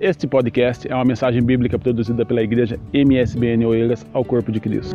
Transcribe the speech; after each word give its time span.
Este 0.00 0.28
podcast 0.28 0.86
é 0.88 0.94
uma 0.94 1.04
mensagem 1.04 1.42
bíblica 1.42 1.76
produzida 1.76 2.24
pela 2.24 2.40
igreja 2.40 2.78
MSBN 2.92 3.66
Oeiras 3.66 4.06
ao 4.12 4.24
Corpo 4.24 4.52
de 4.52 4.60
Cristo. 4.60 4.94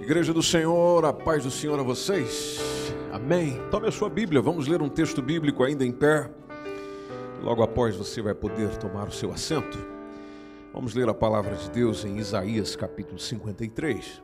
Igreja 0.00 0.34
do 0.34 0.42
Senhor, 0.42 1.04
a 1.04 1.12
paz 1.12 1.44
do 1.44 1.50
Senhor 1.50 1.78
a 1.78 1.84
vocês. 1.84 2.92
Amém. 3.12 3.60
Tome 3.70 3.86
a 3.86 3.92
sua 3.92 4.10
Bíblia, 4.10 4.42
vamos 4.42 4.66
ler 4.66 4.82
um 4.82 4.88
texto 4.88 5.22
bíblico 5.22 5.62
ainda 5.62 5.84
em 5.84 5.92
pé. 5.92 6.28
Logo 7.40 7.62
após 7.62 7.94
você 7.94 8.20
vai 8.20 8.34
poder 8.34 8.76
tomar 8.78 9.06
o 9.06 9.12
seu 9.12 9.30
assento. 9.30 9.78
Vamos 10.72 10.92
ler 10.92 11.08
a 11.08 11.14
palavra 11.14 11.54
de 11.54 11.70
Deus 11.70 12.04
em 12.04 12.18
Isaías 12.18 12.74
capítulo 12.74 13.16
53. 13.16 14.23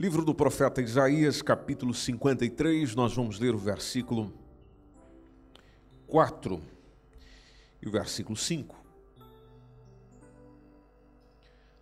Livro 0.00 0.24
do 0.24 0.34
profeta 0.34 0.80
Isaías, 0.80 1.42
capítulo 1.42 1.92
53, 1.92 2.94
nós 2.94 3.14
vamos 3.14 3.38
ler 3.38 3.54
o 3.54 3.58
versículo 3.58 4.32
4 6.06 6.58
e 7.82 7.86
o 7.86 7.90
versículo 7.90 8.34
5. 8.34 8.74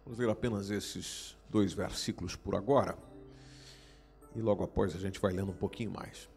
Vamos 0.04 0.18
ler 0.18 0.28
apenas 0.28 0.68
esses 0.68 1.36
dois 1.48 1.72
versículos 1.72 2.34
por 2.34 2.56
agora. 2.56 2.98
E 4.34 4.40
logo 4.40 4.64
após 4.64 4.96
a 4.96 4.98
gente 4.98 5.20
vai 5.20 5.32
lendo 5.32 5.52
um 5.52 5.56
pouquinho 5.56 5.92
mais. 5.92 6.28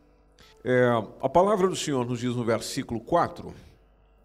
É, 0.64 0.88
a 1.20 1.28
palavra 1.28 1.68
do 1.68 1.76
Senhor 1.76 2.06
nos 2.06 2.20
diz 2.20 2.36
no 2.36 2.46
versículo 2.46 3.02
4 3.02 3.56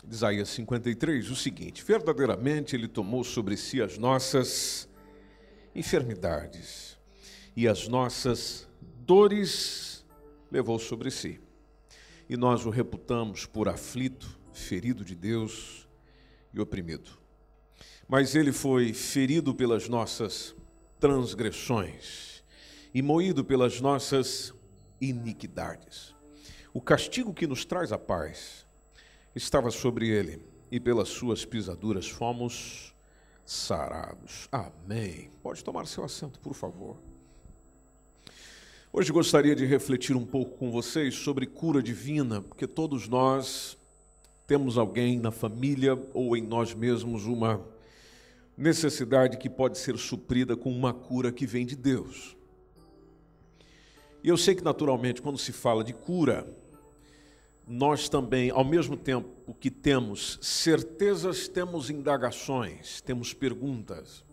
de 0.05 0.15
Isaías 0.15 0.51
53 0.51 1.31
o 1.31 1.35
seguinte: 1.35 1.83
Verdadeiramente 1.83 2.77
Ele 2.77 2.87
tomou 2.87 3.25
sobre 3.25 3.57
si 3.57 3.81
as 3.81 3.97
nossas 3.97 4.87
enfermidades 5.75 6.96
e 7.57 7.67
as 7.67 7.89
nossas 7.89 8.69
dores 9.07 10.05
levou 10.51 10.79
sobre 10.79 11.11
si. 11.11 11.41
E 12.29 12.37
nós 12.37 12.67
o 12.67 12.71
reputamos 12.71 13.47
por 13.47 13.69
aflito, 13.69 14.39
ferido 14.53 15.05
de 15.05 15.15
Deus 15.15 15.89
e 16.53 16.61
oprimido. 16.61 17.11
Mas 18.07 18.35
ele 18.35 18.53
foi 18.53 18.93
ferido 18.93 19.55
pelas 19.55 19.89
nossas 19.89 20.55
transgressões 21.01 22.45
e 22.93 23.01
moído 23.01 23.45
pelas 23.45 23.81
nossas 23.81 24.53
iniquidades. 25.01 26.15
O 26.73 26.81
castigo 26.81 27.33
que 27.33 27.47
nos 27.47 27.65
traz 27.65 27.91
a 27.91 27.99
paz 27.99 28.67
estava 29.35 29.71
sobre 29.71 30.09
ele, 30.09 30.43
e 30.71 30.81
pelas 30.81 31.09
suas 31.09 31.45
pisaduras 31.45 32.09
fomos 32.09 32.95
sarados. 33.45 34.49
Amém. 34.51 35.31
Pode 35.43 35.63
tomar 35.63 35.87
seu 35.87 36.05
assento, 36.05 36.41
por 36.41 36.55
favor. 36.55 36.97
Hoje 38.99 39.13
gostaria 39.13 39.55
de 39.55 39.67
refletir 39.67 40.17
um 40.17 40.25
pouco 40.25 40.57
com 40.57 40.71
vocês 40.71 41.17
sobre 41.17 41.45
cura 41.45 41.83
divina, 41.83 42.41
porque 42.41 42.67
todos 42.67 43.07
nós 43.07 43.77
temos 44.47 44.79
alguém 44.79 45.21
na 45.21 45.31
família 45.31 46.03
ou 46.15 46.35
em 46.35 46.41
nós 46.41 46.75
mesmos 46.75 47.27
uma 47.27 47.61
necessidade 48.57 49.37
que 49.37 49.51
pode 49.51 49.77
ser 49.77 49.99
suprida 49.99 50.57
com 50.57 50.71
uma 50.71 50.95
cura 50.95 51.31
que 51.31 51.45
vem 51.45 51.67
de 51.67 51.77
Deus. 51.77 52.35
E 54.25 54.31
eu 54.31 54.37
sei 54.39 54.55
que, 54.55 54.65
naturalmente, 54.65 55.21
quando 55.21 55.37
se 55.37 55.53
fala 55.53 55.85
de 55.85 55.93
cura, 55.93 56.51
nós 57.69 58.09
também, 58.09 58.49
ao 58.49 58.65
mesmo 58.65 58.97
tempo 58.97 59.53
que 59.61 59.71
temos 59.71 60.39
certezas, 60.41 61.49
temos 61.49 61.91
indagações, 61.91 63.03
temos 63.03 63.35
perguntas. 63.35 64.25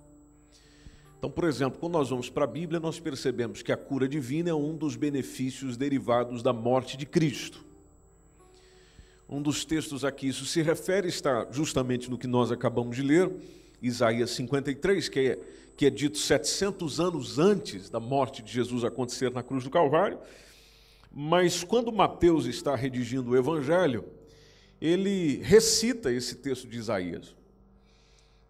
Então, 1.24 1.32
por 1.32 1.46
exemplo, 1.46 1.80
quando 1.80 1.94
nós 1.94 2.10
vamos 2.10 2.30
para 2.30 2.44
a 2.44 2.48
Bíblia, 2.48 2.82
nós 2.82 3.00
percebemos 3.00 3.62
que 3.62 3.72
a 3.72 3.78
cura 3.78 4.10
divina 4.10 4.50
é 4.50 4.54
um 4.54 4.76
dos 4.76 4.98
benefícios 4.98 5.78
derivados 5.78 6.44
da 6.44 6.52
morte 6.52 6.98
de 6.98 7.06
Cristo. 7.06 7.64
Um 9.30 9.42
dos 9.42 9.64
textos 9.64 10.04
a 10.04 10.12
que 10.12 10.28
isso 10.28 10.46
se 10.46 10.62
refere 10.62 11.08
está 11.08 11.48
justamente 11.50 12.12
no 12.12 12.18
que 12.18 12.28
nós 12.28 12.52
acabamos 12.52 12.98
de 12.98 13.02
ler, 13.02 13.32
Isaías 13.82 14.32
53, 14.32 15.08
que 15.08 15.20
é, 15.22 15.40
que 15.78 15.86
é 15.86 15.90
dito 15.90 16.18
700 16.18 17.00
anos 17.00 17.40
antes 17.40 17.90
da 17.90 18.02
morte 18.02 18.44
de 18.44 18.52
Jesus 18.52 18.84
acontecer 18.84 19.32
na 19.32 19.42
cruz 19.42 19.64
do 19.64 19.70
Calvário. 19.70 20.20
Mas 21.10 21.64
quando 21.64 21.90
Mateus 21.90 22.48
está 22.48 22.76
redigindo 22.76 23.32
o 23.32 23.38
Evangelho, 23.38 24.04
ele 24.82 25.38
recita 25.42 26.12
esse 26.12 26.36
texto 26.36 26.68
de 26.68 26.78
Isaías. 26.78 27.34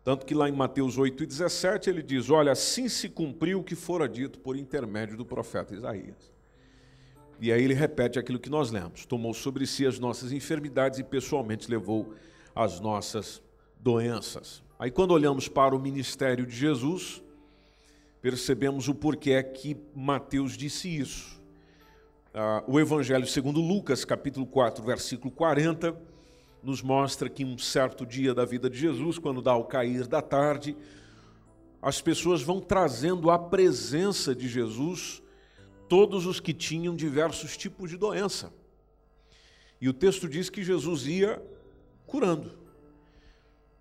Tanto 0.03 0.25
que 0.25 0.33
lá 0.33 0.49
em 0.49 0.51
Mateus 0.51 0.97
8,17 0.97 1.87
ele 1.87 2.03
diz: 2.03 2.29
Olha, 2.29 2.51
assim 2.51 2.89
se 2.89 3.07
cumpriu 3.07 3.59
o 3.59 3.63
que 3.63 3.75
fora 3.75 4.07
dito 4.07 4.39
por 4.39 4.57
intermédio 4.57 5.15
do 5.15 5.25
profeta 5.25 5.73
Isaías. 5.73 6.31
E 7.39 7.51
aí 7.51 7.63
ele 7.63 7.73
repete 7.73 8.19
aquilo 8.19 8.39
que 8.39 8.49
nós 8.49 8.69
lemos: 8.69 9.05
Tomou 9.05 9.33
sobre 9.33 9.65
si 9.65 9.85
as 9.85 9.99
nossas 9.99 10.33
enfermidades 10.33 10.99
e 10.99 11.03
pessoalmente 11.03 11.71
levou 11.71 12.13
as 12.53 12.81
nossas 12.81 13.41
doenças. 13.79 14.61
Aí 14.77 14.91
quando 14.91 15.11
olhamos 15.11 15.47
para 15.47 15.73
o 15.73 15.79
ministério 15.79 16.45
de 16.45 16.55
Jesus, 16.55 17.23
percebemos 18.21 18.89
o 18.89 18.95
porquê 18.95 19.41
que 19.41 19.77
Mateus 19.95 20.57
disse 20.57 20.89
isso. 20.89 21.41
Ah, 22.33 22.61
o 22.67 22.77
Evangelho 22.77 23.25
segundo 23.25 23.61
Lucas, 23.61 24.03
capítulo 24.03 24.45
4, 24.45 24.83
versículo 24.83 25.31
40 25.31 26.12
nos 26.63 26.81
mostra 26.81 27.29
que 27.29 27.43
um 27.43 27.57
certo 27.57 28.05
dia 28.05 28.33
da 28.33 28.45
vida 28.45 28.69
de 28.69 28.77
Jesus, 28.77 29.19
quando 29.19 29.41
dá 29.41 29.55
o 29.55 29.65
cair 29.65 30.07
da 30.07 30.21
tarde, 30.21 30.75
as 31.81 32.01
pessoas 32.01 32.41
vão 32.41 32.61
trazendo 32.61 33.29
à 33.29 33.37
presença 33.37 34.33
de 34.33 34.47
Jesus 34.47 35.21
todos 35.89 36.25
os 36.25 36.39
que 36.39 36.53
tinham 36.53 36.95
diversos 36.95 37.57
tipos 37.57 37.89
de 37.89 37.97
doença. 37.97 38.53
E 39.81 39.89
o 39.89 39.93
texto 39.93 40.29
diz 40.29 40.49
que 40.49 40.63
Jesus 40.63 41.05
ia 41.05 41.43
curando. 42.07 42.57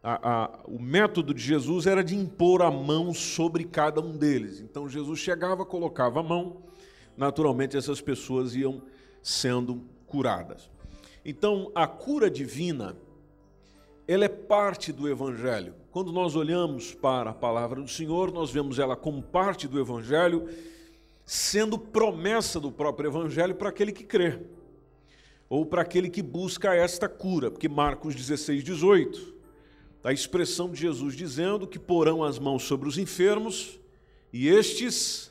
A, 0.02 0.30
a, 0.30 0.60
o 0.64 0.82
método 0.82 1.32
de 1.32 1.40
Jesus 1.40 1.86
era 1.86 2.02
de 2.02 2.16
impor 2.16 2.60
a 2.60 2.70
mão 2.72 3.14
sobre 3.14 3.62
cada 3.62 4.00
um 4.00 4.16
deles. 4.16 4.60
Então 4.60 4.88
Jesus 4.88 5.20
chegava, 5.20 5.64
colocava 5.64 6.18
a 6.18 6.22
mão, 6.24 6.64
naturalmente 7.16 7.76
essas 7.76 8.00
pessoas 8.00 8.56
iam 8.56 8.82
sendo 9.22 9.84
curadas. 10.08 10.71
Então, 11.24 11.70
a 11.74 11.86
cura 11.86 12.28
divina, 12.28 12.96
ela 14.08 14.24
é 14.24 14.28
parte 14.28 14.92
do 14.92 15.08
Evangelho. 15.08 15.74
Quando 15.90 16.10
nós 16.10 16.34
olhamos 16.34 16.92
para 16.92 17.30
a 17.30 17.34
palavra 17.34 17.80
do 17.80 17.88
Senhor, 17.88 18.32
nós 18.32 18.50
vemos 18.50 18.78
ela 18.78 18.96
como 18.96 19.22
parte 19.22 19.68
do 19.68 19.78
Evangelho, 19.78 20.48
sendo 21.24 21.78
promessa 21.78 22.58
do 22.58 22.72
próprio 22.72 23.08
Evangelho 23.08 23.54
para 23.54 23.68
aquele 23.68 23.92
que 23.92 24.02
crê, 24.02 24.40
ou 25.48 25.64
para 25.64 25.82
aquele 25.82 26.10
que 26.10 26.22
busca 26.22 26.74
esta 26.74 27.08
cura, 27.08 27.50
porque 27.50 27.68
Marcos 27.68 28.14
16, 28.14 28.64
18, 28.64 29.34
a 30.02 30.12
expressão 30.12 30.68
de 30.70 30.80
Jesus 30.80 31.14
dizendo 31.14 31.66
que 31.66 31.78
porão 31.78 32.24
as 32.24 32.38
mãos 32.38 32.64
sobre 32.64 32.88
os 32.88 32.98
enfermos 32.98 33.78
e 34.32 34.48
estes 34.48 35.30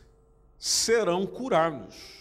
serão 0.58 1.26
curados 1.26 2.21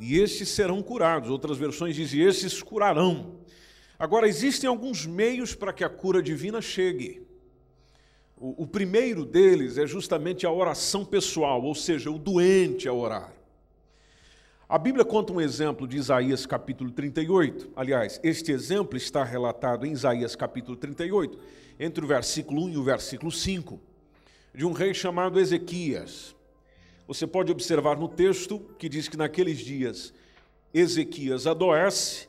e 0.00 0.18
estes 0.18 0.48
serão 0.48 0.82
curados. 0.82 1.30
Outras 1.30 1.58
versões 1.58 1.94
dizem: 1.94 2.22
estes 2.22 2.62
curarão. 2.62 3.38
Agora, 3.98 4.26
existem 4.26 4.68
alguns 4.68 5.04
meios 5.04 5.54
para 5.54 5.72
que 5.72 5.84
a 5.84 5.88
cura 5.88 6.22
divina 6.22 6.62
chegue. 6.62 7.26
O, 8.34 8.62
o, 8.62 8.66
primeiro 8.66 9.26
deles 9.26 9.76
é 9.76 9.86
justamente 9.86 10.46
a 10.46 10.50
oração 10.50 11.04
pessoal, 11.04 11.62
ou 11.62 11.74
seja, 11.74 12.10
o 12.10 12.18
doente 12.18 12.88
a 12.88 12.92
orar. 12.94 13.34
A 14.66 14.78
Bíblia 14.78 15.04
conta 15.04 15.32
um 15.34 15.40
exemplo 15.40 15.86
de 15.86 15.98
Isaías 15.98 16.46
capítulo 16.46 16.90
38. 16.90 17.72
Aliás, 17.76 18.18
este 18.22 18.52
exemplo 18.52 18.96
está 18.96 19.22
relatado 19.22 19.84
em 19.84 19.92
Isaías 19.92 20.34
capítulo 20.34 20.78
38, 20.78 21.38
entre 21.78 22.02
o 22.02 22.08
versículo 22.08 22.64
1 22.64 22.70
e 22.70 22.76
o 22.78 22.82
versículo 22.82 23.30
5, 23.30 23.78
de 24.54 24.64
um 24.64 24.72
rei 24.72 24.94
chamado 24.94 25.38
Ezequias. 25.38 26.34
Você 27.10 27.26
pode 27.26 27.50
observar 27.50 27.96
no 27.96 28.06
texto 28.06 28.60
que 28.78 28.88
diz 28.88 29.08
que 29.08 29.16
naqueles 29.16 29.58
dias 29.58 30.14
Ezequias 30.72 31.44
adoece 31.44 32.28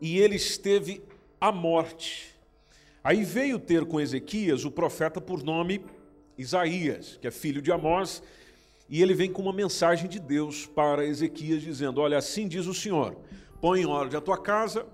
e 0.00 0.20
ele 0.20 0.36
esteve 0.36 1.02
à 1.40 1.50
morte. 1.50 2.32
Aí 3.02 3.24
veio 3.24 3.58
ter 3.58 3.84
com 3.84 4.00
Ezequias 4.00 4.64
o 4.64 4.70
profeta 4.70 5.20
por 5.20 5.42
nome 5.42 5.84
Isaías, 6.38 7.18
que 7.20 7.26
é 7.26 7.32
filho 7.32 7.60
de 7.60 7.72
Amós, 7.72 8.22
e 8.88 9.02
ele 9.02 9.12
vem 9.12 9.32
com 9.32 9.42
uma 9.42 9.52
mensagem 9.52 10.08
de 10.08 10.20
Deus 10.20 10.66
para 10.66 11.04
Ezequias, 11.04 11.60
dizendo: 11.60 12.00
Olha, 12.00 12.16
assim 12.16 12.46
diz 12.46 12.66
o 12.66 12.74
Senhor, 12.74 13.16
põe 13.60 13.80
em 13.80 13.86
ordem 13.86 14.16
a 14.16 14.20
tua 14.20 14.38
casa, 14.38 14.86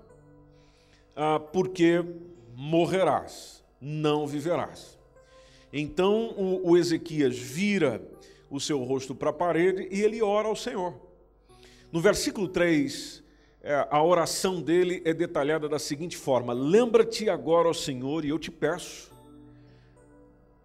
ah, 1.15 1.39
porque 1.39 2.03
morrerás, 2.55 3.63
não 3.79 4.25
viverás. 4.25 4.97
Então 5.71 6.33
o 6.63 6.75
Ezequias 6.75 7.37
vira 7.37 8.01
o 8.55 8.59
seu 8.59 8.83
rosto 8.83 9.15
para 9.15 9.31
a 9.31 9.33
parede 9.33 9.87
e 9.89 10.01
ele 10.01 10.21
ora 10.21 10.47
ao 10.47 10.55
Senhor. 10.55 10.93
No 11.91 11.99
versículo 11.99 12.47
3, 12.47 13.23
é, 13.61 13.87
a 13.89 14.03
oração 14.03 14.61
dele 14.61 15.01
é 15.03 15.11
detalhada 15.11 15.67
da 15.67 15.79
seguinte 15.79 16.15
forma: 16.15 16.53
Lembra-te 16.53 17.29
agora, 17.29 17.67
ó 17.67 17.73
Senhor, 17.73 18.23
e 18.23 18.29
eu 18.29 18.37
te 18.37 18.51
peço, 18.51 19.11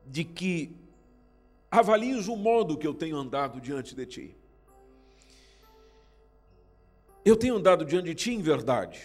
de 0.07 0.23
que 0.23 0.71
avalies 1.71 2.29
o 2.29 2.37
modo 2.37 2.77
que 2.77 2.87
eu 2.87 2.93
tenho 2.93 3.17
andado 3.17 3.59
diante 3.59 3.95
de 3.95 4.05
ti. 4.05 4.37
Eu 7.25 7.37
tenho 7.37 7.57
andado 7.57 7.87
diante 7.87 8.07
de 8.07 8.15
ti 8.15 8.35
em 8.35 8.43
verdade. 8.43 9.01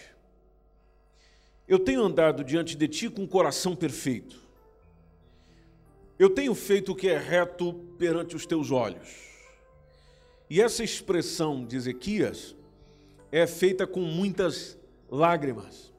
Eu 1.66 1.78
tenho 1.78 2.02
andado 2.02 2.44
diante 2.44 2.76
de 2.76 2.86
ti 2.86 3.08
com 3.08 3.22
um 3.22 3.26
coração 3.26 3.74
perfeito. 3.74 4.43
Eu 6.24 6.30
tenho 6.30 6.54
feito 6.54 6.92
o 6.92 6.96
que 6.96 7.10
é 7.10 7.18
reto 7.18 7.74
perante 7.98 8.34
os 8.34 8.46
teus 8.46 8.70
olhos. 8.70 9.06
E 10.48 10.58
essa 10.58 10.82
expressão 10.82 11.62
de 11.62 11.76
Ezequias 11.76 12.56
é 13.30 13.46
feita 13.46 13.86
com 13.86 14.00
muitas 14.00 14.78
lágrimas. 15.10 15.92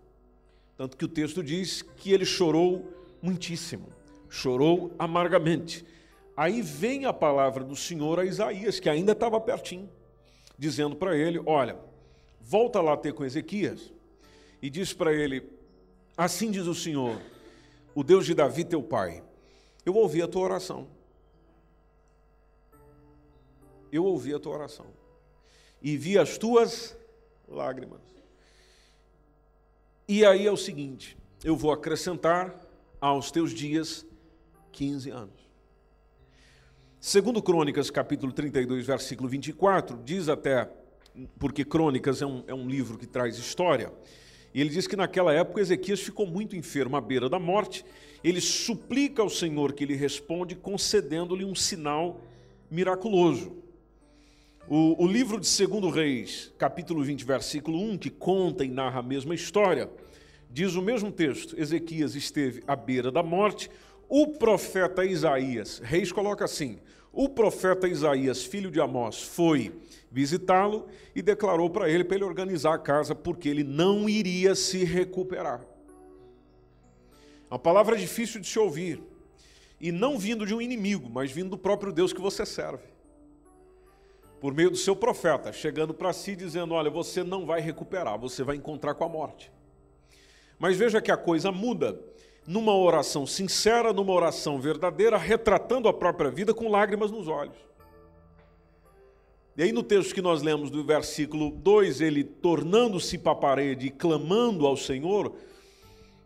Tanto 0.75 0.97
que 0.97 1.05
o 1.05 1.07
texto 1.07 1.43
diz 1.43 1.83
que 1.83 2.11
ele 2.11 2.25
chorou 2.25 2.91
muitíssimo, 3.21 3.89
chorou 4.27 4.91
amargamente. 4.97 5.85
Aí 6.35 6.59
vem 6.59 7.05
a 7.05 7.13
palavra 7.13 7.63
do 7.63 7.75
Senhor 7.75 8.19
a 8.19 8.25
Isaías, 8.25 8.79
que 8.79 8.89
ainda 8.89 9.11
estava 9.11 9.39
pertinho, 9.39 9.87
dizendo 10.57 10.95
para 10.95 11.15
ele: 11.15 11.39
Olha, 11.45 11.77
volta 12.41 12.81
lá 12.81 12.97
ter 12.97 13.13
com 13.13 13.23
Ezequias 13.23 13.93
e 14.59 14.71
diz 14.71 14.91
para 14.91 15.13
ele: 15.13 15.47
Assim 16.17 16.49
diz 16.49 16.65
o 16.65 16.73
Senhor, 16.73 17.21
o 17.93 18.03
Deus 18.03 18.25
de 18.25 18.33
Davi, 18.33 18.65
teu 18.65 18.81
pai, 18.81 19.21
eu 19.85 19.95
ouvi 19.95 20.21
a 20.21 20.27
tua 20.27 20.43
oração. 20.43 20.87
Eu 23.91 24.03
ouvi 24.03 24.33
a 24.33 24.39
tua 24.39 24.53
oração 24.53 24.87
e 25.81 25.95
vi 25.95 26.17
as 26.17 26.37
tuas 26.37 26.97
lágrimas. 27.47 28.01
E 30.07 30.25
aí 30.25 30.47
é 30.47 30.51
o 30.51 30.57
seguinte: 30.57 31.15
eu 31.43 31.55
vou 31.55 31.71
acrescentar 31.71 32.59
aos 32.99 33.31
teus 33.31 33.51
dias 33.51 34.05
15 34.71 35.11
anos. 35.11 35.45
Segundo 36.99 37.41
Crônicas, 37.41 37.91
capítulo 37.91 38.33
32, 38.33 38.87
versículo 38.87 39.29
24, 39.29 40.01
diz 40.03 40.27
até, 40.27 40.67
porque 41.37 41.63
Crônicas 41.63 42.19
é 42.19 42.25
um, 42.25 42.43
é 42.47 42.53
um 42.53 42.67
livro 42.67 42.97
que 42.97 43.05
traz 43.05 43.37
história, 43.37 43.93
e 44.51 44.59
ele 44.59 44.71
diz 44.71 44.87
que 44.87 44.95
naquela 44.95 45.31
época 45.31 45.61
Ezequias 45.61 45.99
ficou 45.99 46.25
muito 46.25 46.55
enfermo 46.55 46.97
à 46.97 47.01
beira 47.01 47.29
da 47.29 47.37
morte, 47.37 47.85
ele 48.27 48.41
suplica 48.41 49.21
ao 49.21 49.29
Senhor 49.29 49.73
que 49.73 49.83
ele 49.83 49.93
responde, 49.93 50.55
concedendo-lhe 50.55 51.45
um 51.45 51.53
sinal 51.53 52.21
miraculoso. 52.71 53.55
O, 54.67 55.03
o 55.03 55.07
livro 55.07 55.39
de 55.39 55.47
2 55.47 55.93
Reis, 55.93 56.51
capítulo 56.57 57.03
20, 57.03 57.23
versículo 57.23 57.79
1, 57.79 57.99
que 57.99 58.09
conta 58.09 58.65
e 58.65 58.67
narra 58.67 58.99
a 58.99 59.03
mesma 59.03 59.35
história, 59.35 59.87
diz 60.49 60.73
o 60.73 60.81
mesmo 60.81 61.11
texto: 61.11 61.55
Ezequias 61.55 62.15
esteve 62.15 62.63
à 62.65 62.75
beira 62.75 63.11
da 63.11 63.21
morte, 63.21 63.69
o 64.09 64.29
profeta 64.29 65.05
Isaías, 65.05 65.79
Reis 65.83 66.11
coloca 66.11 66.45
assim: 66.45 66.79
o 67.13 67.29
profeta 67.29 67.87
Isaías, 67.87 68.43
filho 68.43 68.71
de 68.71 68.81
Amós, 68.81 69.21
foi 69.21 69.71
visitá-lo 70.11 70.87
e 71.15 71.21
declarou 71.21 71.69
para 71.69 71.87
ele 71.87 72.03
para 72.03 72.15
ele 72.15 72.25
organizar 72.25 72.73
a 72.73 72.79
casa, 72.79 73.13
porque 73.13 73.47
ele 73.47 73.63
não 73.63 74.09
iria 74.09 74.55
se 74.55 74.83
recuperar. 74.83 75.74
Uma 77.49 77.59
palavra 77.59 77.95
difícil 77.95 78.41
de 78.41 78.47
se 78.47 78.57
ouvir, 78.59 79.01
e 79.79 79.91
não 79.91 80.17
vindo 80.17 80.45
de 80.45 80.53
um 80.53 80.61
inimigo, 80.61 81.09
mas 81.09 81.31
vindo 81.31 81.51
do 81.51 81.57
próprio 81.57 81.91
Deus 81.91 82.13
que 82.13 82.21
você 82.21 82.45
serve 82.45 82.95
por 84.45 84.53
meio 84.53 84.69
do 84.69 84.77
seu 84.77 84.95
profeta, 84.95 85.51
chegando 85.51 85.91
para 85.91 86.13
si 86.13 86.35
dizendo: 86.35 86.75
Olha, 86.75 86.89
você 86.89 87.23
não 87.23 87.47
vai 87.47 87.61
recuperar, 87.61 88.19
você 88.19 88.43
vai 88.43 88.55
encontrar 88.55 88.93
com 88.93 89.03
a 89.03 89.09
morte. 89.09 89.51
Mas 90.59 90.77
veja 90.77 91.01
que 91.01 91.11
a 91.11 91.17
coisa 91.17 91.51
muda 91.51 91.99
numa 92.45 92.75
oração 92.75 93.25
sincera, 93.25 93.91
numa 93.91 94.13
oração 94.13 94.59
verdadeira, 94.59 95.17
retratando 95.17 95.87
a 95.87 95.93
própria 95.93 96.29
vida 96.29 96.53
com 96.53 96.69
lágrimas 96.69 97.09
nos 97.09 97.27
olhos. 97.27 97.57
E 99.57 99.63
aí, 99.63 99.71
no 99.71 99.81
texto 99.81 100.13
que 100.13 100.21
nós 100.21 100.43
lemos 100.43 100.69
do 100.69 100.83
versículo 100.83 101.49
2, 101.49 102.01
ele 102.01 102.23
tornando-se 102.23 103.17
para 103.17 103.31
a 103.31 103.35
parede 103.35 103.87
e 103.87 103.89
clamando 103.89 104.67
ao 104.67 104.77
Senhor, 104.77 105.33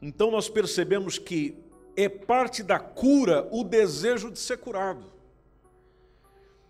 então 0.01 0.31
nós 0.31 0.49
percebemos 0.49 1.17
que 1.17 1.57
é 1.95 2.07
parte 2.07 2.63
da 2.63 2.79
cura 2.79 3.47
o 3.51 3.63
desejo 3.63 4.31
de 4.31 4.39
ser 4.39 4.57
curado. 4.57 5.05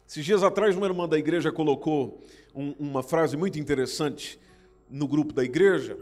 Esses 0.07 0.25
dias 0.25 0.41
atrás, 0.41 0.75
uma 0.75 0.87
irmã 0.87 1.07
da 1.07 1.19
igreja 1.19 1.51
colocou 1.51 2.19
um, 2.55 2.73
uma 2.79 3.03
frase 3.03 3.37
muito 3.37 3.59
interessante 3.59 4.39
no 4.89 5.07
grupo 5.07 5.33
da 5.33 5.43
igreja, 5.43 5.95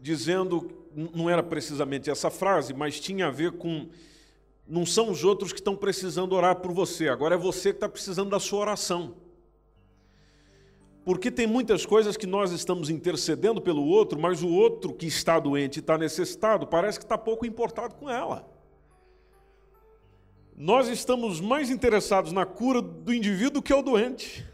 dizendo, 0.00 0.70
não 1.14 1.28
era 1.28 1.42
precisamente 1.42 2.08
essa 2.08 2.30
frase, 2.30 2.72
mas 2.72 2.98
tinha 2.98 3.26
a 3.26 3.30
ver 3.30 3.52
com 3.52 3.88
não 4.66 4.86
são 4.86 5.10
os 5.10 5.22
outros 5.22 5.52
que 5.52 5.60
estão 5.60 5.76
precisando 5.76 6.32
orar 6.32 6.56
por 6.56 6.72
você, 6.72 7.08
agora 7.08 7.34
é 7.34 7.38
você 7.38 7.70
que 7.70 7.76
está 7.76 7.88
precisando 7.88 8.30
da 8.30 8.40
sua 8.40 8.60
oração. 8.60 9.14
Porque 11.06 11.30
tem 11.30 11.46
muitas 11.46 11.86
coisas 11.86 12.16
que 12.16 12.26
nós 12.26 12.50
estamos 12.50 12.90
intercedendo 12.90 13.62
pelo 13.62 13.84
outro, 13.84 14.18
mas 14.18 14.42
o 14.42 14.48
outro 14.48 14.92
que 14.92 15.06
está 15.06 15.38
doente 15.38 15.78
está 15.78 15.96
necessitado 15.96 16.66
parece 16.66 16.98
que 16.98 17.04
está 17.04 17.16
pouco 17.16 17.46
importado 17.46 17.94
com 17.94 18.10
ela. 18.10 18.44
Nós 20.56 20.88
estamos 20.88 21.40
mais 21.40 21.70
interessados 21.70 22.32
na 22.32 22.44
cura 22.44 22.82
do 22.82 23.14
indivíduo 23.14 23.62
que 23.62 23.72
o 23.72 23.82
doente. 23.82 24.44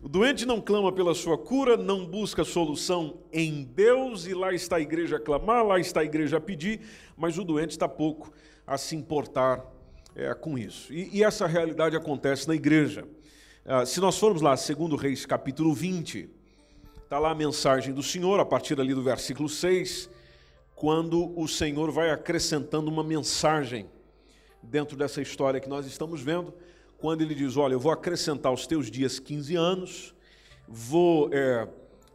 O 0.00 0.08
doente 0.08 0.46
não 0.46 0.60
clama 0.60 0.92
pela 0.92 1.12
sua 1.12 1.36
cura, 1.36 1.76
não 1.76 2.06
busca 2.06 2.44
solução 2.44 3.18
em 3.32 3.64
Deus, 3.64 4.28
e 4.28 4.32
lá 4.32 4.52
está 4.52 4.76
a 4.76 4.80
igreja 4.80 5.16
a 5.16 5.20
clamar, 5.20 5.66
lá 5.66 5.80
está 5.80 6.02
a 6.02 6.04
igreja 6.04 6.36
a 6.36 6.40
pedir, 6.40 6.82
mas 7.16 7.36
o 7.36 7.42
doente 7.42 7.72
está 7.72 7.88
pouco 7.88 8.32
a 8.64 8.78
se 8.78 8.94
importar 8.94 9.66
é, 10.14 10.32
com 10.34 10.56
isso. 10.56 10.92
E, 10.92 11.18
e, 11.18 11.24
essa 11.24 11.48
realidade 11.48 11.96
acontece 11.96 12.46
na 12.46 12.54
igreja. 12.54 13.04
Ah, 13.68 13.84
se 13.84 13.98
nós 13.98 14.16
formos 14.16 14.42
lá, 14.42 14.56
segundo 14.56 14.94
Reis, 14.94 15.26
capítulo 15.26 15.74
20, 15.74 16.30
está 17.02 17.18
lá 17.18 17.32
a 17.32 17.34
mensagem 17.34 17.92
do 17.92 18.00
Senhor, 18.00 18.38
a 18.38 18.44
partir 18.44 18.80
ali 18.80 18.94
do 18.94 19.02
versículo 19.02 19.48
6, 19.48 20.08
quando 20.76 21.36
o 21.36 21.48
Senhor 21.48 21.90
vai 21.90 22.12
acrescentando 22.12 22.88
uma 22.88 23.02
mensagem 23.02 23.90
dentro 24.62 24.96
dessa 24.96 25.20
história 25.20 25.58
que 25.58 25.68
nós 25.68 25.84
estamos 25.84 26.20
vendo, 26.20 26.54
quando 26.96 27.22
ele 27.22 27.34
diz: 27.34 27.56
Olha, 27.56 27.72
eu 27.72 27.80
vou 27.80 27.90
acrescentar 27.90 28.52
aos 28.52 28.68
teus 28.68 28.88
dias 28.88 29.18
15 29.18 29.56
anos, 29.56 30.14
vou 30.68 31.28
é, 31.32 31.66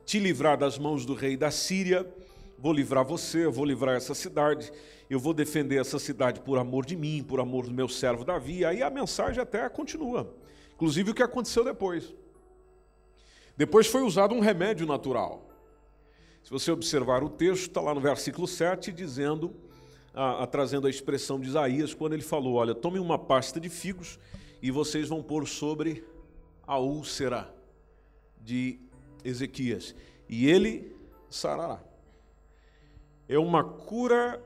te 0.05 0.19
livrar 0.19 0.57
das 0.57 0.79
mãos 0.79 1.05
do 1.05 1.13
rei 1.13 1.35
da 1.35 1.51
Síria, 1.51 2.09
vou 2.57 2.71
livrar 2.71 3.03
você, 3.03 3.45
vou 3.47 3.65
livrar 3.65 3.97
essa 3.97 4.15
cidade, 4.15 4.71
eu 5.09 5.19
vou 5.19 5.33
defender 5.33 5.81
essa 5.81 5.99
cidade 5.99 6.39
por 6.39 6.57
amor 6.57 6.85
de 6.85 6.95
mim, 6.95 7.21
por 7.21 7.41
amor 7.41 7.65
do 7.65 7.73
meu 7.73 7.89
servo 7.89 8.23
Davi. 8.23 8.63
Aí 8.63 8.81
a 8.81 8.89
mensagem 8.89 9.43
até 9.43 9.67
continua, 9.67 10.33
inclusive 10.81 11.11
o 11.11 11.13
que 11.13 11.21
aconteceu 11.21 11.63
depois. 11.63 12.11
Depois 13.55 13.85
foi 13.85 14.01
usado 14.01 14.33
um 14.33 14.39
remédio 14.39 14.87
natural. 14.87 15.47
Se 16.43 16.49
você 16.49 16.71
observar 16.71 17.23
o 17.23 17.29
texto, 17.29 17.67
está 17.67 17.79
lá 17.79 17.93
no 17.93 18.01
versículo 18.01 18.47
7, 18.47 18.91
dizendo 18.91 19.55
a, 20.11 20.41
a, 20.41 20.47
trazendo 20.47 20.87
a 20.87 20.89
expressão 20.89 21.39
de 21.39 21.47
Isaías, 21.47 21.93
quando 21.93 22.13
ele 22.13 22.23
falou: 22.23 22.55
Olha, 22.55 22.73
tomem 22.73 22.99
uma 22.99 23.19
pasta 23.19 23.59
de 23.59 23.69
figos 23.69 24.17
e 24.59 24.71
vocês 24.71 25.07
vão 25.07 25.21
pôr 25.21 25.47
sobre 25.47 26.03
a 26.65 26.79
úlcera 26.79 27.53
de 28.39 28.79
Ezequias, 29.23 29.93
e 30.27 30.49
ele 30.49 30.95
sarará. 31.29 31.79
É 33.29 33.37
uma 33.37 33.63
cura 33.63 34.43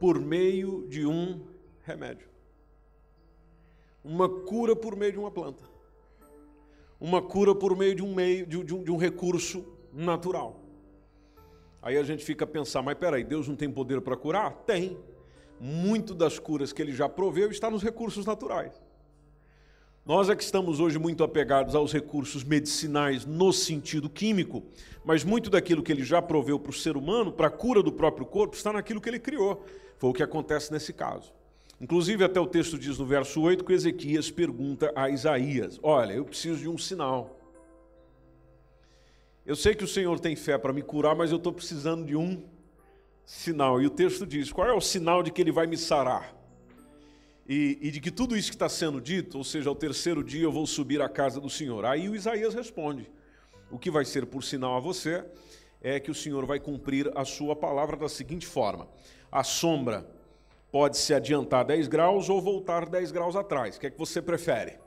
por 0.00 0.18
meio 0.18 0.88
de 0.88 1.06
um 1.06 1.46
remédio. 1.84 2.26
Uma 4.02 4.28
cura 4.28 4.74
por 4.74 4.96
meio 4.96 5.12
de 5.12 5.18
uma 5.18 5.30
planta. 5.30 5.77
Uma 7.00 7.22
cura 7.22 7.54
por 7.54 7.76
meio 7.76 7.94
de 7.94 8.02
um 8.02 8.14
meio 8.14 8.46
de, 8.46 8.62
de, 8.64 8.74
um, 8.74 8.82
de 8.82 8.90
um 8.90 8.96
recurso 8.96 9.64
natural. 9.92 10.60
Aí 11.80 11.96
a 11.96 12.02
gente 12.02 12.24
fica 12.24 12.44
a 12.44 12.48
pensar, 12.48 12.82
mas 12.82 12.98
peraí, 12.98 13.22
Deus 13.22 13.46
não 13.46 13.54
tem 13.54 13.70
poder 13.70 14.00
para 14.00 14.16
curar? 14.16 14.52
Tem. 14.66 14.98
Muito 15.60 16.14
das 16.14 16.38
curas 16.38 16.72
que 16.72 16.82
ele 16.82 16.92
já 16.92 17.08
proveu 17.08 17.50
está 17.50 17.70
nos 17.70 17.82
recursos 17.82 18.26
naturais. 18.26 18.80
Nós 20.04 20.30
é 20.30 20.34
que 20.34 20.42
estamos 20.42 20.80
hoje 20.80 20.98
muito 20.98 21.22
apegados 21.22 21.74
aos 21.74 21.92
recursos 21.92 22.42
medicinais 22.42 23.26
no 23.26 23.52
sentido 23.52 24.08
químico, 24.08 24.62
mas 25.04 25.22
muito 25.22 25.50
daquilo 25.50 25.82
que 25.82 25.92
ele 25.92 26.02
já 26.02 26.22
proveu 26.22 26.58
para 26.58 26.70
o 26.70 26.74
ser 26.74 26.96
humano, 26.96 27.30
para 27.30 27.48
a 27.48 27.50
cura 27.50 27.82
do 27.82 27.92
próprio 27.92 28.24
corpo, 28.24 28.56
está 28.56 28.72
naquilo 28.72 29.00
que 29.00 29.08
ele 29.08 29.18
criou. 29.18 29.62
Foi 29.98 30.08
o 30.10 30.12
que 30.14 30.22
acontece 30.22 30.72
nesse 30.72 30.94
caso. 30.94 31.32
Inclusive, 31.80 32.24
até 32.24 32.40
o 32.40 32.46
texto 32.46 32.76
diz 32.76 32.98
no 32.98 33.06
verso 33.06 33.40
8 33.40 33.64
que 33.64 33.72
Ezequias 33.72 34.30
pergunta 34.30 34.92
a 34.96 35.08
Isaías: 35.08 35.78
Olha, 35.82 36.12
eu 36.12 36.24
preciso 36.24 36.58
de 36.58 36.68
um 36.68 36.76
sinal. 36.76 37.38
Eu 39.46 39.56
sei 39.56 39.74
que 39.74 39.84
o 39.84 39.88
Senhor 39.88 40.18
tem 40.18 40.36
fé 40.36 40.58
para 40.58 40.72
me 40.72 40.82
curar, 40.82 41.14
mas 41.14 41.30
eu 41.30 41.36
estou 41.36 41.52
precisando 41.52 42.04
de 42.04 42.16
um 42.16 42.44
sinal. 43.24 43.80
E 43.80 43.86
o 43.86 43.90
texto 43.90 44.26
diz: 44.26 44.52
qual 44.52 44.66
é 44.66 44.72
o 44.72 44.80
sinal 44.80 45.22
de 45.22 45.30
que 45.30 45.40
ele 45.40 45.52
vai 45.52 45.66
me 45.66 45.76
sarar? 45.76 46.34
E, 47.48 47.78
e 47.80 47.90
de 47.90 48.00
que 48.00 48.10
tudo 48.10 48.36
isso 48.36 48.50
que 48.50 48.56
está 48.56 48.68
sendo 48.68 49.00
dito, 49.00 49.38
ou 49.38 49.44
seja, 49.44 49.70
ao 49.70 49.74
terceiro 49.74 50.22
dia 50.22 50.42
eu 50.42 50.52
vou 50.52 50.66
subir 50.66 51.00
à 51.00 51.08
casa 51.08 51.40
do 51.40 51.48
Senhor. 51.48 51.84
Aí 51.84 52.08
o 52.08 52.16
Isaías 52.16 52.54
responde: 52.54 53.10
o 53.70 53.78
que 53.78 53.90
vai 53.90 54.04
ser 54.04 54.26
por 54.26 54.42
sinal 54.42 54.76
a 54.76 54.80
você 54.80 55.24
é 55.80 56.00
que 56.00 56.10
o 56.10 56.14
Senhor 56.14 56.44
vai 56.44 56.58
cumprir 56.58 57.10
a 57.14 57.24
sua 57.24 57.54
palavra 57.54 57.96
da 57.96 58.08
seguinte 58.08 58.46
forma: 58.46 58.88
a 59.30 59.44
sombra 59.44 60.17
pode 60.70 60.96
se 60.96 61.14
adiantar 61.14 61.64
10 61.64 61.88
graus 61.88 62.28
ou 62.28 62.40
voltar 62.40 62.88
10 62.88 63.10
graus 63.10 63.36
atrás. 63.36 63.76
O 63.76 63.80
que 63.80 63.86
é 63.86 63.90
que 63.90 63.98
você 63.98 64.20
prefere? 64.20 64.78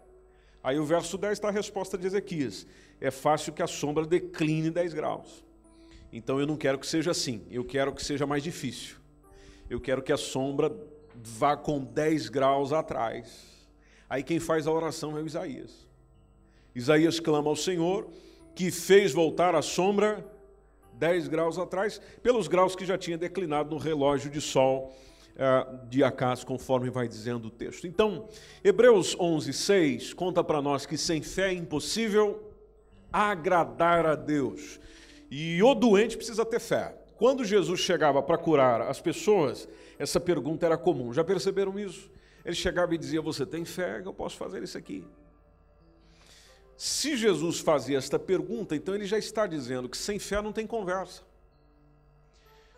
Aí 0.63 0.77
o 0.77 0.85
verso 0.85 1.17
10 1.17 1.33
está 1.33 1.47
a 1.47 1.51
resposta 1.51 1.97
de 1.97 2.07
Ezequias: 2.07 2.67
é 2.99 3.09
fácil 3.09 3.53
que 3.53 3.63
a 3.63 3.67
sombra 3.67 4.05
decline 4.05 4.69
10 4.69 4.93
graus. 4.93 5.43
Então 6.13 6.39
eu 6.39 6.45
não 6.45 6.57
quero 6.57 6.77
que 6.77 6.85
seja 6.85 7.11
assim, 7.11 7.45
eu 7.49 7.63
quero 7.63 7.93
que 7.93 8.03
seja 8.03 8.27
mais 8.27 8.43
difícil. 8.43 8.97
Eu 9.69 9.79
quero 9.79 10.01
que 10.01 10.11
a 10.11 10.17
sombra 10.17 10.71
vá 11.15 11.55
com 11.55 11.83
10 11.83 12.29
graus 12.29 12.73
atrás. 12.73 13.49
Aí 14.09 14.21
quem 14.21 14.39
faz 14.39 14.67
a 14.67 14.71
oração 14.71 15.17
é 15.17 15.21
o 15.21 15.25
Isaías. 15.25 15.87
Isaías 16.75 17.19
clama 17.19 17.49
ao 17.49 17.55
Senhor, 17.55 18.09
que 18.53 18.69
fez 18.69 19.13
voltar 19.13 19.55
a 19.55 19.61
sombra 19.61 20.25
10 20.93 21.29
graus 21.29 21.57
atrás, 21.57 22.01
pelos 22.21 22.47
graus 22.49 22.75
que 22.75 22.85
já 22.85 22.97
tinha 22.97 23.17
declinado 23.17 23.69
no 23.69 23.77
relógio 23.77 24.29
de 24.29 24.41
sol 24.41 24.93
de 25.89 26.03
Acás, 26.03 26.43
conforme 26.43 26.89
vai 26.89 27.07
dizendo 27.07 27.47
o 27.47 27.51
texto. 27.51 27.87
Então, 27.87 28.27
Hebreus 28.63 29.15
11, 29.19 29.53
6 29.53 30.13
conta 30.13 30.43
para 30.43 30.61
nós 30.61 30.85
que 30.85 30.97
sem 30.97 31.21
fé 31.21 31.49
é 31.49 31.53
impossível 31.53 32.51
agradar 33.11 34.05
a 34.05 34.15
Deus. 34.15 34.79
E 35.29 35.61
o 35.63 35.73
doente 35.73 36.17
precisa 36.17 36.45
ter 36.45 36.59
fé. 36.59 36.95
Quando 37.15 37.45
Jesus 37.45 37.79
chegava 37.79 38.21
para 38.21 38.37
curar 38.37 38.81
as 38.81 38.99
pessoas, 38.99 39.67
essa 39.97 40.19
pergunta 40.19 40.65
era 40.65 40.77
comum. 40.77 41.13
Já 41.13 41.23
perceberam 41.23 41.79
isso? 41.79 42.09
Ele 42.43 42.55
chegava 42.55 42.93
e 42.95 42.97
dizia: 42.97 43.21
Você 43.21 43.45
tem 43.45 43.63
fé 43.63 44.01
eu 44.03 44.13
posso 44.13 44.37
fazer 44.37 44.63
isso 44.63 44.77
aqui? 44.77 45.05
Se 46.75 47.15
Jesus 47.15 47.59
fazia 47.59 47.97
esta 47.97 48.17
pergunta, 48.17 48.75
então 48.75 48.95
ele 48.95 49.05
já 49.05 49.17
está 49.17 49.45
dizendo 49.45 49.87
que 49.87 49.97
sem 49.97 50.17
fé 50.17 50.41
não 50.41 50.51
tem 50.51 50.65
conversa. 50.65 51.21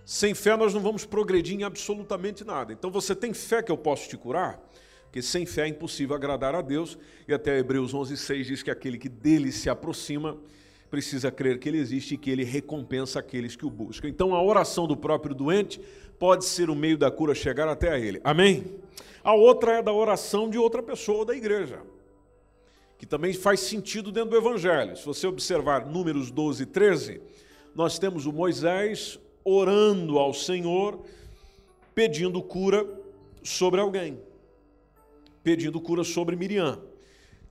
Sem 0.06 0.34
fé 0.34 0.58
nós 0.58 0.74
não 0.74 0.82
vamos 0.82 1.06
progredir 1.06 1.60
em 1.60 1.64
absolutamente 1.64 2.44
nada. 2.44 2.74
Então 2.74 2.92
você 2.92 3.16
tem 3.16 3.34
fé 3.34 3.64
que 3.64 3.72
eu 3.72 3.78
posso 3.78 4.10
te 4.10 4.18
curar? 4.18 4.60
Porque 5.04 5.22
sem 5.22 5.46
fé 5.46 5.64
é 5.64 5.68
impossível 5.68 6.16
agradar 6.16 6.56
a 6.56 6.62
Deus. 6.62 6.98
E 7.28 7.34
até 7.34 7.58
Hebreus 7.58 7.94
11:6 7.94 8.44
diz 8.46 8.64
que 8.64 8.72
aquele 8.72 8.98
que 8.98 9.08
dele 9.08 9.52
se 9.52 9.70
aproxima 9.70 10.38
precisa 10.90 11.32
crer 11.32 11.58
que 11.58 11.70
ele 11.70 11.80
existe 11.80 12.14
e 12.14 12.18
que 12.18 12.30
ele 12.30 12.44
recompensa 12.44 13.20
aqueles 13.20 13.56
que 13.56 13.66
o 13.66 13.70
buscam. 13.70 14.08
Então 14.08 14.36
a 14.36 14.44
oração 14.44 14.86
do 14.86 14.96
próprio 14.96 15.34
doente 15.34 15.82
pode 16.20 16.46
ser 16.46 16.70
o 16.70 16.76
meio 16.76 16.98
da 16.98 17.10
cura 17.10 17.34
chegar 17.34 17.68
até 17.68 17.92
a 17.92 18.00
ele. 18.00 18.22
Amém? 18.24 18.80
A 19.24 19.34
outra 19.34 19.80
é 19.80 19.82
da 19.82 19.94
oração 19.94 20.50
de 20.50 20.58
outra 20.58 20.84
pessoa 20.84 21.26
da 21.26 21.36
igreja, 21.36 21.82
que 22.98 23.06
também 23.06 23.34
faz 23.34 23.62
sentido 23.62 24.12
dentro 24.12 24.32
do 24.32 24.38
evangelho. 24.38 24.96
Se 24.96 25.06
você 25.06 25.26
observar 25.26 25.86
Números 25.86 26.30
12 26.30 26.64
e 26.64 26.66
13, 26.66 27.22
nós 27.74 27.98
temos 27.98 28.26
o 28.26 28.32
Moisés 28.32 29.20
orando 29.44 30.18
ao 30.20 30.34
Senhor, 30.34 31.04
pedindo 31.94 32.42
cura 32.42 32.88
sobre 33.44 33.80
alguém, 33.80 34.20
pedindo 35.44 35.80
cura 35.80 36.04
sobre 36.04 36.36
Miriam. 36.36 36.82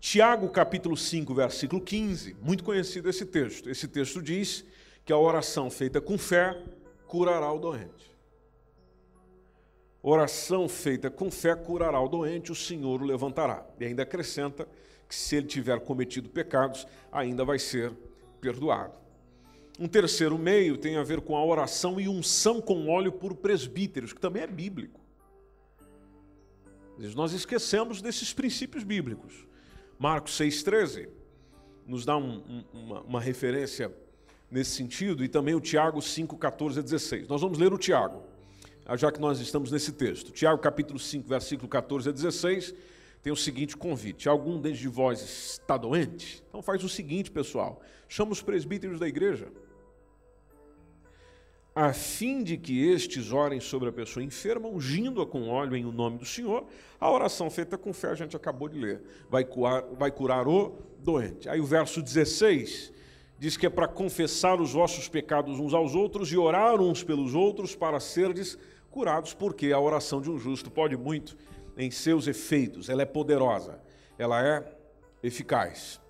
Tiago, 0.01 0.49
capítulo 0.49 0.97
5, 0.97 1.33
versículo 1.33 1.81
15, 1.81 2.37
muito 2.43 2.65
conhecido 2.65 3.09
esse 3.09 3.25
texto. 3.25 3.71
Esse 3.71 3.87
texto 3.87 4.21
diz 4.21 4.65
que 5.05 5.13
a 5.13 5.19
oração 5.19 5.71
feita 5.71 6.01
com 6.01 6.19
fé 6.19 6.61
curará 7.07 7.53
o 7.53 7.59
doente. 7.59 8.11
Oração 10.03 10.69
feita 10.69 11.09
com 11.09 11.31
fé 11.31 11.55
curará 11.55 12.01
o 12.01 12.09
doente, 12.09 12.51
o 12.51 12.55
Senhor 12.55 13.01
o 13.01 13.05
levantará. 13.05 13.65
E 13.79 13.85
ainda 13.85 14.03
acrescenta 14.03 14.67
que 15.09 15.15
se 15.15 15.37
ele 15.37 15.47
tiver 15.47 15.79
cometido 15.79 16.29
pecados, 16.29 16.87
ainda 17.13 17.45
vai 17.45 17.59
ser 17.59 17.93
perdoado. 18.41 19.02
Um 19.79 19.89
terceiro 19.89 20.39
meio 20.39 20.77
tem 20.77 20.97
a 20.97 21.03
ver 21.03 21.21
com 21.21 21.37
a 21.37 21.45
oração 21.45 21.99
e 22.01 22.09
unção 22.09 22.61
com 22.61 22.89
óleo 22.89 23.13
por 23.13 23.35
presbíteros, 23.35 24.13
que 24.13 24.21
também 24.21 24.43
é 24.43 24.47
bíblico. 24.47 25.01
Nós 27.15 27.33
esquecemos 27.33 28.01
desses 28.01 28.33
princípios 28.33 28.85
bíblicos. 28.85 29.47
Marcos 29.99 30.39
6,13 30.39 31.09
nos 31.87 32.05
dá 32.05 32.17
um, 32.17 32.37
um, 32.39 32.65
uma, 32.73 33.01
uma, 33.01 33.21
referência 33.21 33.93
nesse 34.51 34.71
sentido, 34.73 35.25
e 35.25 35.29
também 35.29 35.55
o 35.55 35.61
Tiago 35.61 36.01
5, 36.01 36.37
14 36.37 36.79
a 36.79 36.83
16. 36.83 37.27
Nós 37.27 37.41
vamos 37.41 37.59
ler 37.59 37.73
o 37.73 37.79
Tiago, 37.79 38.23
já 38.97 39.11
que 39.11 39.21
nós 39.21 39.41
estamos 39.41 39.73
nesse 39.73 39.93
texto. 39.93 40.31
Tiago, 40.31 40.61
capítulo 40.61 40.99
5, 40.99 41.29
versículo 41.29 41.69
14 41.69 42.11
a 42.11 42.13
16, 42.13 42.75
tem 43.23 43.33
o 43.33 43.37
seguinte 43.37 43.77
convite: 43.77 44.29
algum 44.29 44.61
de 44.61 44.89
vós 44.89 45.23
está 45.23 45.77
doente? 45.77 46.43
Então 46.49 46.61
faz 46.61 46.85
o 46.85 46.89
seguinte, 46.89 47.31
pessoal: 47.31 47.81
chama 48.09 48.33
os 48.33 48.43
presbíteros 48.43 49.01
da 49.01 49.09
igreja, 49.09 49.49
a 51.75 51.93
fim 51.93 52.43
de 52.43 52.57
que 52.59 52.87
estes 52.87 53.33
orem 53.33 53.59
sobre 53.59 53.89
a 53.89 53.93
pessoa 53.93 54.23
enferma, 54.23 54.69
ungindo-a 54.69 55.27
com 55.27 55.49
óleo 55.49 55.75
em 55.75 55.85
o 55.85 55.93
nome 55.93 56.19
do 56.19 56.25
Senhor. 56.25 56.67
A 57.01 57.11
oração 57.11 57.51
feita 57.51 57.79
com 57.79 57.93
fé 57.93 58.09
a 58.09 58.15
gente 58.15 58.37
acabou 58.37 58.69
de 58.69 58.79
ler. 58.79 59.03
Vai 59.31 59.45
curar, 59.45 59.83
vai 59.99 60.11
curar 60.11 60.47
o 60.47 60.77
doente. 60.99 61.49
Aí 61.49 61.61
o 61.61 61.65
verso 61.65 62.03
16 62.03 62.93
diz 63.39 63.57
que 63.57 63.67
é 63.67 63.71
para 63.71 63.89
confessar 63.89 64.61
os 64.61 64.73
vossos 64.73 65.09
pecados 65.09 65.59
uns 65.59 65.73
aos 65.73 65.95
outros 65.95 66.31
e 66.31 66.37
orar 66.37 66.81
uns 66.81 67.03
pelos 67.03 67.35
outros 67.35 67.75
para 67.75 67.99
serdes 67.99 68.59
curados, 68.91 69.33
porque 69.33 69.73
a 69.73 69.81
oração 69.81 70.21
de 70.21 70.31
um 70.31 70.39
justo 70.39 70.71
pode 70.71 70.97
muito 70.97 71.37
em 71.77 71.91
seus 71.91 72.27
efeitos, 72.27 72.91
ela 72.91 73.03
é 73.03 73.07
poderosa, 73.07 73.81
ela 74.19 74.47
é 74.47 74.77
eficaz. 75.23 76.01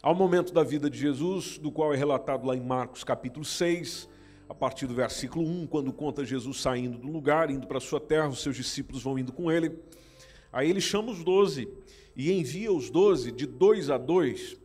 Ao 0.00 0.14
momento 0.14 0.52
da 0.52 0.62
vida 0.62 0.88
de 0.88 0.98
Jesus, 0.98 1.58
do 1.58 1.70
qual 1.70 1.92
é 1.92 1.96
relatado 1.96 2.46
lá 2.46 2.56
em 2.56 2.60
Marcos 2.60 3.02
capítulo 3.02 3.44
6, 3.44 4.08
a 4.48 4.54
partir 4.54 4.86
do 4.86 4.94
versículo 4.94 5.46
1, 5.46 5.66
quando 5.66 5.92
conta 5.92 6.24
Jesus 6.24 6.60
saindo 6.60 6.98
do 6.98 7.08
lugar, 7.08 7.50
indo 7.50 7.66
para 7.66 7.78
a 7.78 7.80
sua 7.80 8.00
terra, 8.00 8.28
os 8.28 8.42
seus 8.42 8.56
discípulos 8.56 9.02
vão 9.02 9.18
indo 9.18 9.32
com 9.32 9.50
ele. 9.50 9.78
Aí 10.52 10.68
ele 10.68 10.80
chama 10.80 11.10
os 11.10 11.24
doze 11.24 11.68
e 12.14 12.30
envia 12.32 12.72
os 12.72 12.90
doze 12.90 13.32
de 13.32 13.46
dois 13.46 13.88
a 13.88 13.96
dois, 13.96 14.56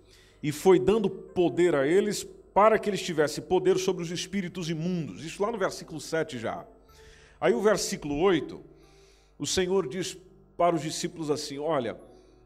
e 0.43 0.51
foi 0.51 0.79
dando 0.79 1.09
poder 1.09 1.75
a 1.75 1.87
eles 1.87 2.27
para 2.53 2.77
que 2.79 2.89
eles 2.89 3.01
tivessem 3.01 3.43
poder 3.43 3.77
sobre 3.77 4.03
os 4.03 4.11
espíritos 4.11 4.69
imundos. 4.69 5.23
Isso 5.23 5.41
lá 5.41 5.51
no 5.51 5.57
versículo 5.57 6.01
7 6.01 6.39
já. 6.39 6.65
Aí 7.39 7.53
o 7.53 7.61
versículo 7.61 8.19
8, 8.19 8.59
o 9.37 9.45
Senhor 9.45 9.87
diz 9.87 10.17
para 10.57 10.75
os 10.75 10.81
discípulos 10.81 11.29
assim: 11.29 11.59
Olha, 11.59 11.97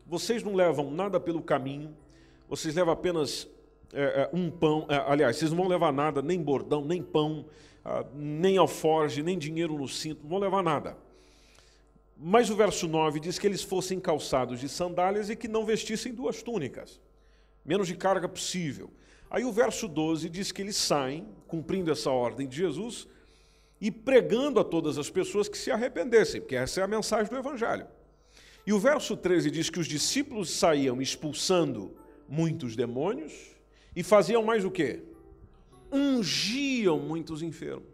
vocês 0.05 0.43
não 0.43 0.53
levam 0.53 0.91
nada 0.91 1.19
pelo 1.19 1.41
caminho, 1.41 1.95
vocês 2.49 2.75
levam 2.75 2.93
apenas 2.93 3.47
é, 3.93 4.01
é, 4.01 4.29
um 4.33 4.49
pão, 4.49 4.85
é, 4.89 4.95
aliás, 4.95 5.37
vocês 5.37 5.51
não 5.51 5.57
vão 5.57 5.67
levar 5.67 5.91
nada, 5.91 6.21
nem 6.21 6.41
bordão, 6.41 6.83
nem 6.85 7.01
pão, 7.01 7.45
ah, 7.83 8.05
nem 8.13 8.57
alforge, 8.57 9.23
nem 9.23 9.37
dinheiro 9.37 9.77
no 9.77 9.87
cinto, 9.87 10.21
não 10.23 10.29
vão 10.29 10.39
levar 10.39 10.63
nada. 10.63 10.97
Mas 12.17 12.49
o 12.49 12.55
verso 12.55 12.87
9 12.87 13.19
diz 13.19 13.39
que 13.39 13.47
eles 13.47 13.63
fossem 13.63 13.99
calçados 13.99 14.59
de 14.59 14.69
sandálias 14.69 15.29
e 15.29 15.35
que 15.35 15.47
não 15.47 15.65
vestissem 15.65 16.13
duas 16.13 16.43
túnicas, 16.43 17.01
menos 17.65 17.87
de 17.87 17.95
carga 17.95 18.29
possível. 18.29 18.91
Aí 19.29 19.43
o 19.43 19.51
verso 19.51 19.87
12 19.87 20.29
diz 20.29 20.51
que 20.51 20.61
eles 20.61 20.75
saem, 20.75 21.27
cumprindo 21.47 21.91
essa 21.91 22.11
ordem 22.11 22.47
de 22.47 22.55
Jesus, 22.55 23.07
e 23.79 23.89
pregando 23.89 24.59
a 24.59 24.63
todas 24.63 24.99
as 24.99 25.09
pessoas 25.09 25.49
que 25.49 25.57
se 25.57 25.71
arrependessem, 25.71 26.39
porque 26.39 26.55
essa 26.55 26.81
é 26.81 26.83
a 26.83 26.87
mensagem 26.87 27.31
do 27.31 27.37
Evangelho. 27.37 27.87
E 28.67 28.71
o 28.71 28.79
verso 28.79 29.17
13 29.17 29.49
diz 29.49 29.69
que 29.71 29.79
os 29.79 29.87
discípulos 29.87 30.51
saíam 30.51 31.01
expulsando 31.01 31.95
muitos 32.29 32.75
demônios 32.75 33.50
e 33.95 34.03
faziam 34.03 34.43
mais 34.43 34.63
o 34.63 34.71
quê? 34.71 35.03
Ungiam 35.91 36.99
muitos 36.99 37.41
enfermos. 37.41 37.91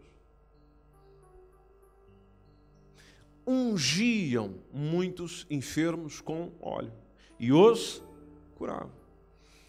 Ungiam 3.46 4.56
muitos 4.72 5.46
enfermos 5.50 6.20
com 6.20 6.52
óleo 6.60 6.92
e 7.40 7.52
os 7.52 8.02
curavam. 8.56 8.92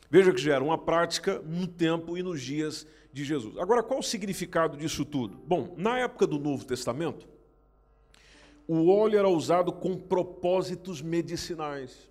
Veja 0.10 0.34
que 0.34 0.42
já 0.42 0.56
era 0.56 0.64
uma 0.64 0.78
prática 0.78 1.40
no 1.40 1.68
tempo 1.68 2.18
e 2.18 2.24
nos 2.24 2.42
dias 2.42 2.86
de 3.14 3.24
Jesus. 3.24 3.58
Agora, 3.58 3.82
qual 3.84 4.00
o 4.00 4.04
significado 4.04 4.76
disso 4.76 5.06
tudo? 5.06 5.38
Bom, 5.38 5.74
na 5.78 6.00
época 6.00 6.28
do 6.28 6.40
Novo 6.40 6.66
Testamento, 6.66 7.28
o 8.68 8.90
óleo 8.92 9.18
era 9.18 9.30
usado 9.30 9.72
com 9.72 9.98
propósitos 9.98 11.02
medicinais. 11.02 12.10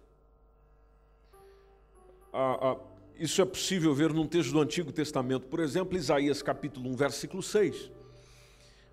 A, 2.32 2.70
a, 2.70 2.76
isso 3.18 3.42
é 3.42 3.44
possível 3.44 3.92
ver 3.94 4.12
num 4.12 4.26
texto 4.26 4.52
do 4.52 4.60
Antigo 4.60 4.92
Testamento, 4.92 5.46
por 5.46 5.60
exemplo, 5.60 5.96
Isaías 5.96 6.40
capítulo 6.40 6.88
1, 6.90 6.96
versículo 6.96 7.42
6. 7.42 7.90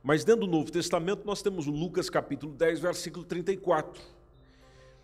Mas 0.02 0.24
dentro 0.24 0.46
do 0.46 0.52
Novo 0.52 0.72
Testamento 0.72 1.22
nós 1.26 1.42
temos 1.42 1.68
Lucas 1.68 2.10
capítulo 2.10 2.54
10, 2.54 2.80
versículo 2.80 3.24
34. 3.24 4.02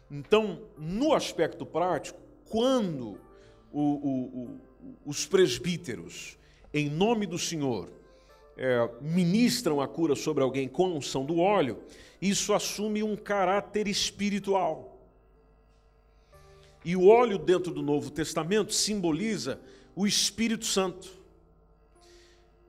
Então, 0.10 0.62
no 0.78 1.14
aspecto 1.14 1.66
prático, 1.66 2.20
quando 2.46 3.18
o, 3.72 3.82
o, 3.82 4.26
o, 4.44 4.62
os 5.06 5.26
presbíteros, 5.26 6.38
em 6.74 6.90
nome 6.90 7.26
do 7.26 7.38
Senhor, 7.38 7.90
é, 8.58 8.90
ministram 9.00 9.80
a 9.80 9.88
cura 9.88 10.16
sobre 10.16 10.44
alguém 10.44 10.68
com 10.68 10.86
a 10.86 10.90
unção 10.90 11.26
do 11.26 11.40
óleo, 11.40 11.80
isso 12.22 12.54
assume 12.54 13.02
um 13.02 13.16
caráter 13.16 13.88
espiritual. 13.88 14.91
E 16.84 16.96
o 16.96 17.08
óleo 17.08 17.38
dentro 17.38 17.72
do 17.72 17.82
Novo 17.82 18.10
Testamento 18.10 18.74
simboliza 18.74 19.60
o 19.96 20.08
Espírito 20.08 20.66
Santo. 20.66 21.10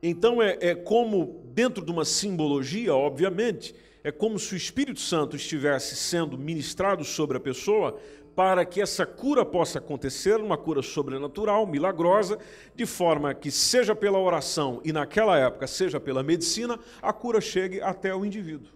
Então 0.02 0.42
é, 0.42 0.58
é 0.60 0.74
como, 0.74 1.42
dentro 1.54 1.84
de 1.84 1.90
uma 1.90 2.04
simbologia, 2.04 2.94
obviamente, 2.94 3.74
é 4.04 4.10
como 4.10 4.38
se 4.38 4.54
o 4.54 4.56
Espírito 4.56 5.00
Santo 5.00 5.36
estivesse 5.36 5.94
sendo 5.94 6.36
ministrado 6.36 7.04
sobre 7.04 7.36
a 7.36 7.40
pessoa 7.40 7.98
para 8.34 8.64
que 8.64 8.80
essa 8.80 9.04
cura 9.04 9.44
possa 9.44 9.78
acontecer, 9.78 10.40
uma 10.40 10.56
cura 10.56 10.82
sobrenatural, 10.82 11.66
milagrosa, 11.66 12.38
de 12.74 12.86
forma 12.86 13.34
que, 13.34 13.50
seja 13.50 13.94
pela 13.94 14.18
oração 14.18 14.80
e 14.84 14.92
naquela 14.92 15.38
época, 15.38 15.66
seja 15.66 16.00
pela 16.00 16.22
medicina, 16.22 16.78
a 17.00 17.12
cura 17.12 17.40
chegue 17.40 17.80
até 17.80 18.14
o 18.14 18.24
indivíduo. 18.24 18.68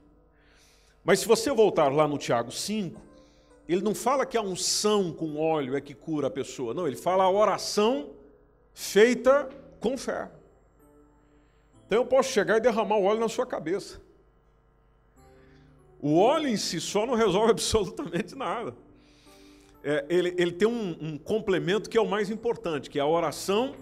Mas 1.02 1.20
se 1.20 1.26
você 1.26 1.50
voltar 1.50 1.88
lá 1.88 2.06
no 2.06 2.18
Tiago 2.18 2.52
5, 2.52 3.00
ele 3.68 3.82
não 3.82 3.94
fala 3.94 4.24
que 4.24 4.36
a 4.36 4.42
unção 4.42 5.12
com 5.12 5.36
óleo 5.36 5.76
é 5.76 5.80
que 5.80 5.94
cura 5.94 6.28
a 6.28 6.30
pessoa, 6.30 6.72
não, 6.74 6.86
ele 6.86 6.96
fala 6.96 7.24
a 7.24 7.30
oração 7.30 8.10
feita 8.72 9.48
com 9.80 9.96
fé. 9.96 10.30
Então 11.86 11.98
eu 11.98 12.06
posso 12.06 12.30
chegar 12.32 12.56
e 12.56 12.60
derramar 12.60 12.96
o 12.96 13.04
óleo 13.04 13.20
na 13.20 13.28
sua 13.28 13.46
cabeça. 13.46 14.00
O 16.00 16.18
óleo 16.18 16.48
em 16.48 16.56
si 16.56 16.80
só 16.80 17.06
não 17.06 17.14
resolve 17.14 17.50
absolutamente 17.52 18.34
nada 18.34 18.74
é, 19.86 20.04
ele, 20.08 20.34
ele 20.36 20.50
tem 20.50 20.66
um, 20.66 20.96
um 21.00 21.16
complemento 21.16 21.88
que 21.88 21.96
é 21.96 22.00
o 22.00 22.08
mais 22.08 22.28
importante, 22.28 22.90
que 22.90 22.98
é 22.98 23.02
a 23.02 23.06
oração 23.06 23.76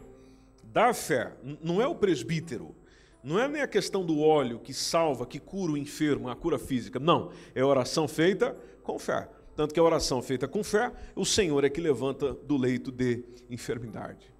da 0.62 0.92
fé. 0.92 1.32
Não 1.62 1.80
é 1.80 1.86
o 1.86 1.94
presbítero, 1.94 2.74
não 3.22 3.40
é 3.40 3.48
nem 3.48 3.62
a 3.62 3.66
questão 3.66 4.04
do 4.04 4.20
óleo 4.20 4.58
que 4.58 4.74
salva, 4.74 5.24
que 5.24 5.38
cura 5.38 5.72
o 5.72 5.78
enfermo, 5.78 6.28
a 6.28 6.36
cura 6.36 6.58
física. 6.58 7.00
Não, 7.00 7.30
é 7.54 7.64
oração 7.64 8.06
feita 8.06 8.54
com 8.82 8.98
fé. 8.98 9.26
Tanto 9.56 9.72
que 9.72 9.78
a 9.78 9.82
oração 9.82 10.20
feita 10.20 10.48
com 10.48 10.64
fé, 10.64 10.92
o 11.14 11.24
Senhor 11.24 11.64
é 11.64 11.70
que 11.70 11.80
levanta 11.80 12.32
do 12.32 12.56
leito 12.56 12.90
de 12.90 13.24
enfermidade. 13.48 14.32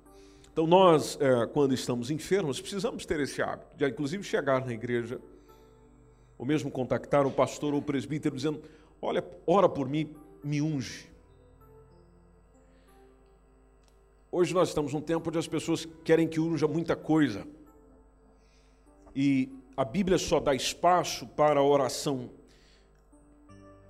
Então, 0.52 0.66
nós, 0.66 1.18
é, 1.20 1.46
quando 1.46 1.74
estamos 1.74 2.10
enfermos, 2.10 2.60
precisamos 2.60 3.04
ter 3.06 3.20
esse 3.20 3.42
hábito 3.42 3.76
de, 3.76 3.88
inclusive, 3.88 4.22
chegar 4.22 4.64
na 4.64 4.72
igreja, 4.72 5.20
ou 6.38 6.44
mesmo 6.44 6.70
contactar 6.70 7.26
o 7.26 7.30
pastor 7.30 7.74
ou 7.74 7.80
o 7.80 7.82
presbítero, 7.82 8.34
dizendo: 8.34 8.62
Olha, 9.00 9.24
ora 9.46 9.68
por 9.68 9.88
mim, 9.88 10.14
me 10.42 10.60
unge. 10.60 11.08
Hoje 14.30 14.52
nós 14.52 14.68
estamos 14.68 14.92
num 14.92 15.00
tempo 15.00 15.28
onde 15.28 15.38
as 15.38 15.46
pessoas 15.46 15.86
querem 16.04 16.26
que 16.26 16.40
unja 16.40 16.66
muita 16.66 16.96
coisa. 16.96 17.46
E 19.14 19.48
a 19.76 19.84
Bíblia 19.84 20.18
só 20.18 20.40
dá 20.40 20.54
espaço 20.54 21.26
para 21.26 21.60
a 21.60 21.62
oração 21.62 22.30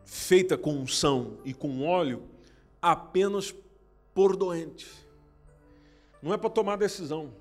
feita 0.05 0.57
com 0.57 0.75
unção 0.75 1.39
e 1.45 1.53
com 1.55 1.87
óleo 1.87 2.23
apenas 2.81 3.55
por 4.13 4.37
doente. 4.37 4.87
Não 6.23 6.33
é 6.33 6.37
para 6.37 6.51
tomar 6.51 6.77
decisão. 6.77 7.33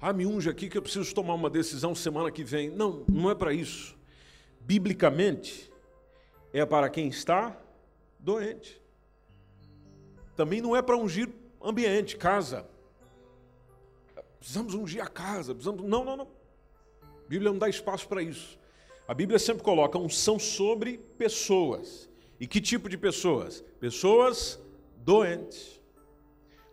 Ah, 0.00 0.12
me 0.12 0.24
unge 0.24 0.48
aqui 0.48 0.68
que 0.68 0.78
eu 0.78 0.82
preciso 0.82 1.12
tomar 1.14 1.34
uma 1.34 1.50
decisão 1.50 1.94
semana 1.94 2.30
que 2.30 2.44
vem. 2.44 2.70
Não, 2.70 3.04
não 3.08 3.30
é 3.30 3.34
para 3.34 3.52
isso. 3.52 3.96
Biblicamente, 4.60 5.70
é 6.52 6.64
para 6.64 6.88
quem 6.88 7.08
está 7.08 7.56
doente. 8.18 8.80
Também 10.36 10.60
não 10.60 10.76
é 10.76 10.82
para 10.82 10.96
ungir 10.96 11.28
ambiente, 11.60 12.16
casa. 12.16 12.66
Precisamos 14.38 14.74
ungir 14.74 15.02
a 15.02 15.08
casa. 15.08 15.54
Precisamos... 15.54 15.82
Não, 15.84 16.04
não, 16.04 16.16
não. 16.16 16.28
A 17.02 17.28
Bíblia 17.28 17.50
não 17.50 17.58
dá 17.58 17.68
espaço 17.68 18.06
para 18.08 18.22
isso. 18.22 18.57
A 19.08 19.14
Bíblia 19.14 19.38
sempre 19.38 19.62
coloca 19.62 19.98
unção 19.98 20.38
sobre 20.38 20.98
pessoas. 21.16 22.10
E 22.38 22.46
que 22.46 22.60
tipo 22.60 22.90
de 22.90 22.98
pessoas? 22.98 23.64
Pessoas 23.80 24.60
doentes. 24.98 25.80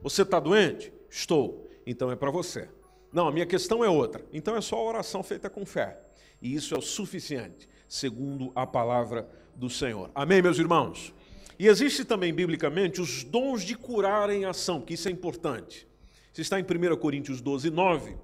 Você 0.01 0.23
está 0.23 0.37
doente? 0.37 0.91
Estou. 1.09 1.69
Então 1.87 2.11
é 2.11 2.15
para 2.17 2.29
você. 2.29 2.67
Não, 3.13 3.29
a 3.29 3.31
minha 3.31 3.45
questão 3.45 3.85
é 3.85 3.89
outra. 3.89 4.25
Então 4.33 4.57
é 4.57 4.59
só 4.59 4.75
a 4.75 4.83
oração 4.83 5.23
feita 5.23 5.49
com 5.49 5.65
fé. 5.65 5.97
E 6.41 6.53
isso 6.53 6.75
é 6.75 6.77
o 6.77 6.81
suficiente, 6.81 7.69
segundo 7.87 8.51
a 8.53 8.67
palavra 8.67 9.29
do 9.55 9.69
Senhor. 9.69 10.11
Amém, 10.13 10.41
meus 10.41 10.59
irmãos? 10.59 11.13
E 11.57 11.67
existe 11.67 12.03
também, 12.03 12.33
biblicamente, 12.33 12.99
os 12.99 13.23
dons 13.23 13.63
de 13.63 13.75
curar 13.77 14.29
em 14.29 14.43
ação, 14.43 14.81
que 14.81 14.95
isso 14.95 15.07
é 15.07 15.11
importante. 15.11 15.87
Isso 16.33 16.41
está 16.41 16.59
em 16.59 16.63
1 16.63 16.97
Coríntios 16.97 17.39
12, 17.39 17.69
9, 17.69 18.17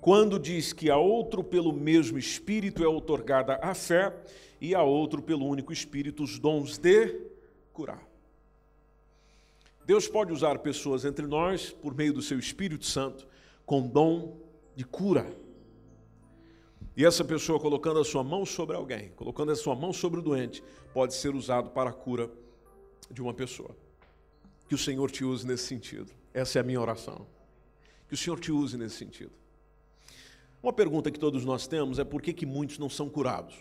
quando 0.00 0.38
diz 0.38 0.72
que 0.72 0.90
a 0.90 0.96
outro 0.96 1.44
pelo 1.44 1.72
mesmo 1.72 2.18
Espírito 2.18 2.82
é 2.82 2.88
otorgada 2.88 3.58
a 3.62 3.74
fé 3.74 4.14
e 4.60 4.74
a 4.74 4.82
outro 4.82 5.20
pelo 5.20 5.46
único 5.46 5.72
Espírito 5.72 6.22
os 6.22 6.38
dons 6.38 6.78
de 6.78 7.20
curar. 7.72 8.02
Deus 9.84 10.06
pode 10.06 10.32
usar 10.32 10.58
pessoas 10.60 11.04
entre 11.04 11.26
nós, 11.26 11.70
por 11.70 11.94
meio 11.94 12.12
do 12.12 12.22
seu 12.22 12.38
Espírito 12.38 12.86
Santo, 12.86 13.26
com 13.66 13.86
dom 13.86 14.38
de 14.76 14.84
cura. 14.84 15.26
E 16.96 17.04
essa 17.04 17.24
pessoa 17.24 17.58
colocando 17.58 17.98
a 17.98 18.04
sua 18.04 18.22
mão 18.22 18.44
sobre 18.46 18.76
alguém, 18.76 19.10
colocando 19.16 19.52
a 19.52 19.56
sua 19.56 19.74
mão 19.74 19.92
sobre 19.92 20.20
o 20.20 20.22
doente, 20.22 20.62
pode 20.92 21.14
ser 21.14 21.34
usado 21.34 21.70
para 21.70 21.90
a 21.90 21.92
cura 21.92 22.30
de 23.10 23.20
uma 23.20 23.34
pessoa. 23.34 23.76
Que 24.68 24.74
o 24.74 24.78
Senhor 24.78 25.10
te 25.10 25.24
use 25.24 25.46
nesse 25.46 25.64
sentido. 25.64 26.12
Essa 26.32 26.58
é 26.58 26.60
a 26.60 26.64
minha 26.64 26.80
oração. 26.80 27.26
Que 28.06 28.14
o 28.14 28.16
Senhor 28.16 28.38
te 28.38 28.52
use 28.52 28.76
nesse 28.76 28.96
sentido. 28.96 29.39
Uma 30.62 30.72
pergunta 30.72 31.10
que 31.10 31.18
todos 31.18 31.44
nós 31.44 31.66
temos 31.66 31.98
é 31.98 32.04
por 32.04 32.20
que, 32.20 32.32
que 32.32 32.44
muitos 32.44 32.78
não 32.78 32.88
são 32.88 33.08
curados? 33.08 33.54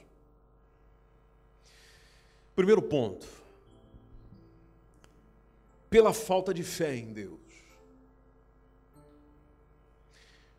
Primeiro 2.56 2.82
ponto. 2.82 3.28
Pela 5.90 6.14
falta 6.14 6.54
de 6.54 6.64
fé 6.64 6.96
em 6.96 7.14
Deus. 7.14 7.40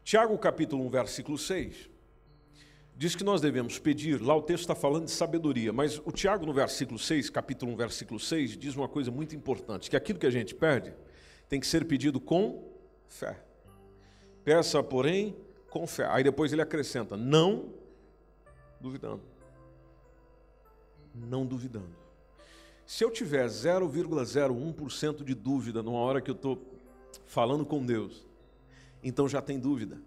Tiago 0.03 0.37
capítulo 0.39 0.85
1, 0.87 0.91
versículo 0.91 1.39
6 1.39 1.91
diz 3.01 3.17
que 3.17 3.25
nós 3.25 3.41
devemos 3.41 3.79
pedir, 3.79 4.21
lá 4.21 4.37
o 4.37 4.43
texto 4.43 4.61
está 4.61 4.75
falando 4.75 5.07
de 5.07 5.11
sabedoria, 5.11 5.73
mas 5.73 5.99
o 6.05 6.13
Tiago, 6.13 6.45
no 6.45 6.53
versículo 6.53 6.99
6, 6.99 7.31
capítulo 7.31 7.73
1, 7.73 7.77
versículo 7.77 8.21
6, 8.21 8.59
diz 8.59 8.77
uma 8.77 8.87
coisa 8.87 9.11
muito 9.11 9.35
importante: 9.35 9.89
que 9.89 9.97
aquilo 9.97 10.19
que 10.19 10.27
a 10.27 10.31
gente 10.31 10.55
pede 10.55 10.93
tem 11.49 11.59
que 11.59 11.67
ser 11.67 11.87
pedido 11.87 12.21
com 12.21 12.63
fé. 13.09 13.43
Peça, 14.45 14.83
porém, 14.83 15.35
com 15.71 15.87
fé. 15.87 16.07
Aí 16.11 16.23
depois 16.23 16.53
ele 16.53 16.61
acrescenta: 16.61 17.17
não 17.17 17.73
duvidando. 18.81 19.23
Não 21.15 21.47
duvidando. 21.47 22.01
Se 22.85 23.05
eu 23.05 23.11
tiver 23.11 23.47
0,01% 23.47 25.23
de 25.23 25.35
dúvida 25.35 25.83
numa 25.83 26.01
hora 26.01 26.21
que 26.21 26.31
eu 26.31 26.35
estou 26.35 26.61
falando 27.25 27.65
com 27.65 27.87
Deus, 27.87 28.27
então 29.03 29.29
já 29.29 29.41
tem 29.41 29.59
dúvida. 29.59 29.99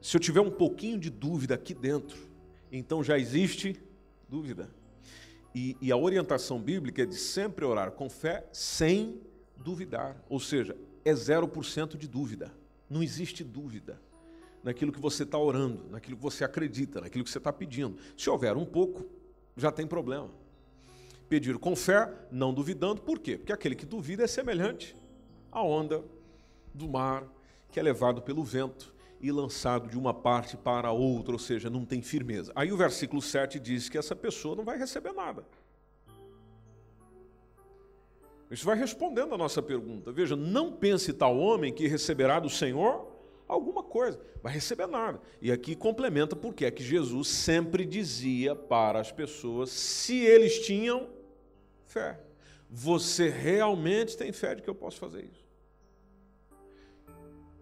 Se 0.00 0.16
eu 0.16 0.20
tiver 0.20 0.40
um 0.40 0.50
pouquinho 0.50 0.98
de 0.98 1.10
dúvida 1.10 1.54
aqui 1.54 1.74
dentro, 1.74 2.28
então 2.70 3.02
já 3.02 3.18
existe 3.18 3.80
dúvida. 4.28 4.70
E, 5.54 5.76
e, 5.80 5.90
a 5.90 5.96
orientação 5.96 6.60
bíblica 6.60 7.02
é 7.02 7.06
de 7.06 7.16
sempre 7.16 7.64
orar 7.64 7.90
com 7.90 8.08
fé 8.08 8.46
sem 8.52 9.20
duvidar. 9.56 10.16
Ou 10.28 10.38
seja, 10.38 10.76
é 11.08 11.14
0% 11.14 11.96
de 11.96 12.06
dúvida. 12.08 12.52
Não 12.88 13.02
existe 13.02 13.42
dúvida 13.44 14.00
naquilo 14.62 14.92
que 14.92 15.00
você 15.00 15.22
está 15.22 15.38
orando, 15.38 15.88
naquilo 15.90 16.16
que 16.16 16.22
você 16.22 16.44
acredita, 16.44 17.00
naquilo 17.00 17.24
que 17.24 17.30
você 17.30 17.38
está 17.38 17.52
pedindo. 17.52 17.96
Se 18.16 18.28
houver 18.28 18.56
um 18.56 18.64
pouco, 18.64 19.06
já 19.56 19.70
tem 19.70 19.86
problema. 19.86 20.30
Pedir 21.28 21.58
com 21.58 21.76
fé, 21.76 22.12
não 22.30 22.54
duvidando, 22.54 23.02
por 23.02 23.18
quê? 23.18 23.36
Porque 23.36 23.52
aquele 23.52 23.74
que 23.74 23.84
duvida 23.84 24.24
é 24.24 24.26
semelhante 24.26 24.96
à 25.52 25.62
onda 25.62 26.02
do 26.74 26.88
mar 26.88 27.26
que 27.70 27.78
é 27.78 27.82
levado 27.82 28.22
pelo 28.22 28.42
vento 28.42 28.94
e 29.20 29.30
lançado 29.32 29.88
de 29.88 29.98
uma 29.98 30.14
parte 30.14 30.56
para 30.56 30.88
a 30.88 30.92
outra, 30.92 31.32
ou 31.32 31.38
seja, 31.38 31.68
não 31.68 31.84
tem 31.84 32.00
firmeza. 32.00 32.52
Aí 32.54 32.72
o 32.72 32.76
versículo 32.76 33.20
7 33.20 33.58
diz 33.58 33.88
que 33.88 33.98
essa 33.98 34.14
pessoa 34.14 34.56
não 34.56 34.64
vai 34.64 34.78
receber 34.78 35.12
nada. 35.12 35.44
Isso 38.50 38.64
vai 38.64 38.76
respondendo 38.76 39.34
a 39.34 39.38
nossa 39.38 39.62
pergunta. 39.62 40.10
Veja, 40.10 40.34
não 40.34 40.72
pense 40.72 41.12
tal 41.12 41.38
homem 41.38 41.72
que 41.72 41.86
receberá 41.86 42.40
do 42.40 42.48
Senhor 42.48 43.18
alguma 43.46 43.82
coisa, 43.82 44.20
vai 44.42 44.52
receber 44.52 44.86
nada. 44.86 45.20
E 45.40 45.50
aqui 45.50 45.74
complementa 45.74 46.36
porque 46.36 46.66
é 46.66 46.70
que 46.70 46.82
Jesus 46.82 47.28
sempre 47.28 47.84
dizia 47.84 48.54
para 48.54 49.00
as 49.00 49.10
pessoas 49.10 49.70
se 49.70 50.18
eles 50.18 50.60
tinham 50.60 51.08
fé. 51.86 52.20
Você 52.70 53.30
realmente 53.30 54.16
tem 54.16 54.30
fé 54.32 54.54
de 54.54 54.62
que 54.62 54.68
eu 54.68 54.74
posso 54.74 54.98
fazer 54.98 55.24
isso? 55.24 55.48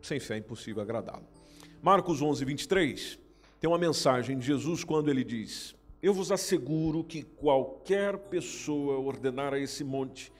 Sem 0.02 0.18
fé 0.18 0.34
é 0.34 0.38
impossível 0.38 0.82
agradá-lo. 0.82 1.26
Marcos 1.80 2.20
11, 2.20 2.44
23, 2.44 3.18
tem 3.60 3.70
uma 3.70 3.78
mensagem 3.78 4.36
de 4.38 4.44
Jesus 4.44 4.82
quando 4.82 5.08
ele 5.08 5.22
diz: 5.22 5.74
Eu 6.02 6.12
vos 6.12 6.32
asseguro 6.32 7.04
que 7.04 7.22
qualquer 7.22 8.18
pessoa 8.18 8.98
ordenar 8.98 9.54
a 9.54 9.58
esse 9.58 9.84
monte, 9.84 10.32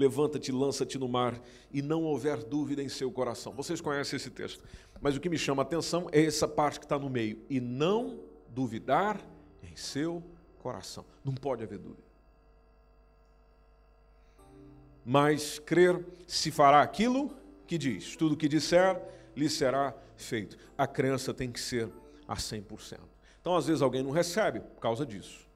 levanta-te, 0.00 0.50
lança-te 0.50 0.98
no 0.98 1.06
mar, 1.06 1.38
e 1.70 1.82
não 1.82 2.04
houver 2.04 2.42
dúvida 2.42 2.82
em 2.82 2.88
seu 2.88 3.12
coração. 3.12 3.52
Vocês 3.52 3.82
conhecem 3.82 4.16
esse 4.16 4.30
texto, 4.30 4.64
mas 4.98 5.14
o 5.14 5.20
que 5.20 5.28
me 5.28 5.36
chama 5.36 5.62
a 5.62 5.64
atenção 5.64 6.08
é 6.10 6.24
essa 6.24 6.48
parte 6.48 6.80
que 6.80 6.86
está 6.86 6.98
no 6.98 7.10
meio: 7.10 7.38
e 7.50 7.60
não 7.60 8.18
duvidar 8.48 9.20
em 9.62 9.76
seu 9.76 10.22
coração. 10.58 11.04
Não 11.22 11.34
pode 11.34 11.62
haver 11.62 11.78
dúvida. 11.78 12.08
Mas 15.04 15.58
crer 15.58 16.02
se 16.26 16.50
fará 16.50 16.80
aquilo 16.80 17.36
que 17.66 17.76
diz: 17.76 18.16
tudo 18.16 18.36
que 18.36 18.48
disser 18.48 19.00
lhe 19.36 19.50
será 19.50 19.94
feito. 20.16 20.56
A 20.78 20.86
crença 20.86 21.34
tem 21.34 21.52
que 21.52 21.60
ser 21.60 21.90
a 22.26 22.36
100%. 22.36 22.98
Então, 23.38 23.54
às 23.54 23.66
vezes, 23.66 23.82
alguém 23.82 24.02
não 24.02 24.10
recebe 24.10 24.60
por 24.60 24.80
causa 24.80 25.04
disso. 25.04 25.49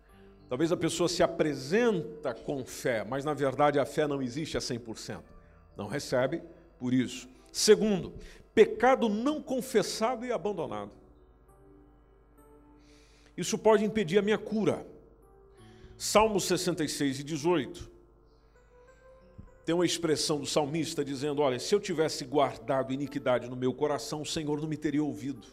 Talvez 0.48 0.70
a 0.70 0.76
pessoa 0.76 1.08
se 1.08 1.22
apresenta 1.22 2.34
com 2.34 2.64
fé, 2.64 3.04
mas 3.04 3.24
na 3.24 3.34
verdade 3.34 3.78
a 3.78 3.86
fé 3.86 4.06
não 4.06 4.22
existe 4.22 4.56
a 4.56 4.60
100%. 4.60 5.20
Não 5.76 5.86
recebe 5.86 6.42
por 6.78 6.92
isso. 6.92 7.28
Segundo, 7.50 8.12
pecado 8.54 9.08
não 9.08 9.42
confessado 9.42 10.24
e 10.24 10.32
abandonado. 10.32 10.92
Isso 13.36 13.58
pode 13.58 13.84
impedir 13.84 14.18
a 14.18 14.22
minha 14.22 14.38
cura. 14.38 14.86
Salmos 15.96 16.44
66 16.44 17.20
e 17.20 17.24
18. 17.24 17.90
Tem 19.64 19.74
uma 19.74 19.86
expressão 19.86 20.38
do 20.38 20.46
salmista 20.46 21.04
dizendo: 21.04 21.40
Olha, 21.40 21.58
se 21.58 21.74
eu 21.74 21.80
tivesse 21.80 22.24
guardado 22.24 22.92
iniquidade 22.92 23.48
no 23.48 23.56
meu 23.56 23.72
coração, 23.72 24.22
o 24.22 24.26
Senhor 24.26 24.60
não 24.60 24.68
me 24.68 24.76
teria 24.76 25.02
ouvido. 25.02 25.46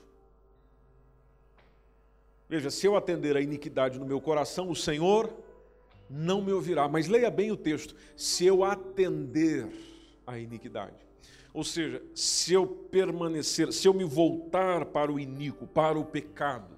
Veja, 2.52 2.70
se 2.70 2.86
eu 2.86 2.98
atender 2.98 3.38
a 3.38 3.42
iniquidade 3.42 3.98
no 3.98 4.06
meu 4.06 4.20
coração, 4.20 4.70
o 4.70 4.76
Senhor 4.76 5.34
não 6.10 6.42
me 6.42 6.52
ouvirá. 6.52 6.86
Mas 6.86 7.08
leia 7.08 7.32
bem 7.32 7.50
o 7.50 7.56
texto: 7.56 7.96
se 8.14 8.46
eu 8.46 8.66
atender 8.66 9.70
a 10.28 10.38
iniquidade. 10.38 10.98
Ou 11.54 11.64
seja, 11.64 12.04
se 12.14 12.52
eu 12.52 12.68
permanecer, 12.68 13.72
se 13.72 13.88
eu 13.88 13.94
me 13.94 14.04
voltar 14.04 14.84
para 14.84 15.10
o 15.10 15.18
iníquo, 15.18 15.66
para 15.66 15.98
o 15.98 16.04
pecado, 16.04 16.76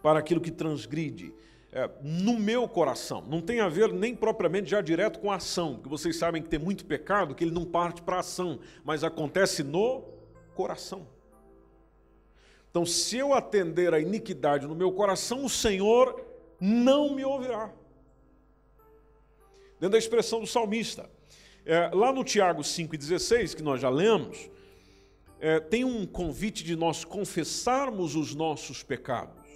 para 0.00 0.20
aquilo 0.20 0.40
que 0.40 0.52
transgride, 0.52 1.34
é, 1.72 1.90
no 2.04 2.38
meu 2.38 2.68
coração. 2.68 3.24
Não 3.28 3.40
tem 3.40 3.58
a 3.58 3.68
ver 3.68 3.92
nem 3.92 4.14
propriamente 4.14 4.70
já 4.70 4.80
direto 4.80 5.18
com 5.18 5.32
a 5.32 5.36
ação, 5.36 5.74
porque 5.74 5.88
vocês 5.88 6.14
sabem 6.14 6.40
que 6.40 6.48
tem 6.48 6.60
muito 6.60 6.84
pecado 6.84 7.34
que 7.34 7.42
ele 7.42 7.50
não 7.50 7.64
parte 7.64 8.00
para 8.00 8.18
a 8.18 8.20
ação, 8.20 8.60
mas 8.84 9.02
acontece 9.02 9.64
no 9.64 10.04
coração. 10.54 11.15
Então, 12.76 12.84
se 12.84 13.16
eu 13.16 13.32
atender 13.32 13.94
a 13.94 13.98
iniquidade 13.98 14.66
no 14.66 14.74
meu 14.74 14.92
coração, 14.92 15.46
o 15.46 15.48
Senhor 15.48 16.22
não 16.60 17.14
me 17.14 17.24
ouvirá. 17.24 17.72
Dentro 19.80 19.92
da 19.92 19.98
expressão 19.98 20.40
do 20.40 20.46
salmista. 20.46 21.08
É, 21.64 21.88
lá 21.94 22.12
no 22.12 22.22
Tiago 22.22 22.60
5,16, 22.60 23.56
que 23.56 23.62
nós 23.62 23.80
já 23.80 23.88
lemos, 23.88 24.50
é, 25.40 25.58
tem 25.58 25.86
um 25.86 26.04
convite 26.04 26.62
de 26.62 26.76
nós 26.76 27.02
confessarmos 27.02 28.14
os 28.14 28.34
nossos 28.34 28.82
pecados 28.82 29.46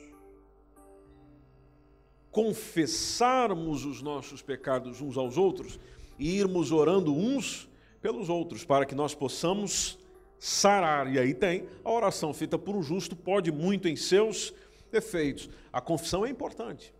confessarmos 2.30 3.84
os 3.84 4.00
nossos 4.00 4.40
pecados 4.40 5.00
uns 5.02 5.18
aos 5.18 5.36
outros 5.36 5.78
e 6.18 6.38
irmos 6.38 6.70
orando 6.72 7.12
uns 7.12 7.68
pelos 8.00 8.30
outros, 8.30 8.64
para 8.64 8.86
que 8.86 8.94
nós 8.94 9.14
possamos 9.14 9.99
sarar. 10.40 11.12
E 11.12 11.18
aí 11.18 11.34
tem 11.34 11.68
a 11.84 11.92
oração 11.92 12.32
feita 12.32 12.58
por 12.58 12.74
um 12.74 12.82
justo, 12.82 13.14
pode 13.14 13.52
muito 13.52 13.86
em 13.86 13.94
seus 13.94 14.54
defeitos. 14.90 15.50
A 15.70 15.80
confissão 15.80 16.24
é 16.24 16.30
importante. 16.30 16.92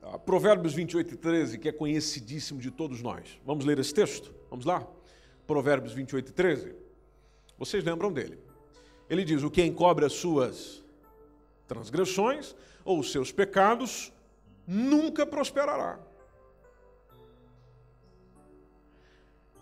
Ah, 0.00 0.18
Provérbios 0.18 0.72
28 0.72 1.14
e 1.14 1.16
13, 1.16 1.58
que 1.58 1.68
é 1.68 1.72
conhecidíssimo 1.72 2.60
de 2.60 2.70
todos 2.70 3.02
nós. 3.02 3.40
Vamos 3.44 3.64
ler 3.64 3.78
esse 3.80 3.92
texto? 3.92 4.32
Vamos 4.48 4.64
lá? 4.64 4.86
Provérbios 5.46 5.92
28 5.92 6.28
e 6.28 6.32
13. 6.32 6.74
Vocês 7.58 7.82
lembram 7.82 8.12
dele? 8.12 8.38
Ele 9.10 9.24
diz: 9.24 9.42
O 9.42 9.50
que 9.50 9.62
encobre 9.62 10.04
as 10.04 10.12
suas 10.12 10.84
transgressões, 11.66 12.54
ou 12.84 13.00
os 13.00 13.10
seus 13.10 13.32
pecados, 13.32 14.12
nunca 14.66 15.26
prosperará. 15.26 15.98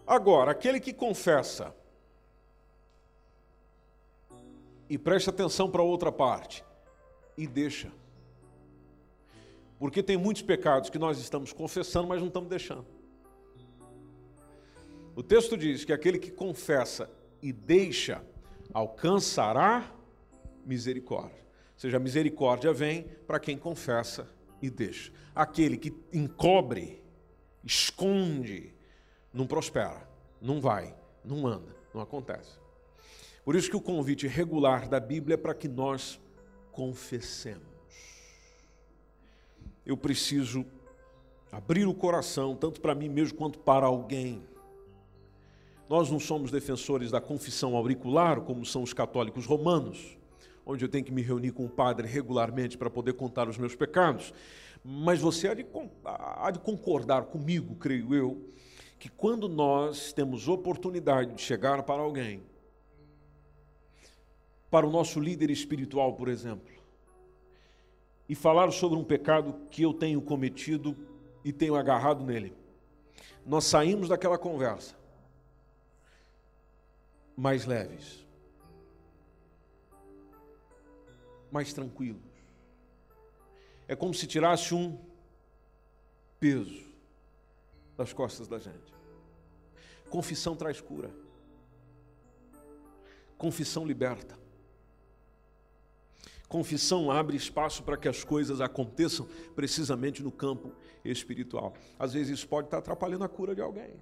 Agora, 0.07 0.51
aquele 0.51 0.81
que 0.81 0.93
confessa, 0.93 1.75
e 4.89 4.99
preste 4.99 5.31
atenção 5.31 5.71
para 5.71 5.83
outra 5.83 6.11
parte, 6.13 6.65
e 7.37 7.47
deixa. 7.47 7.91
Porque 9.79 10.03
tem 10.03 10.17
muitos 10.17 10.43
pecados 10.43 10.91
que 10.91 10.99
nós 10.99 11.19
estamos 11.19 11.53
confessando, 11.53 12.09
mas 12.09 12.21
não 12.21 12.29
estamos 12.29 12.49
deixando. 12.49 12.87
O 15.15 15.23
texto 15.23 15.57
diz 15.57 15.85
que 15.85 15.93
aquele 15.93 16.19
que 16.19 16.31
confessa 16.31 17.11
e 17.43 17.53
deixa 17.53 18.25
alcançará 18.73 19.93
misericórdia 20.65 21.43
seja, 21.83 21.97
a 21.97 22.01
misericórdia 22.01 22.73
vem 22.73 23.09
para 23.27 23.41
quem 23.41 23.59
confessa 23.59 24.29
e 24.61 24.71
deixa. 24.71 25.13
Aquele 25.35 25.77
que 25.77 25.93
encobre, 26.13 27.03
esconde, 27.65 28.73
não 29.33 29.47
prospera, 29.47 30.09
não 30.41 30.61
vai, 30.61 30.95
não 31.25 31.47
anda, 31.47 31.75
não 31.95 32.01
acontece. 32.01 32.59
Por 33.45 33.57
isso 33.57 33.71
que 33.71 33.77
o 33.77 33.81
convite 33.81 34.27
regular 34.27 34.89
da 34.89 35.01
Bíblia 35.01 35.35
é 35.35 35.37
para 35.37 35.55
que 35.55 35.69
nós 35.69 36.21
confessemos. 36.71 37.67
Eu 39.85 39.97
preciso 39.97 40.65
abrir 41.51 41.87
o 41.87 41.95
coração, 41.95 42.55
tanto 42.55 42.81
para 42.81 42.95
mim 42.95 43.09
mesmo 43.09 43.37
quanto 43.37 43.59
para 43.59 43.87
alguém. 43.87 44.43
Nós 45.89 46.11
não 46.11 46.21
somos 46.21 46.51
defensores 46.51 47.11
da 47.11 47.21
confissão 47.21 47.77
auricular, 47.77 48.41
como 48.43 48.65
são 48.65 48.83
os 48.83 48.93
católicos 48.93 49.45
romanos 49.45 50.17
onde 50.65 50.85
eu 50.85 50.89
tenho 50.89 51.05
que 51.05 51.13
me 51.13 51.23
reunir 51.23 51.53
com 51.53 51.65
o 51.65 51.69
padre 51.69 52.07
regularmente 52.07 52.79
para 52.79 52.91
poder 52.91 53.15
contar 53.15 53.49
os 53.49 53.59
meus 53.59 53.75
pecados. 53.75 54.33
Mas 54.85 55.21
você 55.21 55.49
há 55.49 55.55
de, 55.55 55.67
há 56.05 56.51
de 56.51 56.59
concordar 56.59 57.25
comigo, 57.25 57.75
creio 57.77 58.15
eu, 58.15 58.49
que 59.03 59.09
quando 59.09 59.49
nós 59.49 60.13
temos 60.13 60.47
oportunidade 60.47 61.35
de 61.35 61.43
chegar 61.43 61.83
para 61.83 62.01
alguém, 62.01 62.41
para 64.71 64.87
o 64.87 64.91
nosso 64.93 65.19
líder 65.19 65.51
espiritual, 65.51 66.15
por 66.15 66.29
exemplo, 66.29 66.73
e 68.29 68.35
falar 68.37 68.71
sobre 68.71 68.97
um 68.97 69.03
pecado 69.03 69.67
que 69.73 69.83
eu 69.83 69.93
tenho 69.93 70.23
cometido 70.23 70.97
e 71.45 71.53
tenho 71.53 71.75
agarrado 71.75 72.25
nele, 72.25 72.55
nós 73.45 73.65
saímos 73.65 74.09
daquela 74.09 74.39
conversa 74.39 74.97
mais 77.37 77.65
leves 77.67 78.25
mais 81.51 81.73
tranquilos. 81.73 82.23
É 83.89 83.97
como 83.97 84.15
se 84.15 84.29
tirasse 84.29 84.73
um 84.73 84.97
peso 86.39 86.89
das 87.97 88.13
costas 88.13 88.47
da 88.47 88.61
gente. 88.61 88.92
Confissão 90.13 90.55
traz 90.55 90.79
cura. 90.79 91.11
Confissão 93.39 93.87
liberta. 93.87 94.39
Confissão 96.47 97.11
abre 97.11 97.35
espaço 97.35 97.83
para 97.83 97.97
que 97.97 98.07
as 98.07 98.23
coisas 98.23 98.61
aconteçam 98.61 99.27
precisamente 99.57 100.23
no 100.23 100.31
campo 100.31 100.71
espiritual. 101.03 101.73
Às 101.99 102.13
vezes 102.13 102.41
isso 102.41 102.47
pode 102.47 102.67
estar 102.67 102.77
atrapalhando 102.77 103.25
a 103.25 103.29
cura 103.29 103.55
de 103.55 103.63
alguém. 103.63 103.95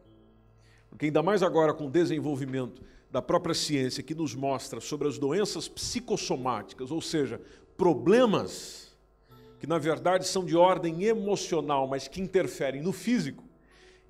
Porque 0.88 1.06
ainda 1.06 1.22
mais 1.22 1.44
agora 1.44 1.72
com 1.72 1.86
o 1.86 1.90
desenvolvimento 1.90 2.82
da 3.08 3.22
própria 3.22 3.54
ciência 3.54 4.02
que 4.02 4.12
nos 4.12 4.34
mostra 4.34 4.80
sobre 4.80 5.06
as 5.06 5.16
doenças 5.16 5.68
psicossomáticas, 5.68 6.90
ou 6.90 7.00
seja, 7.00 7.40
problemas 7.76 8.96
que 9.60 9.66
na 9.68 9.78
verdade 9.78 10.26
são 10.26 10.44
de 10.44 10.56
ordem 10.56 11.04
emocional, 11.04 11.86
mas 11.86 12.08
que 12.08 12.20
interferem 12.20 12.82
no 12.82 12.92
físico. 12.92 13.44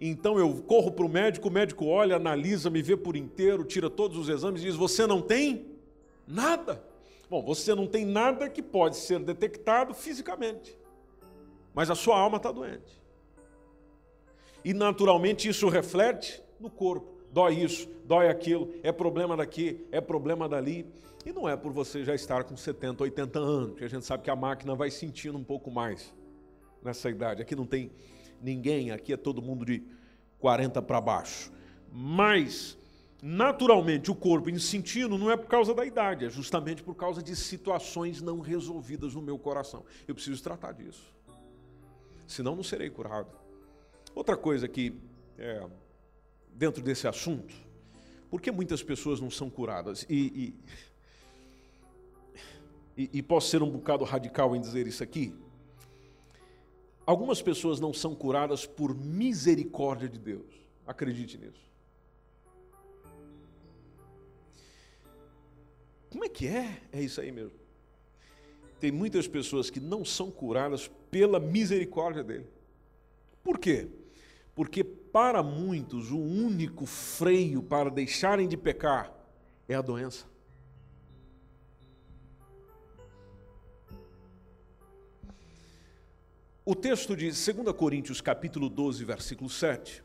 Então 0.00 0.38
eu 0.38 0.62
corro 0.62 0.90
para 0.90 1.04
o 1.04 1.08
médico, 1.08 1.48
o 1.48 1.50
médico 1.50 1.86
olha, 1.86 2.16
analisa, 2.16 2.70
me 2.70 2.80
vê 2.80 2.96
por 2.96 3.16
inteiro, 3.16 3.64
tira 3.64 3.90
todos 3.90 4.16
os 4.16 4.28
exames 4.28 4.62
e 4.62 4.64
diz: 4.64 4.76
Você 4.76 5.06
não 5.06 5.20
tem 5.20 5.66
nada. 6.26 6.82
Bom, 7.28 7.42
você 7.42 7.74
não 7.74 7.86
tem 7.86 8.04
nada 8.04 8.48
que 8.48 8.62
pode 8.62 8.96
ser 8.96 9.20
detectado 9.20 9.94
fisicamente, 9.94 10.76
mas 11.74 11.90
a 11.90 11.94
sua 11.94 12.18
alma 12.18 12.38
está 12.38 12.50
doente. 12.50 13.00
E 14.64 14.74
naturalmente 14.74 15.48
isso 15.48 15.68
reflete 15.68 16.42
no 16.58 16.70
corpo 16.70 17.20
dói 17.32 17.54
isso, 17.54 17.88
dói 18.04 18.28
aquilo, 18.28 18.72
é 18.82 18.92
problema 18.92 19.36
daqui, 19.36 19.86
é 19.90 20.00
problema 20.00 20.48
dali. 20.48 20.86
E 21.24 21.32
não 21.32 21.48
é 21.48 21.56
por 21.56 21.72
você 21.72 22.02
já 22.02 22.14
estar 22.14 22.44
com 22.44 22.56
70, 22.56 23.02
80 23.02 23.38
anos, 23.38 23.78
que 23.78 23.84
a 23.84 23.88
gente 23.88 24.06
sabe 24.06 24.22
que 24.22 24.30
a 24.30 24.36
máquina 24.36 24.74
vai 24.74 24.90
sentindo 24.90 25.36
um 25.36 25.44
pouco 25.44 25.70
mais 25.70 26.14
nessa 26.82 27.10
idade. 27.10 27.42
Aqui 27.42 27.54
não 27.54 27.66
tem 27.66 27.90
ninguém, 28.40 28.90
aqui 28.90 29.12
é 29.12 29.16
todo 29.16 29.42
mundo 29.42 29.64
de 29.64 29.82
40 30.38 30.80
para 30.82 31.00
baixo. 31.00 31.52
Mas, 31.92 32.76
naturalmente, 33.22 34.10
o 34.10 34.14
corpo 34.14 34.48
em 34.48 34.58
sentindo 34.58 35.18
não 35.18 35.30
é 35.30 35.36
por 35.36 35.46
causa 35.46 35.74
da 35.74 35.84
idade, 35.84 36.24
é 36.24 36.30
justamente 36.30 36.82
por 36.82 36.94
causa 36.94 37.22
de 37.22 37.34
situações 37.36 38.20
não 38.22 38.40
resolvidas 38.40 39.14
no 39.14 39.22
meu 39.22 39.38
coração. 39.38 39.84
Eu 40.06 40.14
preciso 40.14 40.42
tratar 40.42 40.72
disso. 40.72 41.12
Senão 42.26 42.54
não 42.54 42.62
serei 42.62 42.90
curado. 42.90 43.28
Outra 44.14 44.36
coisa 44.36 44.68
que 44.68 44.94
é, 45.38 45.66
dentro 46.54 46.82
desse 46.82 47.08
assunto, 47.08 47.54
por 48.30 48.40
que 48.40 48.50
muitas 48.50 48.82
pessoas 48.82 49.20
não 49.20 49.30
são 49.30 49.50
curadas? 49.50 50.06
E, 50.08 50.54
e, 52.96 53.02
e, 53.02 53.10
e 53.14 53.22
posso 53.22 53.48
ser 53.48 53.62
um 53.62 53.70
bocado 53.70 54.04
radical 54.04 54.54
em 54.54 54.60
dizer 54.60 54.86
isso 54.86 55.02
aqui. 55.02 55.34
Algumas 57.10 57.42
pessoas 57.42 57.80
não 57.80 57.92
são 57.92 58.14
curadas 58.14 58.64
por 58.64 58.94
misericórdia 58.94 60.08
de 60.08 60.16
Deus. 60.16 60.46
Acredite 60.86 61.36
nisso. 61.36 61.68
Como 66.08 66.24
é 66.24 66.28
que 66.28 66.46
é? 66.46 66.80
É 66.92 67.02
isso 67.02 67.20
aí 67.20 67.32
mesmo. 67.32 67.58
tem 68.78 68.92
muitas 68.92 69.26
pessoas 69.26 69.70
que 69.70 69.80
não 69.80 70.04
são 70.04 70.30
curadas 70.30 70.88
pela 71.10 71.40
misericórdia 71.40 72.22
dele. 72.22 72.46
Por 73.42 73.58
quê? 73.58 73.88
Porque 74.54 74.84
para 74.84 75.42
muitos 75.42 76.12
o 76.12 76.16
único 76.20 76.86
freio 76.86 77.60
para 77.60 77.90
deixarem 77.90 78.46
de 78.46 78.56
pecar 78.56 79.12
é 79.66 79.74
a 79.74 79.82
doença. 79.82 80.29
O 86.70 86.74
texto 86.76 87.16
de 87.16 87.24
2 87.24 87.72
Coríntios, 87.76 88.20
capítulo 88.20 88.68
12, 88.68 89.04
versículo 89.04 89.50
7, 89.50 90.04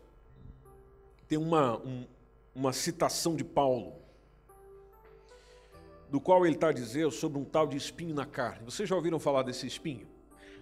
tem 1.27 1.37
uma, 1.37 1.77
um, 1.77 2.07
uma 2.55 2.73
citação 2.73 3.35
de 3.35 3.43
Paulo, 3.43 3.93
do 6.09 6.19
qual 6.19 6.43
ele 6.43 6.55
está 6.55 6.69
a 6.69 6.73
dizer 6.73 7.11
sobre 7.11 7.37
um 7.37 7.45
tal 7.45 7.67
de 7.67 7.77
espinho 7.77 8.15
na 8.15 8.25
carne. 8.25 8.65
Vocês 8.65 8.89
já 8.89 8.95
ouviram 8.95 9.19
falar 9.19 9.43
desse 9.43 9.67
espinho? 9.67 10.07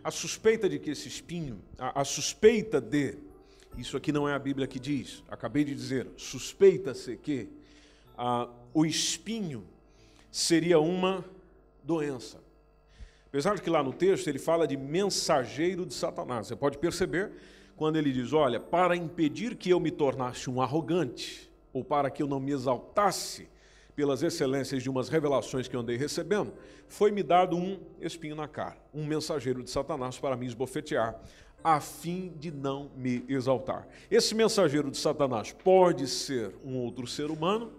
A 0.03 0.11
suspeita 0.11 0.67
de 0.67 0.77
que 0.77 0.89
esse 0.89 1.07
espinho, 1.07 1.61
a, 1.77 2.01
a 2.01 2.03
suspeita 2.03 2.81
de, 2.81 3.17
isso 3.77 3.95
aqui 3.95 4.11
não 4.11 4.27
é 4.27 4.33
a 4.33 4.39
Bíblia 4.39 4.67
que 4.67 4.81
diz, 4.81 5.23
acabei 5.29 5.63
de 5.63 5.73
dizer, 5.73 6.09
suspeita-se 6.17 7.15
que 7.15 7.47
a, 8.17 8.49
o 8.73 8.85
espinho 8.85 9.65
seria 10.29 10.81
uma 10.81 11.23
doença. 11.81 12.42
Apesar 13.33 13.55
de 13.55 13.63
que 13.63 13.69
lá 13.71 13.81
no 13.81 13.91
texto 13.91 14.27
ele 14.27 14.37
fala 14.37 14.67
de 14.67 14.77
mensageiro 14.77 15.87
de 15.87 15.95
Satanás. 15.95 16.45
Você 16.45 16.55
pode 16.55 16.77
perceber 16.77 17.31
quando 17.75 17.95
ele 17.95 18.11
diz: 18.11 18.31
Olha, 18.31 18.59
para 18.59 18.95
impedir 18.95 19.55
que 19.55 19.71
eu 19.71 19.79
me 19.79 19.89
tornasse 19.89 20.51
um 20.51 20.61
arrogante, 20.61 21.51
ou 21.73 21.83
para 21.83 22.11
que 22.11 22.21
eu 22.21 22.27
não 22.27 22.39
me 22.39 22.51
exaltasse 22.51 23.49
pelas 23.95 24.21
excelências 24.21 24.83
de 24.83 24.89
umas 24.89 25.09
revelações 25.09 25.67
que 25.67 25.75
eu 25.75 25.79
andei 25.79 25.97
recebendo, 25.97 26.53
foi-me 26.87 27.23
dado 27.23 27.57
um 27.57 27.79
espinho 27.99 28.35
na 28.35 28.47
cara, 28.47 28.77
um 28.93 29.03
mensageiro 29.03 29.63
de 29.63 29.71
Satanás 29.71 30.19
para 30.19 30.37
me 30.37 30.45
esbofetear, 30.45 31.19
a 31.63 31.79
fim 31.79 32.35
de 32.37 32.51
não 32.51 32.91
me 32.95 33.25
exaltar. 33.27 33.87
Esse 34.11 34.35
mensageiro 34.35 34.91
de 34.91 34.97
Satanás 34.97 35.51
pode 35.51 36.05
ser 36.05 36.53
um 36.63 36.77
outro 36.77 37.07
ser 37.07 37.31
humano, 37.31 37.71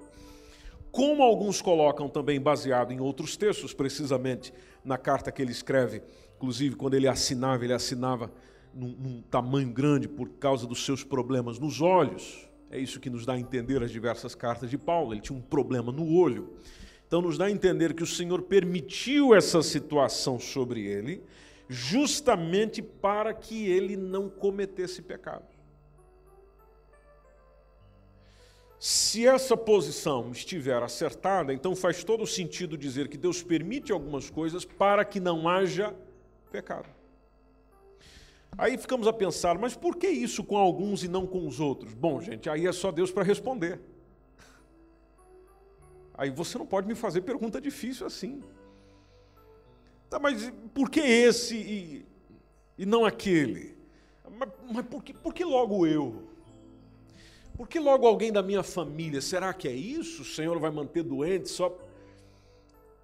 como 0.90 1.22
alguns 1.22 1.62
colocam 1.62 2.08
também 2.08 2.40
baseado 2.40 2.92
em 2.92 3.00
outros 3.00 3.36
textos, 3.36 3.72
precisamente 3.72 4.52
na 4.84 4.98
carta 4.98 5.32
que 5.32 5.40
ele 5.40 5.52
escreve, 5.52 6.02
inclusive 6.36 6.76
quando 6.76 6.94
ele 6.94 7.08
assinava, 7.08 7.64
ele 7.64 7.72
assinava 7.72 8.30
num, 8.74 8.88
num 8.88 9.22
tamanho 9.22 9.72
grande 9.72 10.08
por 10.08 10.28
causa 10.30 10.66
dos 10.66 10.84
seus 10.84 11.02
problemas 11.02 11.58
nos 11.58 11.80
olhos. 11.80 12.48
É 12.70 12.78
isso 12.78 12.98
que 12.98 13.08
nos 13.08 13.24
dá 13.24 13.34
a 13.34 13.38
entender 13.38 13.82
as 13.82 13.90
diversas 13.90 14.34
cartas 14.34 14.68
de 14.68 14.76
Paulo. 14.76 15.14
Ele 15.14 15.20
tinha 15.20 15.38
um 15.38 15.42
problema 15.42 15.92
no 15.92 16.12
olho. 16.12 16.54
Então, 17.06 17.22
nos 17.22 17.38
dá 17.38 17.44
a 17.44 17.50
entender 17.50 17.94
que 17.94 18.02
o 18.02 18.06
Senhor 18.06 18.42
permitiu 18.42 19.34
essa 19.34 19.62
situação 19.62 20.40
sobre 20.40 20.84
ele, 20.84 21.22
justamente 21.68 22.82
para 22.82 23.32
que 23.32 23.66
ele 23.66 23.96
não 23.96 24.28
cometesse 24.28 25.00
pecado. 25.00 25.53
Se 28.78 29.26
essa 29.26 29.56
posição 29.56 30.30
estiver 30.30 30.82
acertada, 30.82 31.52
então 31.54 31.74
faz 31.74 32.04
todo 32.04 32.26
sentido 32.26 32.76
dizer 32.76 33.08
que 33.08 33.16
Deus 33.16 33.42
permite 33.42 33.92
algumas 33.92 34.28
coisas 34.28 34.64
para 34.64 35.04
que 35.04 35.18
não 35.18 35.48
haja 35.48 35.94
pecado. 36.50 36.88
Aí 38.56 38.78
ficamos 38.78 39.06
a 39.06 39.12
pensar, 39.12 39.58
mas 39.58 39.74
por 39.74 39.96
que 39.96 40.06
isso 40.06 40.44
com 40.44 40.56
alguns 40.56 41.02
e 41.02 41.08
não 41.08 41.26
com 41.26 41.46
os 41.46 41.58
outros? 41.58 41.92
Bom, 41.94 42.20
gente, 42.20 42.48
aí 42.48 42.66
é 42.66 42.72
só 42.72 42.92
Deus 42.92 43.10
para 43.10 43.24
responder. 43.24 43.80
Aí 46.16 46.30
você 46.30 46.56
não 46.56 46.66
pode 46.66 46.87
me 46.87 46.94
fazer 46.94 47.22
pergunta 47.22 47.60
difícil 47.60 48.06
assim. 48.06 48.42
Tá, 50.08 50.20
mas 50.20 50.52
por 50.72 50.88
que 50.88 51.00
esse 51.00 51.56
e, 51.56 52.06
e 52.78 52.87
não 52.87 53.04
aquele? 53.04 53.76
Mas, 54.38 54.48
mas 54.70 54.87
por, 54.87 55.02
que, 55.02 55.12
por 55.12 55.34
que 55.34 55.44
logo 55.44 55.87
eu? 55.87 56.22
Por 57.56 57.68
que 57.68 57.78
logo 57.78 58.06
alguém 58.06 58.32
da 58.32 58.42
minha 58.42 58.62
família? 58.62 59.20
Será 59.20 59.54
que 59.54 59.68
é 59.68 59.72
isso? 59.72 60.22
O 60.22 60.24
Senhor 60.24 60.58
vai 60.58 60.70
manter 60.70 61.02
doente 61.02 61.48
só? 61.48 61.76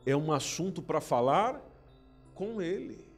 É 0.05 0.17
um 0.17 0.33
assunto 0.33 0.83
para 0.83 1.01
falar 1.01 1.61
com 2.35 2.61
Ele 2.61 3.11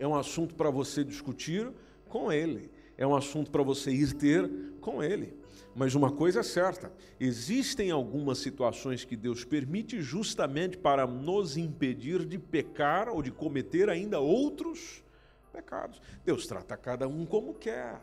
é 0.00 0.08
um 0.08 0.16
assunto 0.16 0.54
para 0.54 0.70
você 0.70 1.04
discutir 1.04 1.70
com 2.08 2.32
ele, 2.32 2.70
é 2.96 3.06
um 3.06 3.14
assunto 3.14 3.50
para 3.50 3.62
você 3.62 3.92
ir 3.92 4.14
ter 4.14 4.50
com 4.80 5.04
ele. 5.04 5.38
Mas 5.76 5.94
uma 5.94 6.10
coisa 6.10 6.40
é 6.40 6.42
certa: 6.42 6.90
existem 7.20 7.90
algumas 7.90 8.38
situações 8.38 9.04
que 9.04 9.14
Deus 9.14 9.44
permite 9.44 10.00
justamente 10.00 10.76
para 10.78 11.06
nos 11.06 11.56
impedir 11.56 12.24
de 12.24 12.38
pecar 12.38 13.08
ou 13.10 13.22
de 13.22 13.30
cometer 13.30 13.90
ainda 13.90 14.18
outros 14.18 15.04
pecados. 15.52 16.00
Deus 16.24 16.46
trata 16.46 16.76
cada 16.76 17.06
um 17.06 17.26
como 17.26 17.54
quer. 17.54 18.00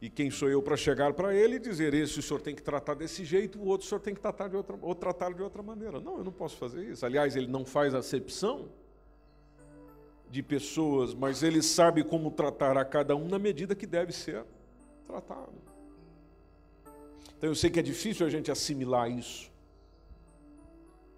E 0.00 0.10
quem 0.10 0.30
sou 0.30 0.48
eu 0.48 0.62
para 0.62 0.76
chegar 0.76 1.14
para 1.14 1.34
ele 1.34 1.56
e 1.56 1.58
dizer: 1.58 1.94
esse 1.94 2.18
o 2.18 2.22
senhor 2.22 2.40
tem 2.40 2.54
que 2.54 2.62
tratar 2.62 2.94
desse 2.94 3.24
jeito, 3.24 3.58
o 3.58 3.66
outro 3.66 3.86
o 3.86 3.88
senhor 3.88 4.00
tem 4.00 4.14
que 4.14 4.20
tratar 4.20 4.48
de 4.48 4.56
outra, 4.56 4.78
ou 4.82 4.94
tratar 4.94 5.32
de 5.32 5.42
outra 5.42 5.62
maneira? 5.62 6.00
Não, 6.00 6.18
eu 6.18 6.24
não 6.24 6.32
posso 6.32 6.56
fazer 6.56 6.84
isso. 6.84 7.04
Aliás, 7.06 7.34
ele 7.34 7.46
não 7.46 7.64
faz 7.64 7.94
acepção 7.94 8.68
de 10.30 10.42
pessoas, 10.42 11.14
mas 11.14 11.42
ele 11.42 11.62
sabe 11.62 12.04
como 12.04 12.30
tratar 12.30 12.76
a 12.76 12.84
cada 12.84 13.16
um 13.16 13.26
na 13.26 13.38
medida 13.38 13.74
que 13.74 13.86
deve 13.86 14.12
ser 14.12 14.44
tratado. 15.06 15.52
Então 17.38 17.48
eu 17.48 17.54
sei 17.54 17.70
que 17.70 17.78
é 17.78 17.82
difícil 17.82 18.26
a 18.26 18.30
gente 18.30 18.50
assimilar 18.50 19.10
isso, 19.10 19.50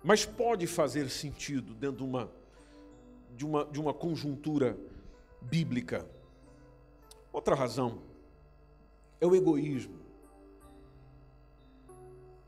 mas 0.05 0.25
pode 0.25 0.67
fazer 0.67 1.09
sentido 1.11 1.75
dentro 1.75 1.99
de 1.99 2.03
uma, 2.05 2.31
de 3.37 3.45
uma, 3.45 3.65
de 3.65 3.81
uma 3.81 3.95
conjuntura 3.95 4.79
bíblica. 5.41 6.07
Outra 7.33 7.55
razão 7.55 8.08
é 9.21 9.27
o 9.27 9.35
egoísmo. 9.35 9.99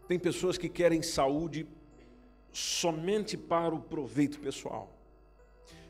Tem 0.07 0.19
pessoas 0.19 0.59
que 0.59 0.69
querem 0.69 1.03
saúde 1.03 1.69
somente 2.53 3.37
para 3.37 3.75
o 3.75 3.81
proveito 3.81 4.41
pessoal. 4.41 4.93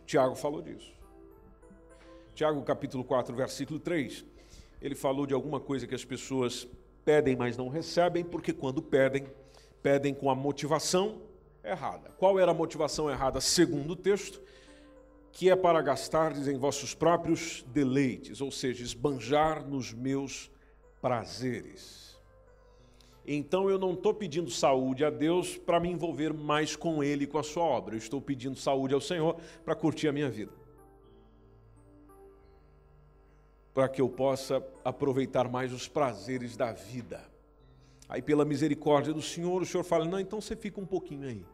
Tiago 0.05 0.35
falou 0.35 0.61
disso. 0.61 0.93
Tiago 2.35 2.63
capítulo 2.63 3.05
4, 3.05 3.35
versículo 3.35 3.79
3. 3.79 4.25
Ele 4.81 4.95
falou 4.95 5.27
de 5.27 5.35
alguma 5.35 5.61
coisa 5.61 5.87
que 5.87 5.95
as 5.95 6.05
pessoas 6.05 6.67
pedem, 7.05 7.37
mas 7.37 7.57
não 7.57 7.69
recebem, 7.69 8.25
porque 8.25 8.53
quando 8.53 8.83
pedem, 8.83 9.27
pedem 9.83 10.15
com 10.15 10.31
a 10.31 10.35
motivação 10.35 11.23
errada. 11.63 12.11
Qual 12.19 12.39
era 12.39 12.51
a 12.51 12.55
motivação 12.55 13.11
errada, 13.11 13.41
segundo 13.41 13.93
o 13.93 13.97
texto? 13.97 14.41
Que 15.33 15.49
é 15.51 15.57
para 15.57 15.81
gastar 15.81 16.37
em 16.37 16.59
vossos 16.59 16.95
próprios 16.95 17.65
deleites, 17.69 18.41
ou 18.41 18.51
seja, 18.51 18.83
esbanjar 18.83 19.67
nos 19.67 19.93
meus 19.93 20.51
prazeres. 21.01 22.19
Então 23.27 23.69
eu 23.71 23.79
não 23.79 23.93
estou 23.93 24.13
pedindo 24.15 24.51
saúde 24.51 25.05
a 25.05 25.11
Deus 25.11 25.57
para 25.57 25.79
me 25.79 25.91
envolver 25.91 26.33
mais 26.33 26.75
com 26.75 27.03
Ele 27.03 27.27
com 27.27 27.39
a 27.39 27.43
sua 27.43 27.63
obra. 27.63 27.95
Eu 27.95 27.99
estou 27.99 28.21
pedindo 28.21 28.57
saúde 28.57 28.95
ao 28.95 29.01
Senhor 29.01 29.37
para 29.65 29.75
curtir 29.75 30.09
a 30.09 30.13
minha 30.13 30.29
vida. 30.29 30.53
Para 33.73 33.89
que 33.89 34.01
eu 34.01 34.09
possa 34.09 34.67
aproveitar 34.85 35.49
mais 35.49 35.73
os 35.73 35.87
prazeres 35.87 36.57
da 36.57 36.73
vida. 36.73 37.25
Aí, 38.09 38.21
pela 38.21 38.45
misericórdia 38.45 39.15
do 39.15 39.23
Senhor, 39.23 39.63
o 39.63 39.67
Senhor 39.67 39.85
fala: 39.85 40.05
não, 40.05 40.19
então 40.19 40.41
você 40.41 40.57
fica 40.57 40.81
um 40.81 40.87
pouquinho 40.87 41.29
aí. 41.29 41.45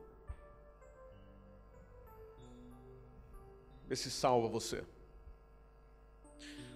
Vê 3.87 3.95
se 3.95 4.11
salva 4.11 4.49
você. 4.49 4.83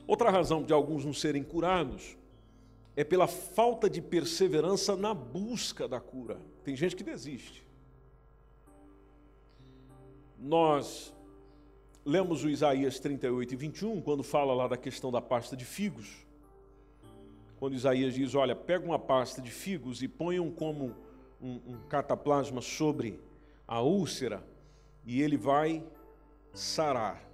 Outra 0.07 0.31
razão 0.31 0.63
de 0.63 0.73
alguns 0.73 1.05
não 1.05 1.15
serem 1.15 1.43
curados 1.43 2.20
é 3.01 3.05
pela 3.05 3.27
falta 3.27 3.89
de 3.89 4.03
perseverança 4.03 4.95
na 4.95 5.15
busca 5.15 5.89
da 5.89 5.99
cura. 5.99 6.39
Tem 6.63 6.77
gente 6.77 6.95
que 6.95 7.03
desiste. 7.03 7.67
Nós 10.39 11.11
lemos 12.05 12.45
o 12.45 12.51
Isaías 12.51 13.01
38 13.01 13.55
e 13.55 13.57
21, 13.57 14.03
quando 14.03 14.23
fala 14.23 14.53
lá 14.53 14.69
da 14.69 14.77
questão 14.77 15.11
da 15.11 15.23
pasta 15.23 15.57
de 15.57 15.65
figos. 15.65 16.27
Quando 17.59 17.75
Isaías 17.75 18.13
diz: 18.13 18.35
Olha, 18.35 18.55
pega 18.55 18.85
uma 18.85 18.99
pasta 18.99 19.41
de 19.41 19.51
figos 19.51 20.03
e 20.03 20.09
ponham 20.09 20.51
como 20.51 20.95
um, 21.41 21.55
um 21.69 21.79
cataplasma 21.89 22.61
sobre 22.61 23.19
a 23.67 23.81
úlcera 23.81 24.45
e 25.07 25.23
ele 25.23 25.39
vai 25.39 25.83
sarar. 26.53 27.27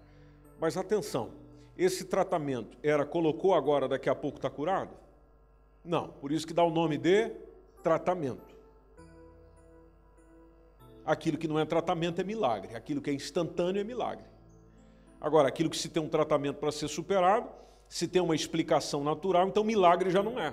Mas 0.60 0.76
atenção, 0.76 1.32
esse 1.76 2.04
tratamento 2.04 2.78
era 2.84 3.04
colocou 3.04 3.52
agora, 3.52 3.88
daqui 3.88 4.08
a 4.08 4.14
pouco 4.14 4.38
está 4.38 4.48
curado? 4.48 5.05
Não, 5.86 6.08
por 6.08 6.32
isso 6.32 6.46
que 6.46 6.52
dá 6.52 6.64
o 6.64 6.70
nome 6.70 6.98
de 6.98 7.30
tratamento. 7.80 8.56
Aquilo 11.04 11.38
que 11.38 11.46
não 11.46 11.58
é 11.60 11.64
tratamento 11.64 12.20
é 12.20 12.24
milagre, 12.24 12.74
aquilo 12.74 13.00
que 13.00 13.08
é 13.08 13.12
instantâneo 13.12 13.80
é 13.80 13.84
milagre. 13.84 14.24
Agora, 15.20 15.46
aquilo 15.46 15.70
que 15.70 15.78
se 15.78 15.88
tem 15.88 16.02
um 16.02 16.08
tratamento 16.08 16.56
para 16.56 16.72
ser 16.72 16.88
superado, 16.88 17.48
se 17.88 18.08
tem 18.08 18.20
uma 18.20 18.34
explicação 18.34 19.04
natural, 19.04 19.46
então 19.46 19.62
milagre 19.62 20.10
já 20.10 20.22
não 20.22 20.40
é. 20.40 20.52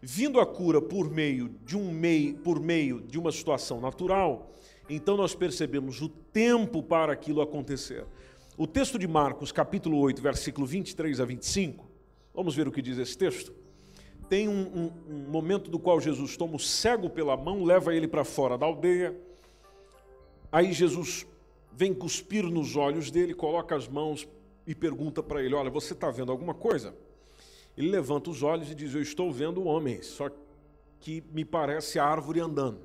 Vindo 0.00 0.40
a 0.40 0.46
cura 0.46 0.82
por 0.82 1.08
meio 1.08 1.48
de 1.64 1.76
um 1.76 1.92
meio, 1.92 2.36
por 2.38 2.58
meio 2.58 3.00
de 3.00 3.16
uma 3.18 3.30
situação 3.30 3.80
natural, 3.80 4.50
então 4.90 5.16
nós 5.16 5.36
percebemos 5.36 6.02
o 6.02 6.08
tempo 6.08 6.82
para 6.82 7.12
aquilo 7.12 7.40
acontecer. 7.40 8.04
O 8.58 8.66
texto 8.66 8.98
de 8.98 9.06
Marcos, 9.06 9.52
capítulo 9.52 9.98
8, 9.98 10.20
versículo 10.20 10.66
23 10.66 11.20
a 11.20 11.24
25, 11.24 11.85
vamos 12.36 12.54
ver 12.54 12.68
o 12.68 12.72
que 12.72 12.82
diz 12.82 12.98
esse 12.98 13.16
texto. 13.16 13.52
Tem 14.28 14.48
um, 14.48 14.52
um, 14.52 14.92
um 15.08 15.30
momento 15.30 15.70
do 15.70 15.78
qual 15.78 16.00
Jesus 16.00 16.36
toma 16.36 16.56
o 16.56 16.60
cego 16.60 17.08
pela 17.08 17.36
mão, 17.36 17.64
leva 17.64 17.94
ele 17.94 18.06
para 18.06 18.24
fora 18.24 18.58
da 18.58 18.66
aldeia. 18.66 19.16
Aí 20.52 20.72
Jesus 20.72 21.26
vem 21.72 21.94
cuspir 21.94 22.44
nos 22.44 22.76
olhos 22.76 23.10
dele, 23.10 23.34
coloca 23.34 23.74
as 23.74 23.88
mãos 23.88 24.28
e 24.66 24.74
pergunta 24.74 25.22
para 25.22 25.42
ele: 25.42 25.54
Olha, 25.54 25.70
você 25.70 25.94
está 25.94 26.10
vendo 26.10 26.30
alguma 26.30 26.54
coisa? 26.54 26.94
Ele 27.76 27.88
levanta 27.88 28.30
os 28.30 28.42
olhos 28.42 28.70
e 28.70 28.74
diz: 28.74 28.94
Eu 28.94 29.02
estou 29.02 29.32
vendo 29.32 29.64
homens, 29.64 30.06
só 30.06 30.30
que 31.00 31.24
me 31.32 31.44
parece 31.44 31.98
árvore 31.98 32.40
andando. 32.40 32.80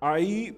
Aí 0.00 0.56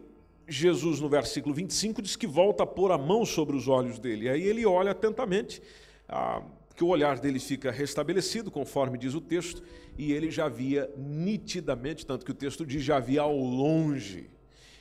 Jesus, 0.48 1.00
no 1.00 1.08
versículo 1.08 1.54
25, 1.54 2.02
diz 2.02 2.16
que 2.16 2.26
volta 2.26 2.62
a 2.62 2.66
pôr 2.66 2.92
a 2.92 2.98
mão 2.98 3.24
sobre 3.24 3.56
os 3.56 3.68
olhos 3.68 3.98
dele. 3.98 4.28
Aí 4.28 4.42
ele 4.42 4.64
olha 4.66 4.92
atentamente, 4.92 5.62
ah, 6.08 6.42
que 6.74 6.82
o 6.82 6.88
olhar 6.88 7.18
dele 7.18 7.38
fica 7.38 7.70
restabelecido, 7.70 8.50
conforme 8.50 8.98
diz 8.98 9.14
o 9.14 9.20
texto, 9.20 9.62
e 9.96 10.12
ele 10.12 10.30
já 10.30 10.48
via 10.48 10.90
nitidamente, 10.96 12.04
tanto 12.04 12.24
que 12.24 12.32
o 12.32 12.34
texto 12.34 12.66
diz 12.66 12.82
já 12.82 12.98
via 12.98 13.22
ao 13.22 13.37
longe 13.37 14.28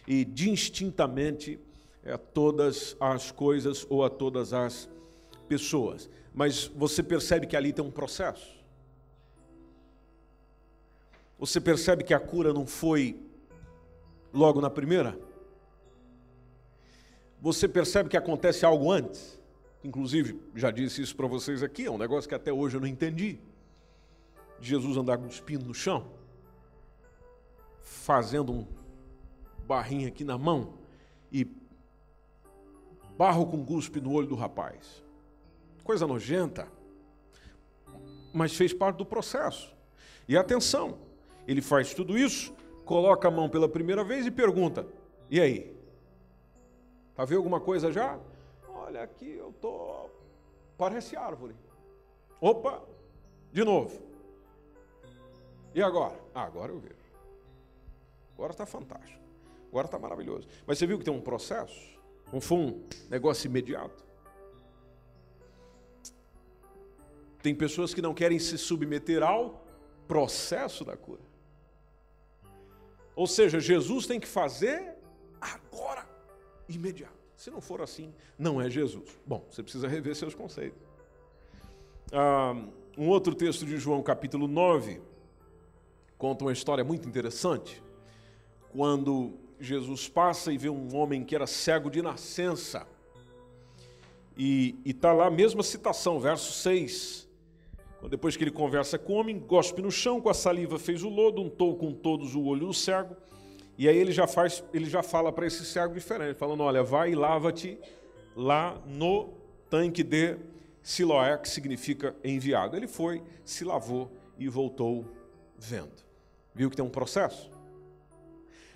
e 0.07 0.25
distintamente 0.25 1.59
é, 2.03 2.17
todas 2.17 2.97
as 2.99 3.31
coisas 3.31 3.85
ou 3.89 4.03
a 4.03 4.09
todas 4.09 4.53
as 4.53 4.89
pessoas. 5.47 6.09
Mas 6.33 6.65
você 6.65 7.03
percebe 7.03 7.45
que 7.45 7.55
ali 7.55 7.71
tem 7.71 7.85
um 7.85 7.91
processo. 7.91 8.63
Você 11.37 11.61
percebe 11.61 12.03
que 12.03 12.13
a 12.13 12.19
cura 12.19 12.53
não 12.53 12.65
foi 12.65 13.19
logo 14.33 14.59
na 14.59 14.69
primeira? 14.69 15.19
Você 17.39 17.67
percebe 17.67 18.09
que 18.09 18.17
acontece 18.17 18.65
algo 18.65 18.91
antes? 18.91 19.39
Inclusive, 19.83 20.39
já 20.55 20.71
disse 20.71 21.01
isso 21.01 21.15
para 21.15 21.27
vocês 21.27 21.61
aqui, 21.61 21.85
é 21.85 21.91
um 21.91 21.97
negócio 21.97 22.27
que 22.27 22.35
até 22.35 22.51
hoje 22.51 22.77
eu 22.77 22.81
não 22.81 22.87
entendi. 22.87 23.39
Jesus 24.59 24.95
andar 24.95 25.17
cuspindo 25.17 25.65
no 25.65 25.73
chão, 25.73 26.09
fazendo 27.81 28.53
um 28.53 28.67
barrinho 29.67 30.07
aqui 30.07 30.23
na 30.23 30.37
mão 30.37 30.75
e 31.31 31.45
barro 33.17 33.45
com 33.47 33.63
guspe 33.63 33.99
no 33.99 34.11
olho 34.13 34.27
do 34.27 34.35
rapaz. 34.35 35.03
Coisa 35.83 36.07
nojenta, 36.07 36.67
mas 38.33 38.55
fez 38.55 38.73
parte 38.73 38.97
do 38.97 39.05
processo. 39.05 39.75
E 40.27 40.37
atenção, 40.37 40.97
ele 41.45 41.61
faz 41.61 41.93
tudo 41.93 42.17
isso 42.17 42.53
coloca 42.85 43.27
a 43.27 43.31
mão 43.31 43.49
pela 43.49 43.67
primeira 43.67 44.03
vez 44.03 44.25
e 44.25 44.31
pergunta: 44.31 44.85
E 45.29 45.39
aí? 45.39 45.73
Tá 47.15 47.25
vendo 47.25 47.37
alguma 47.37 47.59
coisa 47.59 47.91
já? 47.91 48.19
Olha 48.85 49.01
aqui, 49.01 49.31
eu 49.31 49.53
tô 49.61 50.09
parece 50.77 51.15
árvore. 51.15 51.55
Opa, 52.41 52.83
de 53.49 53.63
novo. 53.63 53.97
E 55.73 55.81
agora? 55.81 56.19
Ah, 56.35 56.43
agora 56.43 56.73
eu 56.73 56.79
vejo. 56.79 56.95
Agora 58.33 58.51
está 58.51 58.65
fantástico. 58.65 59.21
Agora 59.69 59.85
está 59.85 59.97
maravilhoso. 59.97 60.49
Mas 60.67 60.77
você 60.77 60.85
viu 60.85 60.99
que 60.99 61.05
tem 61.05 61.13
um 61.13 61.21
processo? 61.21 61.97
Não 62.31 62.41
foi 62.41 62.57
um 62.57 62.87
negócio 63.09 63.47
imediato? 63.47 64.03
Tem 67.41 67.55
pessoas 67.55 67.93
que 67.93 68.01
não 68.01 68.13
querem 68.13 68.37
se 68.37 68.57
submeter 68.57 69.23
ao 69.23 69.65
processo 70.09 70.83
da 70.83 70.97
cura. 70.97 71.21
Ou 73.15 73.27
seja, 73.27 73.61
Jesus 73.61 74.05
tem 74.05 74.19
que 74.19 74.27
fazer 74.27 74.97
agora, 75.39 76.05
imediato. 76.67 77.12
Se 77.43 77.51
não 77.51 77.59
for 77.59 77.81
assim, 77.81 78.13
não 78.39 78.61
é 78.61 78.69
Jesus. 78.69 79.19
Bom, 79.25 79.45
você 79.51 79.61
precisa 79.61 79.85
rever 79.85 80.15
seus 80.15 80.33
conceitos. 80.33 80.79
Ah, 82.09 82.55
um 82.97 83.09
outro 83.09 83.35
texto 83.35 83.65
de 83.65 83.75
João, 83.75 84.01
capítulo 84.01 84.47
9, 84.47 85.01
conta 86.17 86.45
uma 86.45 86.53
história 86.53 86.85
muito 86.85 87.05
interessante. 87.05 87.83
Quando 88.71 89.33
Jesus 89.59 90.07
passa 90.07 90.53
e 90.53 90.57
vê 90.57 90.69
um 90.69 90.95
homem 90.95 91.21
que 91.25 91.35
era 91.35 91.45
cego 91.45 91.89
de 91.89 92.01
nascença. 92.01 92.87
E 94.37 94.79
está 94.85 95.11
lá 95.11 95.27
a 95.27 95.29
mesma 95.29 95.63
citação, 95.63 96.21
verso 96.21 96.53
6. 96.53 97.27
Depois 98.09 98.37
que 98.37 98.43
ele 98.45 98.51
conversa 98.51 98.97
com 98.97 99.15
o 99.15 99.17
homem, 99.17 99.37
gospe 99.37 99.81
no 99.81 99.91
chão, 99.91 100.21
com 100.21 100.29
a 100.29 100.33
saliva 100.33 100.79
fez 100.79 101.03
o 101.03 101.09
lodo, 101.09 101.41
untou 101.41 101.75
com 101.75 101.91
todos 101.91 102.35
o 102.35 102.43
olho 102.45 102.67
do 102.67 102.73
cego. 102.73 103.17
E 103.77 103.87
aí 103.89 103.97
ele 103.97 104.11
já 104.11 104.27
faz, 104.27 104.63
ele 104.73 104.85
já 104.85 105.01
fala 105.01 105.31
para 105.31 105.45
esse 105.45 105.65
cego 105.65 105.93
diferente, 105.93 106.37
falando: 106.37 106.61
olha, 106.61 106.83
vai 106.83 107.11
e 107.11 107.15
lava-te 107.15 107.77
lá 108.35 108.81
no 108.85 109.33
tanque 109.69 110.03
de 110.03 110.37
Siloé, 110.81 111.37
que 111.37 111.49
significa 111.49 112.15
enviado. 112.23 112.75
Ele 112.75 112.87
foi, 112.87 113.23
se 113.43 113.63
lavou 113.63 114.11
e 114.37 114.47
voltou 114.47 115.05
vendo. 115.57 116.03
Viu 116.53 116.69
que 116.69 116.75
tem 116.75 116.85
um 116.85 116.89
processo? 116.89 117.51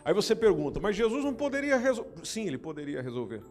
Aí 0.03 0.13
você 0.13 0.35
pergunta, 0.35 0.79
mas 0.79 0.95
Jesus 0.95 1.23
não 1.23 1.33
poderia 1.33 1.77
resolver? 1.77 2.25
Sim, 2.25 2.47
ele 2.47 2.57
poderia 2.57 3.01
resolver. 3.01 3.43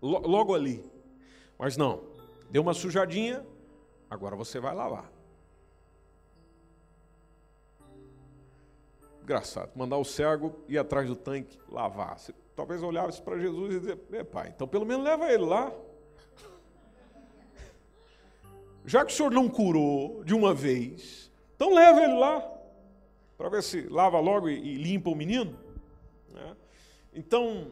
Logo 0.00 0.54
ali. 0.54 0.84
Mas 1.58 1.76
não. 1.76 2.02
Deu 2.50 2.62
uma 2.62 2.74
sujadinha, 2.74 3.44
Agora 4.10 4.34
você 4.34 4.58
vai 4.58 4.74
lavar. 4.74 5.08
Engraçado, 9.30 9.70
mandar 9.76 9.96
o 9.96 10.04
cego 10.04 10.56
ir 10.68 10.76
atrás 10.76 11.06
do 11.06 11.14
tanque 11.14 11.56
lavar. 11.68 12.18
Você 12.18 12.34
talvez 12.56 12.82
olhasse 12.82 13.22
para 13.22 13.38
Jesus 13.38 13.76
e 13.76 13.78
dizer, 13.78 13.98
é 14.10 14.24
pai, 14.24 14.52
então 14.52 14.66
pelo 14.66 14.84
menos 14.84 15.04
leva 15.04 15.30
ele 15.30 15.44
lá. 15.44 15.72
Já 18.84 19.04
que 19.04 19.12
o 19.12 19.16
senhor 19.16 19.30
não 19.30 19.48
curou 19.48 20.24
de 20.24 20.34
uma 20.34 20.52
vez, 20.52 21.30
então 21.54 21.72
leva 21.72 22.02
ele 22.02 22.18
lá, 22.18 22.40
para 23.38 23.48
ver 23.48 23.62
se 23.62 23.82
lava 23.82 24.18
logo 24.18 24.48
e, 24.48 24.58
e 24.58 24.74
limpa 24.74 25.10
o 25.10 25.14
menino. 25.14 25.56
Né? 26.32 26.56
Então, 27.14 27.70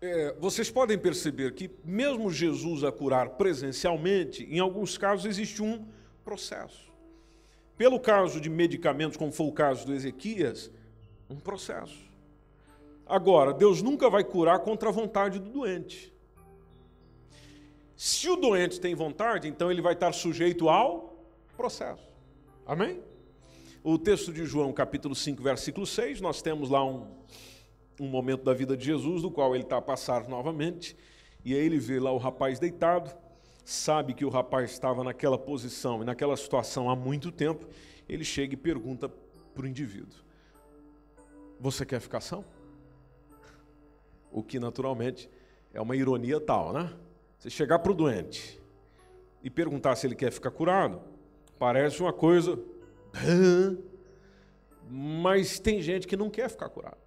é, 0.00 0.32
vocês 0.38 0.70
podem 0.70 0.96
perceber 0.96 1.54
que, 1.54 1.68
mesmo 1.84 2.30
Jesus 2.30 2.84
a 2.84 2.92
curar 2.92 3.30
presencialmente, 3.30 4.44
em 4.44 4.60
alguns 4.60 4.96
casos 4.96 5.26
existe 5.26 5.60
um 5.60 5.84
processo. 6.24 6.86
Pelo 7.76 8.00
caso 8.00 8.40
de 8.40 8.48
medicamentos, 8.48 9.16
como 9.16 9.30
foi 9.30 9.46
o 9.46 9.52
caso 9.52 9.86
do 9.86 9.94
Ezequias, 9.94 10.70
um 11.28 11.36
processo. 11.36 12.06
Agora, 13.06 13.52
Deus 13.52 13.82
nunca 13.82 14.08
vai 14.08 14.24
curar 14.24 14.60
contra 14.60 14.88
a 14.88 14.92
vontade 14.92 15.38
do 15.38 15.50
doente. 15.50 16.12
Se 17.96 18.28
o 18.28 18.36
doente 18.36 18.80
tem 18.80 18.94
vontade, 18.94 19.48
então 19.48 19.70
ele 19.70 19.80
vai 19.80 19.92
estar 19.92 20.12
sujeito 20.12 20.68
ao 20.68 21.24
processo. 21.56 22.06
Amém? 22.66 23.00
O 23.82 23.96
texto 23.98 24.32
de 24.32 24.44
João, 24.44 24.72
capítulo 24.72 25.14
5, 25.14 25.42
versículo 25.42 25.86
6, 25.86 26.20
nós 26.20 26.42
temos 26.42 26.68
lá 26.68 26.84
um, 26.84 27.06
um 28.00 28.08
momento 28.08 28.42
da 28.42 28.52
vida 28.52 28.76
de 28.76 28.84
Jesus, 28.84 29.22
do 29.22 29.30
qual 29.30 29.54
ele 29.54 29.64
está 29.64 29.76
a 29.76 29.82
passar 29.82 30.28
novamente, 30.28 30.96
e 31.44 31.54
aí 31.54 31.60
ele 31.60 31.78
vê 31.78 32.00
lá 32.00 32.10
o 32.10 32.18
rapaz 32.18 32.58
deitado, 32.58 33.16
sabe 33.66 34.14
que 34.14 34.24
o 34.24 34.28
rapaz 34.28 34.70
estava 34.70 35.02
naquela 35.02 35.36
posição 35.36 36.00
e 36.00 36.04
naquela 36.04 36.36
situação 36.36 36.88
há 36.88 36.94
muito 36.94 37.32
tempo, 37.32 37.66
ele 38.08 38.24
chega 38.24 38.54
e 38.54 38.56
pergunta 38.56 39.08
para 39.08 39.64
o 39.64 39.66
indivíduo: 39.66 40.20
Você 41.58 41.84
quer 41.84 42.00
ficar 42.00 42.20
são? 42.20 42.44
O 44.30 44.40
que 44.40 44.60
naturalmente 44.60 45.28
é 45.74 45.80
uma 45.80 45.96
ironia 45.96 46.40
tal, 46.40 46.72
né? 46.72 46.94
Você 47.38 47.50
chegar 47.50 47.80
para 47.80 47.90
o 47.90 47.94
doente 47.94 48.62
e 49.42 49.50
perguntar 49.50 49.96
se 49.96 50.06
ele 50.06 50.14
quer 50.14 50.30
ficar 50.30 50.52
curado, 50.52 51.02
parece 51.58 52.00
uma 52.00 52.12
coisa. 52.12 52.56
Mas 54.88 55.58
tem 55.58 55.82
gente 55.82 56.06
que 56.06 56.16
não 56.16 56.30
quer 56.30 56.48
ficar 56.48 56.68
curado. 56.68 57.05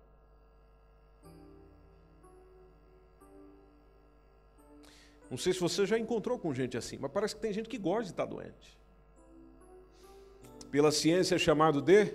Não 5.30 5.38
sei 5.38 5.54
se 5.54 5.60
você 5.60 5.86
já 5.86 5.98
encontrou 5.98 6.40
com 6.40 6.54
gente 6.54 6.78
assim, 6.78 6.98
mas 7.00 7.12
parece 7.12 7.36
que 7.36 7.42
tem 7.42 7.54
gente 7.54 7.70
que 7.70 7.78
gosta 7.78 8.06
de 8.06 8.10
estar 8.12 8.26
doente. 8.26 8.80
Pela 10.72 10.92
ciência 10.92 11.36
é 11.36 11.38
chamado 11.38 11.82
de 11.82 12.14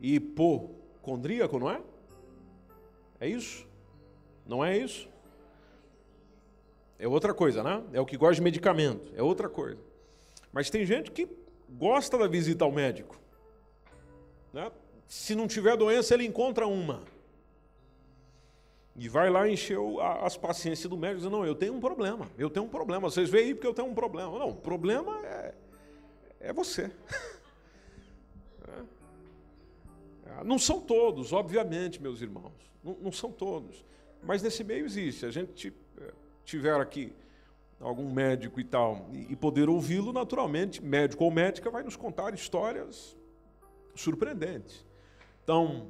hipocondríaco, 0.00 1.58
não 1.58 1.70
é? 1.70 1.80
É 3.20 3.28
isso? 3.28 3.66
Não 4.46 4.64
é 4.64 4.76
isso? 4.76 5.08
É 6.98 7.06
outra 7.06 7.34
coisa, 7.34 7.62
né? 7.62 7.82
É 7.92 8.00
o 8.00 8.06
que 8.06 8.16
gosta 8.16 8.36
de 8.36 8.42
medicamento, 8.42 9.12
é 9.16 9.22
outra 9.22 9.48
coisa. 9.48 9.80
Mas 10.52 10.70
tem 10.70 10.84
gente 10.84 11.10
que 11.10 11.28
gosta 11.70 12.16
da 12.16 12.26
visita 12.26 12.64
ao 12.64 12.72
médico. 12.72 13.20
Né? 14.52 14.70
Se 15.06 15.34
não 15.34 15.46
tiver 15.46 15.76
doença, 15.76 16.14
ele 16.14 16.24
encontra 16.24 16.66
uma. 16.66 17.02
E 18.98 19.08
vai 19.08 19.30
lá 19.30 19.48
encher 19.48 19.78
as 20.22 20.36
paciências 20.36 20.90
do 20.90 20.96
médico 20.96 21.20
e 21.20 21.22
diz, 21.22 21.30
não, 21.30 21.46
eu 21.46 21.54
tenho 21.54 21.72
um 21.72 21.78
problema, 21.78 22.28
eu 22.36 22.50
tenho 22.50 22.66
um 22.66 22.68
problema, 22.68 23.08
vocês 23.08 23.30
veem 23.30 23.46
aí 23.46 23.54
porque 23.54 23.68
eu 23.68 23.72
tenho 23.72 23.86
um 23.86 23.94
problema. 23.94 24.36
Não, 24.36 24.48
o 24.48 24.56
problema 24.56 25.24
é, 25.24 25.54
é 26.40 26.52
você. 26.52 26.90
É. 30.26 30.44
Não 30.44 30.58
são 30.58 30.78
todos, 30.78 31.32
obviamente, 31.32 32.02
meus 32.02 32.20
irmãos, 32.20 32.52
não, 32.84 32.94
não 33.00 33.10
são 33.10 33.32
todos. 33.32 33.82
Mas 34.22 34.42
nesse 34.42 34.62
meio 34.62 34.84
existe. 34.84 35.24
A 35.24 35.30
gente 35.30 35.72
é, 35.98 36.12
tiver 36.44 36.78
aqui 36.78 37.14
algum 37.80 38.12
médico 38.12 38.60
e 38.60 38.64
tal, 38.64 39.08
e 39.12 39.34
poder 39.34 39.70
ouvi-lo, 39.70 40.12
naturalmente, 40.12 40.84
médico 40.84 41.24
ou 41.24 41.30
médica, 41.30 41.70
vai 41.70 41.82
nos 41.82 41.96
contar 41.96 42.34
histórias 42.34 43.16
surpreendentes. 43.94 44.84
Então, 45.42 45.86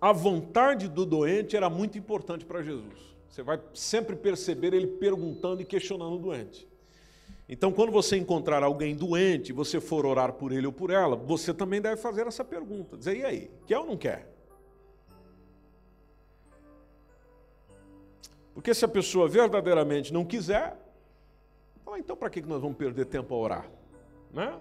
a 0.00 0.12
vontade 0.12 0.88
do 0.88 1.06
doente 1.06 1.56
era 1.56 1.70
muito 1.70 1.96
importante 1.96 2.44
para 2.44 2.62
Jesus. 2.62 3.16
Você 3.28 3.42
vai 3.42 3.60
sempre 3.74 4.16
perceber 4.16 4.72
ele 4.74 4.86
perguntando 4.86 5.60
e 5.62 5.64
questionando 5.64 6.14
o 6.14 6.18
doente. 6.18 6.66
Então, 7.48 7.70
quando 7.70 7.92
você 7.92 8.16
encontrar 8.16 8.62
alguém 8.62 8.94
doente, 8.96 9.52
você 9.52 9.80
for 9.80 10.04
orar 10.04 10.32
por 10.32 10.52
ele 10.52 10.66
ou 10.66 10.72
por 10.72 10.90
ela, 10.90 11.14
você 11.14 11.54
também 11.54 11.80
deve 11.80 11.96
fazer 11.96 12.26
essa 12.26 12.44
pergunta: 12.44 12.96
dizer, 12.96 13.16
e 13.16 13.24
aí, 13.24 13.50
quer 13.66 13.78
ou 13.78 13.86
não 13.86 13.96
quer? 13.96 14.32
Porque 18.52 18.72
se 18.72 18.84
a 18.84 18.88
pessoa 18.88 19.28
verdadeiramente 19.28 20.12
não 20.12 20.24
quiser, 20.24 20.76
então 21.98 22.16
para 22.16 22.30
que 22.30 22.40
nós 22.40 22.60
vamos 22.60 22.76
perder 22.76 23.04
tempo 23.04 23.34
a 23.34 23.38
orar? 23.38 23.70
Né? 24.32 24.58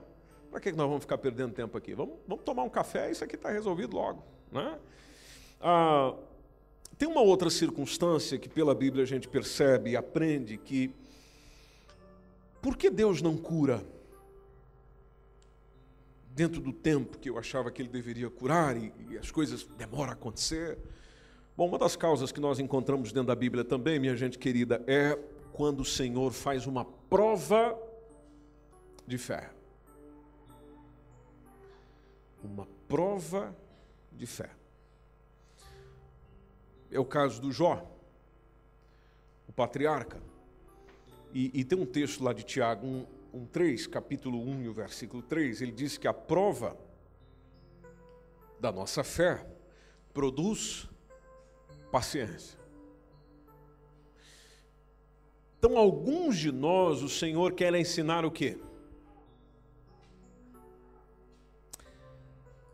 Para 0.52 0.60
que 0.60 0.72
nós 0.74 0.88
vamos 0.88 1.02
ficar 1.02 1.18
perdendo 1.18 1.54
tempo 1.54 1.78
aqui? 1.78 1.94
Vamos, 1.94 2.16
vamos 2.28 2.44
tomar 2.44 2.64
um 2.64 2.70
café, 2.70 3.10
isso 3.10 3.24
aqui 3.24 3.36
está 3.36 3.50
resolvido 3.50 3.96
logo. 3.96 4.22
Né? 4.52 4.78
Ah, 5.68 6.14
tem 6.96 7.10
uma 7.10 7.22
outra 7.22 7.50
circunstância 7.50 8.38
que 8.38 8.48
pela 8.48 8.76
Bíblia 8.76 9.02
a 9.02 9.08
gente 9.08 9.28
percebe 9.28 9.90
e 9.90 9.98
aprende 9.98 10.60
que 10.60 10.94
por 12.62 12.78
que 12.78 12.88
Deus 12.88 13.20
não 13.20 13.36
cura 13.36 13.84
dentro 16.30 16.62
do 16.62 16.72
tempo 16.72 17.18
que 17.18 17.32
eu 17.32 17.40
achava 17.40 17.72
que 17.72 17.82
ele 17.82 17.90
deveria 17.90 18.30
curar 18.30 18.78
e, 18.78 18.94
e 19.10 19.18
as 19.18 19.32
coisas 19.32 19.66
demoram 19.76 20.12
a 20.12 20.14
acontecer? 20.14 20.78
Bom, 21.58 21.68
uma 21.68 21.80
das 21.80 21.96
causas 21.96 22.32
que 22.32 22.40
nós 22.40 22.60
encontramos 22.60 23.12
dentro 23.12 23.30
da 23.30 23.36
Bíblia 23.36 23.64
também, 23.64 24.00
minha 24.00 24.16
gente 24.16 24.38
querida, 24.38 24.84
é 24.86 25.18
quando 25.52 25.80
o 25.80 25.86
Senhor 25.86 26.32
faz 26.32 26.68
uma 26.68 26.86
prova 26.86 27.76
de 29.08 29.18
fé. 29.18 29.50
Uma 32.44 32.68
prova 32.88 33.58
de 34.12 34.28
fé. 34.28 34.52
É 36.96 37.00
o 37.00 37.04
caso 37.04 37.42
do 37.42 37.52
Jó, 37.52 37.86
o 39.50 39.52
patriarca. 39.52 40.22
E, 41.34 41.52
e 41.54 41.66
tem 41.66 41.78
um 41.78 41.86
texto 41.86 42.24
lá 42.24 42.32
de 42.32 42.42
Tiago 42.42 42.88
1, 42.88 43.06
1, 43.34 43.46
3, 43.48 43.88
capítulo 43.88 44.42
1 44.42 44.64
e 44.64 44.70
versículo 44.70 45.22
3, 45.22 45.62
ele 45.62 45.74
diz 45.74 45.98
que 45.98 46.08
a 46.08 46.14
prova 46.14 46.78
da 48.62 48.72
nossa 48.72 49.04
fé 49.04 49.46
produz 50.14 50.88
paciência. 51.92 52.58
Então, 55.60 55.78
alguns 55.78 56.38
de 56.38 56.50
nós, 56.50 57.04
o 57.04 57.10
Senhor 57.10 57.52
quer 57.52 57.76
ensinar 57.76 58.24
o 58.24 58.32
quê? 58.32 58.58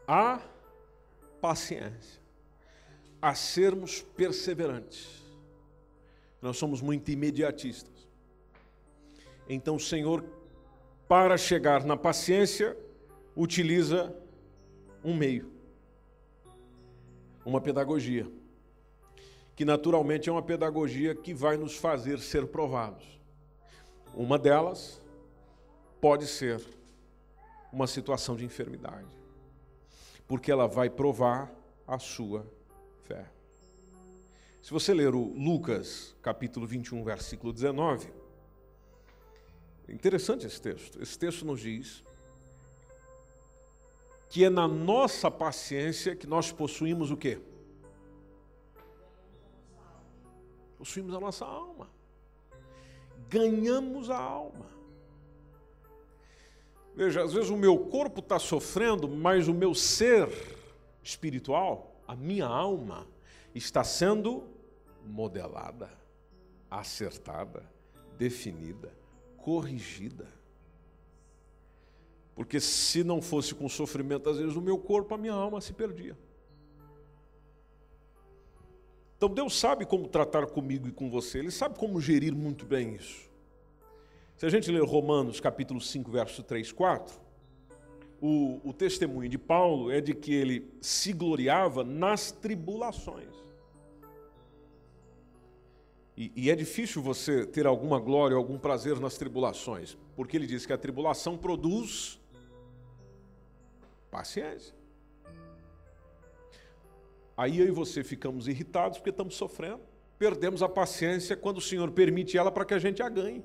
A 0.07 0.39
paciência, 1.41 2.20
a 3.22 3.36
sermos 3.36 4.01
perseverantes. 4.01 5.22
Nós 6.41 6.57
somos 6.57 6.82
muito 6.82 7.11
imediatistas. 7.11 8.07
Então, 9.47 9.76
o 9.76 9.80
Senhor, 9.80 10.24
para 11.07 11.38
chegar 11.38 11.86
na 11.86 11.95
paciência, 11.95 12.76
utiliza 13.36 14.15
um 15.03 15.15
meio, 15.15 15.51
uma 17.45 17.61
pedagogia 17.61 18.28
que 19.61 19.65
naturalmente 19.65 20.28
é 20.28 20.32
uma 20.32 20.41
pedagogia 20.41 21.13
que 21.13 21.36
vai 21.36 21.55
nos 21.55 21.76
fazer 21.76 22.19
ser 22.19 22.47
provados. 22.47 23.05
Uma 24.15 24.39
delas 24.39 24.99
pode 25.99 26.26
ser 26.26 26.59
uma 27.72 27.86
situação 27.86 28.36
de 28.36 28.43
enfermidade, 28.43 29.15
porque 30.28 30.51
ela 30.51 30.67
vai 30.67 30.89
provar 30.89 31.53
a 31.88 31.99
sua 31.99 32.43
fé. 33.12 33.26
Se 34.62 34.72
você 34.72 34.93
ler 34.93 35.14
o 35.14 35.34
Lucas, 35.34 36.16
capítulo 36.22 36.66
21, 36.66 37.03
versículo 37.03 37.51
19, 37.51 38.07
é 39.88 39.91
interessante 39.91 40.45
esse 40.45 40.62
texto. 40.62 41.01
Esse 41.01 41.18
texto 41.18 41.45
nos 41.45 41.59
diz 41.59 42.03
que 44.30 44.45
é 44.45 44.49
na 44.49 44.68
nossa 44.68 45.30
paciência 45.30 46.16
que 46.16 46.26
nós 46.26 46.51
possuímos 46.51 47.12
o 47.12 47.18
quê? 47.18 47.39
possuímos 50.78 51.14
a 51.14 51.20
nossa 51.20 51.45
alma. 51.45 51.88
Ganhamos 53.30 54.09
a 54.09 54.18
alma. 54.18 54.66
Veja, 56.95 57.24
às 57.24 57.34
vezes 57.34 57.51
o 57.51 57.55
meu 57.55 57.78
corpo 57.78 58.20
está 58.20 58.39
sofrendo, 58.39 59.07
mas 59.07 59.47
o 59.47 59.53
meu 59.53 59.76
ser 59.76 60.28
espiritual, 61.03 61.91
a 62.12 62.16
minha 62.18 62.45
alma, 62.45 63.07
está 63.55 63.86
sendo 63.86 64.43
modelada, 65.05 65.89
acertada, 66.70 67.64
definida, 68.18 68.93
corrigida. 69.38 70.28
Porque 72.36 72.59
se 72.59 73.01
não 73.01 73.22
fosse 73.22 73.55
com 73.55 73.70
sofrimento, 73.70 74.30
às 74.30 74.38
vezes, 74.38 74.57
o 74.57 74.62
meu 74.62 74.78
corpo, 74.78 75.14
a 75.14 75.18
minha 75.18 75.32
alma 75.32 75.62
se 75.62 75.72
perdia. 75.72 76.18
Então 79.16 79.30
Deus 79.30 79.57
sabe 79.57 79.86
como 79.86 80.09
tratar 80.09 80.45
comigo 80.47 80.89
e 80.89 80.91
com 80.91 81.09
você, 81.09 81.39
Ele 81.39 81.49
sabe 81.49 81.80
como 81.80 82.01
gerir 82.01 82.36
muito 82.36 82.66
bem 82.66 82.93
isso. 82.95 83.32
Se 84.36 84.45
a 84.45 84.49
gente 84.49 84.70
ler 84.70 84.84
Romanos 84.84 85.39
capítulo 85.39 85.80
5, 85.80 86.12
verso 86.12 86.43
3, 86.43 86.74
4, 86.74 87.18
o, 88.22 88.61
o 88.63 88.72
testemunho 88.72 89.28
de 89.28 89.38
Paulo 89.38 89.91
é 89.91 89.99
de 89.99 90.13
que 90.13 90.32
ele 90.32 90.72
se 90.80 91.11
gloriava 91.11 91.84
nas 91.84 92.32
tribulações. 92.32 93.34
E, 96.15 96.32
e, 96.36 96.51
é 96.51 96.55
difícil 96.55 97.01
você 97.01 97.47
ter 97.47 97.65
alguma 97.65 97.99
glória, 97.99 98.38
algum 98.38 98.59
prazer 98.59 98.99
nas 98.99 99.17
tribulações, 99.17 99.97
porque 100.15 100.38
ele 100.38 100.45
diz 100.45 100.67
que 100.67 100.74
a 100.74 100.78
tribulação 100.78 101.36
produz 101.36 102.22
paciência. 104.11 104.76
Aí 107.36 107.57
eu 107.57 107.65
e 107.65 107.72
você 107.72 108.03
ficamos 108.03 108.47
irritados 108.47 108.99
porque 108.99 109.09
estamos 109.09 109.36
sofrendo, 109.36 109.82
perdemos 110.19 110.61
a 110.61 110.69
paciência 110.69 111.36
quando 111.36 111.57
o 111.57 111.61
Senhor 111.61 111.89
permite 111.89 112.38
ela 112.38 112.51
para 112.51 112.65
que 112.65 112.76
a 112.76 112.80
gente 112.80 113.01
a 113.01 113.09
ganhe. 113.09 113.43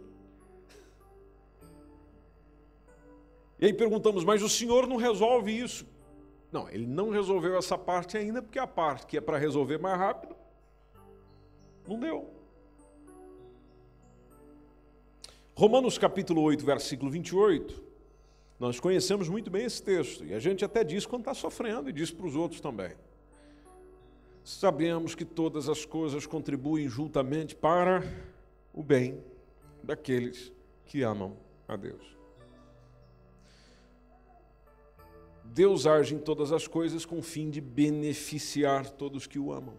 E 3.59 3.67
aí 3.67 3.73
perguntamos, 3.73 4.25
mas 4.25 4.43
o 4.43 4.49
Senhor 4.49 4.87
não 4.87 4.97
resolve 4.97 5.57
isso? 5.57 5.87
Não, 6.53 6.69
ele 6.69 6.87
não 6.87 7.11
resolveu 7.11 7.57
essa 7.57 7.77
parte 7.77 8.17
ainda, 8.17 8.43
porque 8.43 8.59
a 8.59 8.67
parte 8.67 9.07
que 9.07 9.17
é 9.17 9.21
para 9.21 9.39
resolver 9.39 9.79
mais 9.79 9.99
rápido, 9.99 10.37
não 11.87 11.99
deu. 11.99 12.31
Romanos 15.55 15.97
capítulo 15.97 16.43
8, 16.43 16.65
versículo 16.65 17.11
28, 17.11 17.83
nós 18.59 18.79
conhecemos 18.79 19.29
muito 19.29 19.51
bem 19.51 19.65
esse 19.65 19.83
texto, 19.83 20.25
e 20.25 20.35
a 20.35 20.39
gente 20.39 20.65
até 20.65 20.85
diz 20.85 21.07
quando 21.07 21.23
está 21.23 21.35
sofrendo, 21.35 21.89
e 21.89 21.93
diz 21.93 22.11
para 22.11 22.27
os 22.27 22.37
outros 22.37 22.61
também. 22.61 22.93
Sabemos 24.45 25.15
que 25.15 25.25
todas 25.25 25.69
as 25.69 25.85
coisas 25.85 26.27
contribuem 26.27 26.89
juntamente 26.89 27.57
para 27.57 28.03
o 28.73 28.83
bem 28.83 29.23
daqueles 29.83 30.53
que 30.85 31.03
amam 31.03 31.37
a 31.67 31.75
Deus. 31.75 32.16
Deus 35.53 35.87
age 35.87 36.15
em 36.15 36.19
todas 36.19 36.53
as 36.53 36.67
coisas 36.67 37.05
com 37.05 37.19
o 37.19 37.23
fim 37.23 37.51
de 37.51 37.61
beneficiar 37.61 38.91
todos 38.91 39.27
que 39.27 39.39
o 39.39 39.53
amam. 39.53 39.75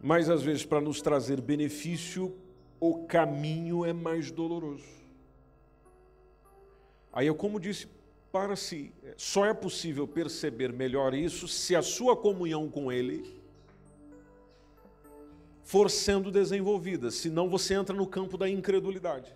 Mas 0.00 0.28
às 0.28 0.42
vezes, 0.42 0.64
para 0.64 0.80
nos 0.80 1.00
trazer 1.00 1.40
benefício, 1.40 2.36
o 2.80 3.06
caminho 3.06 3.84
é 3.84 3.92
mais 3.92 4.30
doloroso. 4.30 4.88
Aí 7.12 7.26
eu, 7.26 7.34
como 7.34 7.60
disse 7.60 7.86
para 8.32 8.56
si. 8.56 8.92
Só 9.16 9.44
é 9.44 9.52
possível 9.52 10.08
perceber 10.08 10.72
melhor 10.72 11.14
isso 11.14 11.46
se 11.46 11.76
a 11.76 11.82
sua 11.82 12.16
comunhão 12.16 12.68
com 12.68 12.90
Ele 12.90 13.40
for 15.62 15.90
sendo 15.90 16.30
desenvolvida, 16.30 17.10
senão 17.10 17.48
você 17.48 17.74
entra 17.74 17.94
no 17.94 18.06
campo 18.06 18.36
da 18.36 18.48
incredulidade. 18.48 19.32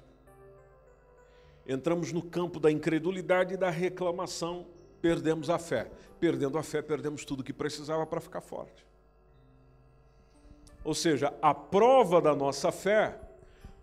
Entramos 1.66 2.12
no 2.12 2.22
campo 2.22 2.60
da 2.60 2.70
incredulidade 2.70 3.54
e 3.54 3.56
da 3.56 3.70
reclamação, 3.70 4.66
perdemos 5.00 5.50
a 5.50 5.58
fé. 5.58 5.90
Perdendo 6.20 6.58
a 6.58 6.62
fé, 6.62 6.80
perdemos 6.80 7.24
tudo 7.24 7.42
que 7.42 7.52
precisava 7.52 8.06
para 8.06 8.20
ficar 8.20 8.40
forte. 8.40 8.86
Ou 10.84 10.94
seja, 10.94 11.34
a 11.42 11.52
prova 11.52 12.20
da 12.20 12.34
nossa 12.34 12.70
fé 12.70 13.18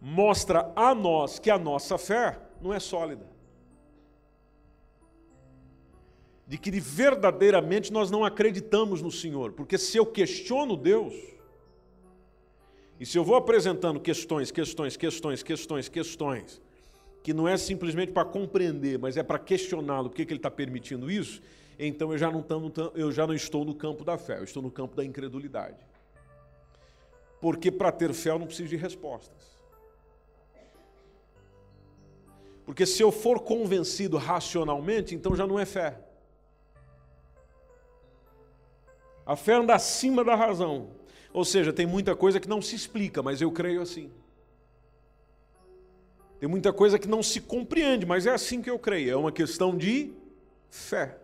mostra 0.02 0.72
a 0.76 0.96
nós 0.96 1.40
que 1.40 1.50
a 1.50 1.58
nossa 1.58 1.98
fé 1.98 2.40
não 2.62 2.74
é 2.74 2.80
sólida. 2.80 3.34
de 6.54 6.58
que 6.58 6.70
verdadeiramente 6.80 7.92
nós 7.92 8.12
não 8.12 8.24
acreditamos 8.24 9.02
no 9.02 9.12
Senhor. 9.12 9.54
Porque 9.54 9.78
se 9.78 9.98
eu 9.98 10.06
questiono 10.06 10.76
Deus, 10.76 11.14
e 13.00 13.06
se 13.06 13.18
eu 13.18 13.24
vou 13.24 13.36
apresentando 13.36 14.00
questões, 14.00 14.52
questões, 14.52 14.96
questões, 14.96 15.42
questões, 15.42 15.90
questões, 15.90 16.62
que 17.24 17.34
não 17.34 17.48
é 17.48 17.56
simplesmente 17.56 18.12
para 18.12 18.26
compreender, 18.26 19.00
mas 19.00 19.16
é 19.16 19.24
para 19.24 19.40
questioná-lo, 19.40 20.10
por 20.10 20.16
que 20.18 20.24
ele 20.24 20.36
está 20.36 20.52
permitindo 20.52 21.10
isso, 21.10 21.42
então 21.80 22.12
eu 22.12 22.18
já, 22.18 22.30
não 22.30 22.46
eu 22.94 23.12
já 23.12 23.26
não 23.26 23.34
estou 23.34 23.64
no 23.64 23.74
campo 23.74 24.04
da 24.04 24.18
fé, 24.18 24.40
eu 24.40 24.44
estou 24.44 24.62
no 24.62 24.70
campo 24.70 24.96
da 24.96 25.06
incredulidade. 25.06 25.78
Porque 27.40 27.72
para 27.72 27.92
ter 27.92 28.14
fé 28.14 28.32
eu 28.32 28.40
não 28.40 28.46
preciso 28.46 28.70
de 28.70 28.76
respostas. 28.76 29.54
Porque 32.66 32.86
se 32.86 33.02
eu 33.02 33.12
for 33.12 33.40
convencido 33.40 34.18
racionalmente, 34.18 35.16
então 35.16 35.36
já 35.36 35.48
não 35.48 35.58
é 35.58 35.66
fé. 35.66 36.00
A 39.26 39.36
fé 39.36 39.54
anda 39.54 39.74
acima 39.74 40.24
da 40.24 40.36
razão. 40.36 40.90
Ou 41.34 41.44
seja, 41.44 41.74
tem 41.74 41.86
muita 41.86 42.16
coisa 42.16 42.40
que 42.40 42.48
não 42.48 42.62
se 42.62 42.76
explica, 42.76 43.24
mas 43.24 43.42
eu 43.42 43.52
creio 43.52 43.82
assim. 43.82 44.12
Tem 46.44 46.50
muita 46.50 46.74
coisa 46.74 47.00
que 47.00 47.08
não 47.08 47.24
se 47.24 47.40
compreende, 47.40 48.06
mas 48.06 48.26
é 48.26 48.32
assim 48.32 48.62
que 48.62 48.70
eu 48.70 48.78
creio. 48.78 49.12
É 49.12 49.16
uma 49.16 49.32
questão 49.32 49.78
de 49.78 50.12
fé. 50.70 51.18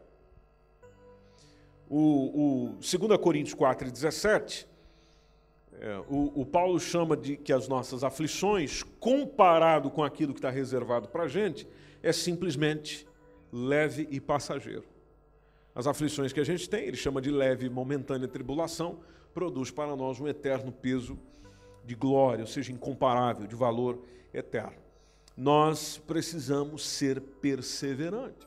O, 1.90 2.70
o 2.70 2.78
2 2.80 3.20
Coríntios 3.22 3.54
4, 3.54 3.92
17, 3.92 4.66
é, 5.74 5.98
o, 6.08 6.40
o, 6.40 6.46
Paulo 6.46 6.80
chama 6.80 7.18
de 7.18 7.36
que 7.36 7.52
as 7.52 7.68
nossas 7.68 8.02
aflições, 8.02 8.82
comparado 8.98 9.92
com 9.92 10.06
aquilo 10.06 10.34
que 10.34 10.40
está 10.40 10.50
reservado 10.50 11.10
para 11.10 11.24
a 11.24 11.28
gente, 11.28 11.68
é 12.02 12.14
simplesmente 12.14 13.06
leve 13.52 14.08
e 14.10 14.22
passageiro. 14.22 14.86
As 15.76 15.86
aflições 15.86 16.32
que 16.32 16.40
a 16.40 16.46
gente 16.46 16.70
tem, 16.70 16.86
ele 16.86 16.96
chama 16.96 17.22
de 17.22 17.30
leve 17.30 17.66
e 17.66 17.70
momentânea 17.70 18.26
tribulação, 18.26 19.02
produz 19.34 19.70
para 19.70 19.98
nós 19.98 20.18
um 20.22 20.30
eterno 20.30 20.72
peso 20.72 21.20
de 21.84 21.94
glória, 21.94 22.44
ou 22.44 22.48
seja, 22.48 22.72
incomparável, 22.72 23.46
de 23.46 23.56
valor 23.58 24.00
eterno. 24.34 24.88
Nós 25.40 25.98
precisamos 25.98 26.86
ser 26.86 27.22
perseverantes. 27.22 28.46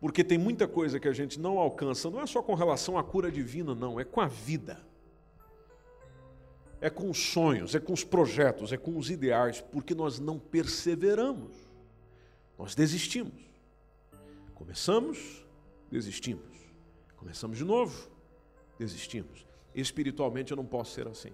Porque 0.00 0.24
tem 0.24 0.36
muita 0.36 0.66
coisa 0.66 0.98
que 0.98 1.06
a 1.06 1.12
gente 1.12 1.38
não 1.38 1.56
alcança, 1.56 2.10
não 2.10 2.20
é 2.20 2.26
só 2.26 2.42
com 2.42 2.54
relação 2.54 2.98
à 2.98 3.04
cura 3.04 3.30
divina, 3.30 3.76
não, 3.76 4.00
é 4.00 4.04
com 4.04 4.20
a 4.20 4.26
vida. 4.26 4.84
É 6.80 6.90
com 6.90 7.08
os 7.08 7.30
sonhos, 7.30 7.76
é 7.76 7.78
com 7.78 7.92
os 7.92 8.02
projetos, 8.02 8.72
é 8.72 8.76
com 8.76 8.98
os 8.98 9.08
ideais, 9.08 9.60
porque 9.60 9.94
nós 9.94 10.18
não 10.18 10.36
perseveramos. 10.36 11.56
Nós 12.58 12.74
desistimos. 12.74 13.40
Começamos, 14.56 15.46
desistimos. 15.88 16.56
Começamos 17.16 17.56
de 17.56 17.64
novo, 17.64 18.10
desistimos. 18.76 19.46
Espiritualmente 19.72 20.50
eu 20.50 20.56
não 20.56 20.66
posso 20.66 20.92
ser 20.92 21.06
assim. 21.06 21.32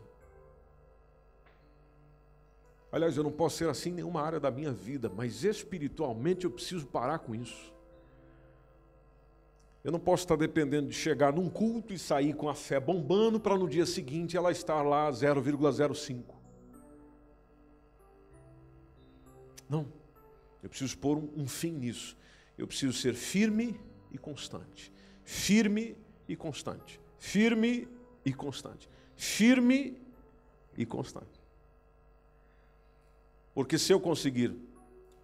Aliás, 2.96 3.16
eu 3.16 3.22
não 3.22 3.30
posso 3.30 3.58
ser 3.58 3.68
assim 3.68 3.90
em 3.90 3.94
nenhuma 3.94 4.22
área 4.22 4.40
da 4.40 4.50
minha 4.50 4.72
vida, 4.72 5.10
mas 5.14 5.44
espiritualmente 5.44 6.44
eu 6.44 6.50
preciso 6.50 6.86
parar 6.86 7.18
com 7.18 7.34
isso. 7.34 7.74
Eu 9.84 9.92
não 9.92 10.00
posso 10.00 10.24
estar 10.24 10.36
dependendo 10.36 10.88
de 10.88 10.94
chegar 10.94 11.32
num 11.32 11.48
culto 11.48 11.92
e 11.92 11.98
sair 11.98 12.34
com 12.34 12.48
a 12.48 12.54
fé 12.54 12.80
bombando 12.80 13.38
para 13.38 13.56
no 13.56 13.68
dia 13.68 13.86
seguinte 13.86 14.36
ela 14.36 14.50
estar 14.50 14.82
lá 14.82 15.10
0,05. 15.10 16.22
Não. 19.68 19.86
Eu 20.62 20.68
preciso 20.68 20.98
pôr 20.98 21.18
um, 21.18 21.46
fim 21.46 21.70
nisso. 21.70 22.16
Eu 22.58 22.66
preciso 22.66 22.92
ser 22.94 23.14
firme 23.14 23.78
e 24.10 24.18
constante. 24.18 24.92
Firme 25.22 25.96
e 26.28 26.34
constante 26.34 27.00
firme 27.26 27.88
e 28.24 28.32
constante. 28.32 28.88
Firme 29.16 29.98
e 30.76 30.86
constante. 30.86 31.35
Porque 33.56 33.78
se 33.78 33.90
eu 33.90 33.98
conseguir 33.98 34.54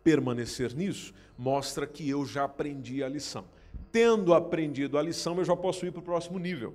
permanecer 0.02 0.74
nisso, 0.74 1.12
mostra 1.36 1.86
que 1.86 2.08
eu 2.08 2.24
já 2.24 2.44
aprendi 2.44 3.04
a 3.04 3.08
lição. 3.08 3.44
Tendo 3.92 4.32
aprendido 4.32 4.96
a 4.96 5.02
lição, 5.02 5.36
eu 5.36 5.44
já 5.44 5.54
posso 5.54 5.84
ir 5.84 5.92
para 5.92 6.00
o 6.00 6.02
próximo 6.02 6.38
nível. 6.38 6.74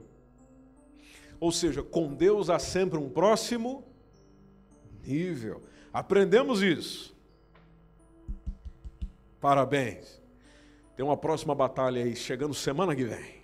Ou 1.40 1.52
seja, 1.52 1.82
com 1.82 2.14
Deus 2.14 2.52
há 2.52 2.60
sempre 2.60 3.00
um 3.00 3.10
próximo 3.10 3.84
nível. 5.04 5.64
Aprendemos 5.92 6.62
isso. 6.62 7.18
Parabéns. 9.42 10.22
Tem 10.96 11.04
uma 11.04 11.18
próxima 11.18 11.56
batalha 11.56 12.04
aí 12.04 12.16
chegando 12.16 12.54
semana 12.54 12.96
que 12.96 13.04
vem. 13.04 13.38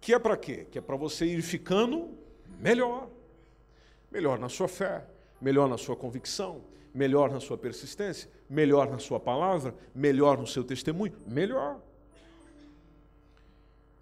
Que 0.00 0.14
é 0.14 0.18
para 0.20 0.36
quê? 0.36 0.64
Que 0.70 0.78
é 0.78 0.80
para 0.80 0.94
você 0.94 1.26
ir 1.26 1.42
ficando 1.42 2.16
melhor. 2.60 3.08
Melhor 4.12 4.38
na 4.38 4.48
sua 4.48 4.68
fé, 4.68 5.04
melhor 5.44 5.68
na 5.68 5.76
sua 5.76 5.94
convicção, 5.94 6.62
melhor 6.94 7.30
na 7.30 7.38
sua 7.38 7.58
persistência, 7.58 8.30
melhor 8.48 8.90
na 8.90 8.98
sua 8.98 9.20
palavra, 9.20 9.74
melhor 9.94 10.38
no 10.38 10.46
seu 10.46 10.64
testemunho, 10.64 11.12
melhor. 11.26 11.82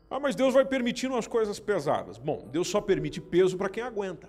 Ah, 0.08 0.20
mas 0.20 0.36
Deus 0.36 0.54
vai 0.54 0.64
permitindo 0.64 1.16
as 1.16 1.26
coisas 1.26 1.58
pesadas. 1.58 2.16
Bom, 2.16 2.46
Deus 2.52 2.68
só 2.68 2.80
permite 2.80 3.20
peso 3.20 3.56
para 3.56 3.68
quem 3.68 3.82
aguenta. 3.82 4.28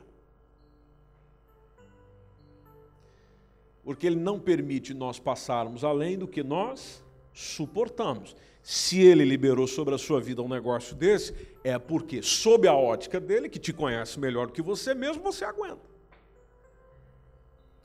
Porque 3.84 4.08
Ele 4.08 4.16
não 4.16 4.40
permite 4.40 4.92
nós 4.92 5.20
passarmos 5.20 5.84
além 5.84 6.18
do 6.18 6.28
que 6.28 6.42
nós 6.42 7.04
suportamos. 7.32 8.36
Se 8.64 9.02
ele 9.02 9.26
liberou 9.26 9.68
sobre 9.68 9.94
a 9.94 9.98
sua 9.98 10.22
vida 10.22 10.42
um 10.42 10.48
negócio 10.48 10.96
desse, 10.96 11.36
é 11.66 11.78
porque, 11.78 12.24
sob 12.24 12.66
a 12.66 12.74
ótica 12.74 13.20
dele, 13.20 13.50
que 13.50 13.60
te 13.60 13.74
conhece 13.74 14.18
melhor 14.18 14.48
do 14.48 14.54
que 14.54 14.62
você 14.62 14.94
mesmo, 14.94 15.22
você 15.22 15.44
aguenta. 15.44 15.93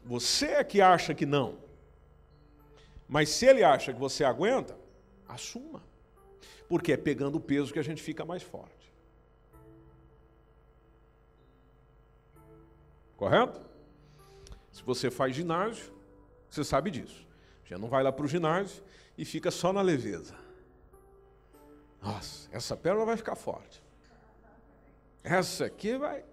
Você 0.05 0.47
é 0.47 0.65
que 0.65 0.81
acha 0.81 1.15
que 1.15 1.27
não. 1.27 1.59
Mas 3.09 3.31
se 3.31 3.47
ele 3.47 3.65
acha 3.65 3.93
que 3.93 3.99
você 3.99 4.25
aguenta, 4.25 4.77
assuma. 5.27 5.83
Porque 6.69 6.93
é 6.93 6.97
pegando 6.97 7.37
o 7.37 7.41
peso 7.41 7.73
que 7.73 7.79
a 7.79 7.85
gente 7.85 8.03
fica 8.03 8.25
mais 8.25 8.43
forte. 8.43 8.93
Correto? 13.17 13.61
Se 14.71 14.83
você 14.83 15.11
faz 15.11 15.35
ginásio, 15.35 15.93
você 16.49 16.63
sabe 16.63 16.91
disso. 16.91 17.27
Já 17.65 17.77
não 17.77 17.89
vai 17.89 18.03
lá 18.03 18.13
para 18.13 18.25
o 18.25 18.29
ginásio 18.29 18.83
e 19.17 19.25
fica 19.25 19.51
só 19.51 19.73
na 19.73 19.83
leveza. 19.83 20.37
Nossa, 22.01 22.49
essa 22.53 22.77
perna 22.77 23.05
vai 23.05 23.17
ficar 23.17 23.35
forte. 23.35 23.83
Essa 25.25 25.65
aqui 25.65 25.99
vai, 25.99 26.25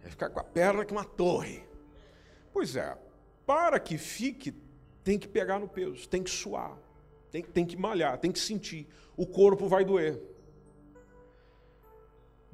vai 0.00 0.10
ficar 0.10 0.30
com 0.30 0.38
a 0.38 0.44
perna 0.44 0.84
que 0.84 0.92
uma 0.92 1.04
torre. 1.04 1.66
Pois 2.54 2.76
é, 2.76 2.96
para 3.44 3.80
que 3.80 3.98
fique, 3.98 4.54
tem 5.02 5.18
que 5.18 5.26
pegar 5.26 5.58
no 5.58 5.68
peso, 5.68 6.08
tem 6.08 6.22
que 6.22 6.30
suar, 6.30 6.78
tem, 7.28 7.42
tem 7.42 7.66
que 7.66 7.76
malhar, 7.76 8.16
tem 8.16 8.30
que 8.30 8.38
sentir. 8.38 8.86
O 9.16 9.26
corpo 9.26 9.66
vai 9.66 9.84
doer. 9.84 10.22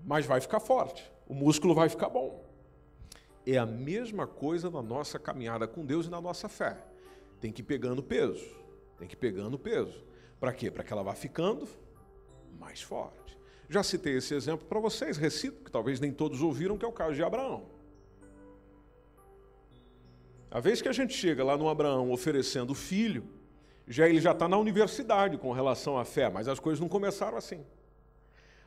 Mas 0.03 0.25
vai 0.25 0.41
ficar 0.41 0.59
forte, 0.59 1.13
o 1.29 1.35
músculo 1.35 1.75
vai 1.75 1.91
ficar 1.91 2.09
bom. 2.09 2.43
É 3.47 3.59
a 3.59 3.67
mesma 3.67 4.27
coisa 4.27 4.71
na 4.71 4.81
nossa 4.81 5.19
caminhada 5.19 5.69
com 5.69 5.85
Deus 5.85 6.07
e 6.07 6.11
na 6.11 6.21
nossa 6.21 6.49
fé. 6.49 6.83
Tem 7.39 7.53
que 7.53 7.61
ir 7.61 7.65
pegando 7.65 8.03
peso, 8.03 8.59
tem 8.99 9.07
que 9.07 9.15
ir 9.15 9.19
pegando 9.19 9.59
peso. 9.59 10.03
Para 10.41 10.55
quê? 10.55 10.71
Para 10.71 10.83
que 10.83 10.95
ela 10.95 11.03
vá 11.03 11.15
ficando 11.15 11.69
mais 12.59 12.81
forte. 12.81 13.39
Já 13.69 13.83
citei 13.83 14.17
esse 14.17 14.33
exemplo 14.35 14.67
para 14.67 14.81
vocês, 14.81 15.19
recito, 15.19 15.63
que 15.63 15.71
talvez 15.71 16.01
nem 16.01 16.11
todos 16.11 16.41
ouviram, 16.41 16.79
que 16.79 16.87
é 16.87 16.89
o 16.89 16.93
caso 16.93 17.15
de 17.15 17.23
Abraão. 17.23 17.80
A 20.51 20.61
vez 20.61 20.83
que 20.83 20.89
a 20.89 20.93
gente 20.93 21.15
chega 21.15 21.45
lá 21.45 21.57
no 21.57 21.69
Abraão 21.69 22.11
oferecendo 22.11 22.75
filho, 22.75 23.25
já 23.87 24.09
ele 24.09 24.21
já 24.21 24.33
está 24.33 24.49
na 24.49 24.59
universidade 24.59 25.39
com 25.39 25.53
relação 25.53 25.99
à 25.99 26.05
fé, 26.05 26.29
mas 26.29 26.49
as 26.49 26.59
coisas 26.59 26.81
não 26.81 26.89
começaram 26.89 27.37
assim. 27.37 27.65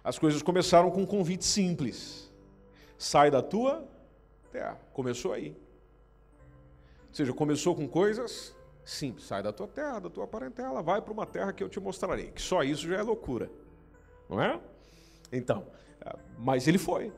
As 0.03 0.17
coisas 0.19 0.41
começaram 0.41 0.91
com 0.91 1.01
um 1.01 1.05
convite 1.05 1.45
simples. 1.45 2.31
Sai 2.97 3.31
da 3.31 3.41
tua 3.41 3.87
terra. 4.51 4.79
Começou 4.93 5.33
aí. 5.33 5.55
Ou 7.09 7.13
seja, 7.13 7.33
começou 7.33 7.75
com 7.75 7.87
coisas 7.87 8.55
simples. 8.83 9.25
Sai 9.25 9.41
da 9.41 9.51
tua 9.53 9.67
terra, 9.67 9.99
da 9.99 10.09
tua 10.09 10.27
parentela, 10.27 10.81
vai 10.81 11.01
para 11.01 11.13
uma 11.13 11.25
terra 11.25 11.53
que 11.53 11.63
eu 11.63 11.69
te 11.69 11.79
mostrarei. 11.79 12.31
Que 12.31 12.41
só 12.41 12.63
isso 12.63 12.87
já 12.87 12.97
é 12.97 13.01
loucura 13.01 13.49
não 14.29 14.41
é? 14.41 14.59
Então, 15.31 15.65
mas 16.37 16.67
ele 16.67 16.77
foi. 16.77 17.11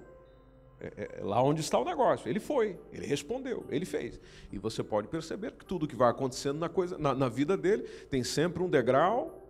É, 0.80 1.20
é, 1.20 1.24
lá 1.24 1.42
onde 1.42 1.62
está 1.62 1.80
o 1.80 1.86
negócio. 1.86 2.30
Ele 2.30 2.40
foi, 2.40 2.78
ele 2.92 3.06
respondeu, 3.06 3.66
ele 3.70 3.86
fez. 3.86 4.20
E 4.52 4.58
você 4.58 4.84
pode 4.84 5.08
perceber 5.08 5.54
que 5.54 5.66
tudo 5.66 5.88
que 5.88 5.96
vai 5.96 6.10
acontecendo 6.10 6.60
na, 6.60 6.68
coisa, 6.68 6.98
na, 6.98 7.14
na 7.16 7.30
vida 7.30 7.56
dele 7.56 7.84
tem 8.10 8.24
sempre 8.24 8.62
um 8.62 8.70
degrau 8.70 9.50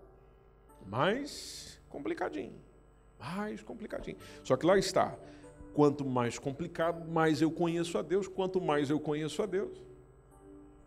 mais 0.85 1.79
complicadinho. 1.89 2.53
Mais 3.19 3.63
complicadinho. 3.63 4.17
Só 4.43 4.55
que 4.55 4.65
lá 4.65 4.77
está. 4.77 5.17
Quanto 5.73 6.05
mais 6.05 6.39
complicado, 6.39 7.09
mais 7.09 7.41
eu 7.41 7.51
conheço 7.51 7.97
a 7.97 8.01
Deus. 8.01 8.27
Quanto 8.27 8.61
mais 8.61 8.89
eu 8.89 8.99
conheço 8.99 9.41
a 9.41 9.45
Deus, 9.45 9.83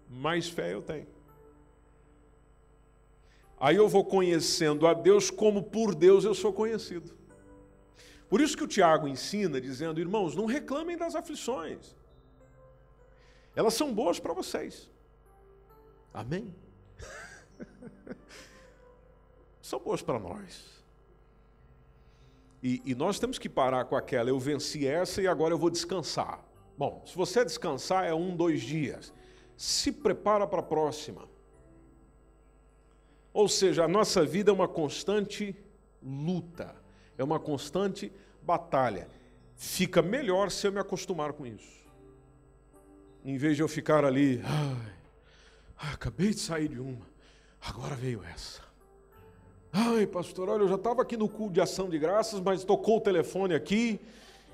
mais 0.09 0.49
fé 0.49 0.73
eu 0.73 0.81
tenho. 0.81 1.07
Aí 3.61 3.77
eu 3.77 3.89
vou 3.89 4.05
conhecendo 4.05 4.87
a 4.87 4.95
Deus 4.95 5.31
como 5.31 5.65
por 5.65 5.95
Deus 5.95 6.25
eu 6.25 6.35
sou 6.35 6.53
conhecido. 6.53 7.13
Por 8.29 8.41
isso 8.41 8.57
que 8.57 8.65
o 8.65 8.69
Tiago 8.69 9.09
ensina, 9.09 9.61
dizendo: 9.61 10.01
irmãos, 10.01 10.35
não 10.35 10.47
reclamem 10.47 10.97
das 10.97 11.15
aflições. 11.15 11.97
Elas 13.57 13.75
são 13.75 13.93
boas 13.93 14.21
para 14.21 14.33
vocês. 14.33 14.91
Amém? 16.13 16.55
são 19.63 19.81
boas 19.81 20.03
para 20.03 20.19
nós. 20.19 20.79
E, 22.63 22.83
e, 22.85 22.95
nós 22.95 23.19
temos 23.19 23.39
que 23.39 23.49
parar 23.49 23.85
com 23.85 23.97
aquela, 23.97 24.29
eu 24.29 24.39
venci 24.39 24.87
essa 24.87 25.23
e 25.23 25.29
agora 25.29 25.55
eu 25.55 25.59
vou 25.59 25.71
descansar. 25.71 26.45
Bom, 26.77 27.03
se 27.07 27.17
você 27.17 27.45
descansar 27.45 28.05
é 28.05 28.13
um, 28.13 28.37
dois 28.37 28.61
dias. 28.63 29.13
Se 29.57 29.93
prepara 29.93 30.47
para 30.47 30.61
a 30.61 30.63
próxima. 30.63 31.29
Ou 33.33 33.49
seja, 33.49 33.85
a 33.85 33.89
nossa 33.89 34.25
vida 34.25 34.51
é 34.51 34.55
uma 34.55 34.67
constante 34.67 35.55
luta, 36.03 36.75
é 37.19 37.25
uma 37.25 37.41
constante 37.41 38.11
batalha. 38.41 39.09
Fica 39.57 40.01
melhor 40.01 40.51
se 40.51 40.67
eu 40.69 40.73
me 40.73 40.79
acostumar 40.79 41.33
com 41.33 41.45
isso. 41.45 41.79
Em 43.25 43.37
vez 43.37 43.57
de 43.57 43.63
eu 43.63 43.69
ficar 43.69 44.05
ali, 44.05 44.41
ai, 45.77 45.93
acabei 45.93 46.31
de 46.31 46.39
sair 46.39 46.69
de 46.69 46.81
uma, 46.81 47.07
agora 47.61 47.97
veio 47.97 48.23
essa. 48.25 48.63
Ai, 49.73 50.07
pastor, 50.07 50.49
olha, 50.49 50.63
eu 50.63 50.69
já 50.69 50.77
estava 50.77 51.03
aqui 51.03 51.17
no 51.17 51.29
culto 51.29 51.53
de 51.55 51.61
ação 51.61 51.91
de 51.91 51.99
graças, 51.99 52.41
mas 52.41 52.65
tocou 52.65 52.99
o 52.99 53.01
telefone 53.01 53.55
aqui 53.55 54.01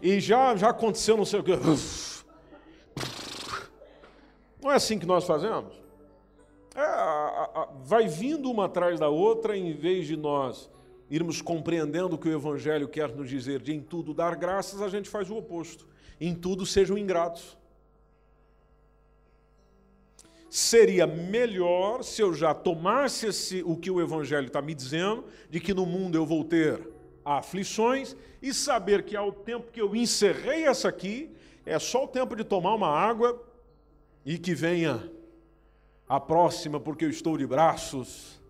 e 0.02 0.18
já, 0.18 0.56
já 0.56 0.70
aconteceu 0.70 1.16
não 1.16 1.24
sei 1.24 1.40
o 1.40 1.44
quê. 1.44 1.52
Não 4.60 4.72
é 4.72 4.76
assim 4.76 4.98
que 4.98 5.06
nós 5.06 5.24
fazemos? 5.24 5.72
É, 6.74 6.80
a, 6.80 7.50
a, 7.54 7.68
vai 7.84 8.08
vindo 8.08 8.50
uma 8.50 8.64
atrás 8.64 8.98
da 8.98 9.08
outra, 9.08 9.56
em 9.56 9.72
vez 9.74 10.06
de 10.06 10.16
nós 10.16 10.68
irmos 11.14 11.40
compreendendo 11.40 12.16
o 12.16 12.18
que 12.18 12.28
o 12.28 12.32
Evangelho 12.32 12.88
quer 12.88 13.14
nos 13.14 13.28
dizer 13.28 13.60
de 13.60 13.72
em 13.72 13.80
tudo 13.80 14.12
dar 14.12 14.34
graças, 14.34 14.82
a 14.82 14.88
gente 14.88 15.08
faz 15.08 15.30
o 15.30 15.36
oposto. 15.36 15.86
Em 16.20 16.34
tudo 16.34 16.66
sejam 16.66 16.98
ingratos. 16.98 17.56
Seria 20.50 21.06
melhor 21.06 22.02
se 22.02 22.20
eu 22.20 22.34
já 22.34 22.52
tomasse 22.52 23.26
esse, 23.26 23.62
o 23.64 23.76
que 23.76 23.92
o 23.92 24.00
Evangelho 24.00 24.48
está 24.48 24.60
me 24.60 24.74
dizendo, 24.74 25.24
de 25.48 25.60
que 25.60 25.72
no 25.72 25.86
mundo 25.86 26.16
eu 26.16 26.26
vou 26.26 26.42
ter 26.42 26.80
aflições, 27.24 28.16
e 28.42 28.52
saber 28.52 29.04
que 29.04 29.16
ao 29.16 29.30
tempo 29.30 29.70
que 29.70 29.80
eu 29.80 29.94
encerrei 29.94 30.64
essa 30.64 30.88
aqui, 30.88 31.30
é 31.64 31.78
só 31.78 32.04
o 32.04 32.08
tempo 32.08 32.34
de 32.34 32.42
tomar 32.42 32.74
uma 32.74 32.88
água 32.88 33.40
e 34.26 34.36
que 34.36 34.52
venha 34.52 35.10
a 36.08 36.18
próxima, 36.18 36.80
porque 36.80 37.04
eu 37.04 37.10
estou 37.10 37.38
de 37.38 37.46
braços 37.46 38.42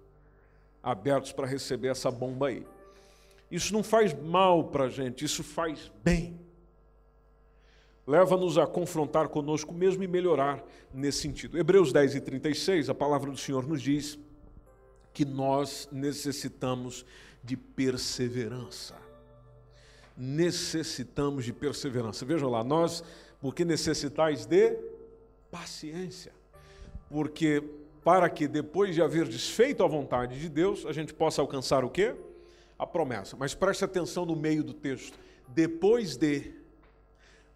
abertos 0.84 1.32
para 1.32 1.46
receber 1.46 1.88
essa 1.88 2.10
bomba 2.10 2.48
aí. 2.48 2.66
Isso 3.50 3.72
não 3.72 3.82
faz 3.82 4.14
mal 4.14 4.64
para 4.64 4.84
a 4.84 4.88
gente, 4.88 5.24
isso 5.24 5.42
faz 5.42 5.90
bem. 6.04 6.38
Leva-nos 8.06 8.58
a 8.58 8.66
confrontar 8.66 9.28
conosco 9.28 9.72
mesmo 9.72 10.02
e 10.02 10.06
melhorar 10.06 10.62
nesse 10.92 11.22
sentido. 11.22 11.58
Hebreus 11.58 11.92
10 11.92 12.16
e 12.16 12.20
36, 12.20 12.90
a 12.90 12.94
palavra 12.94 13.30
do 13.30 13.36
Senhor 13.36 13.66
nos 13.66 13.80
diz 13.80 14.18
que 15.12 15.24
nós 15.24 15.88
necessitamos 15.90 17.06
de 17.42 17.56
perseverança. 17.56 18.94
Necessitamos 20.16 21.44
de 21.44 21.52
perseverança. 21.52 22.24
Vejam 22.26 22.50
lá, 22.50 22.62
nós, 22.62 23.02
porque 23.40 23.64
necessitais 23.64 24.44
de 24.44 24.76
paciência 25.50 26.32
porque 27.14 27.62
para 28.04 28.28
que 28.28 28.46
depois 28.46 28.94
de 28.94 29.00
haver 29.00 29.26
desfeito 29.26 29.82
a 29.82 29.88
vontade 29.88 30.38
de 30.38 30.50
Deus, 30.50 30.84
a 30.84 30.92
gente 30.92 31.14
possa 31.14 31.40
alcançar 31.40 31.82
o 31.84 31.90
quê? 31.90 32.14
A 32.78 32.86
promessa. 32.86 33.34
Mas 33.34 33.54
preste 33.54 33.82
atenção 33.82 34.26
no 34.26 34.36
meio 34.36 34.62
do 34.62 34.74
texto. 34.74 35.18
Depois 35.48 36.14
de 36.14 36.52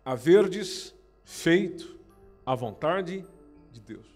haverdes 0.03 0.95
feito 1.23 1.99
a 2.47 2.55
vontade 2.55 3.27
de 3.71 3.79
Deus. 3.79 4.07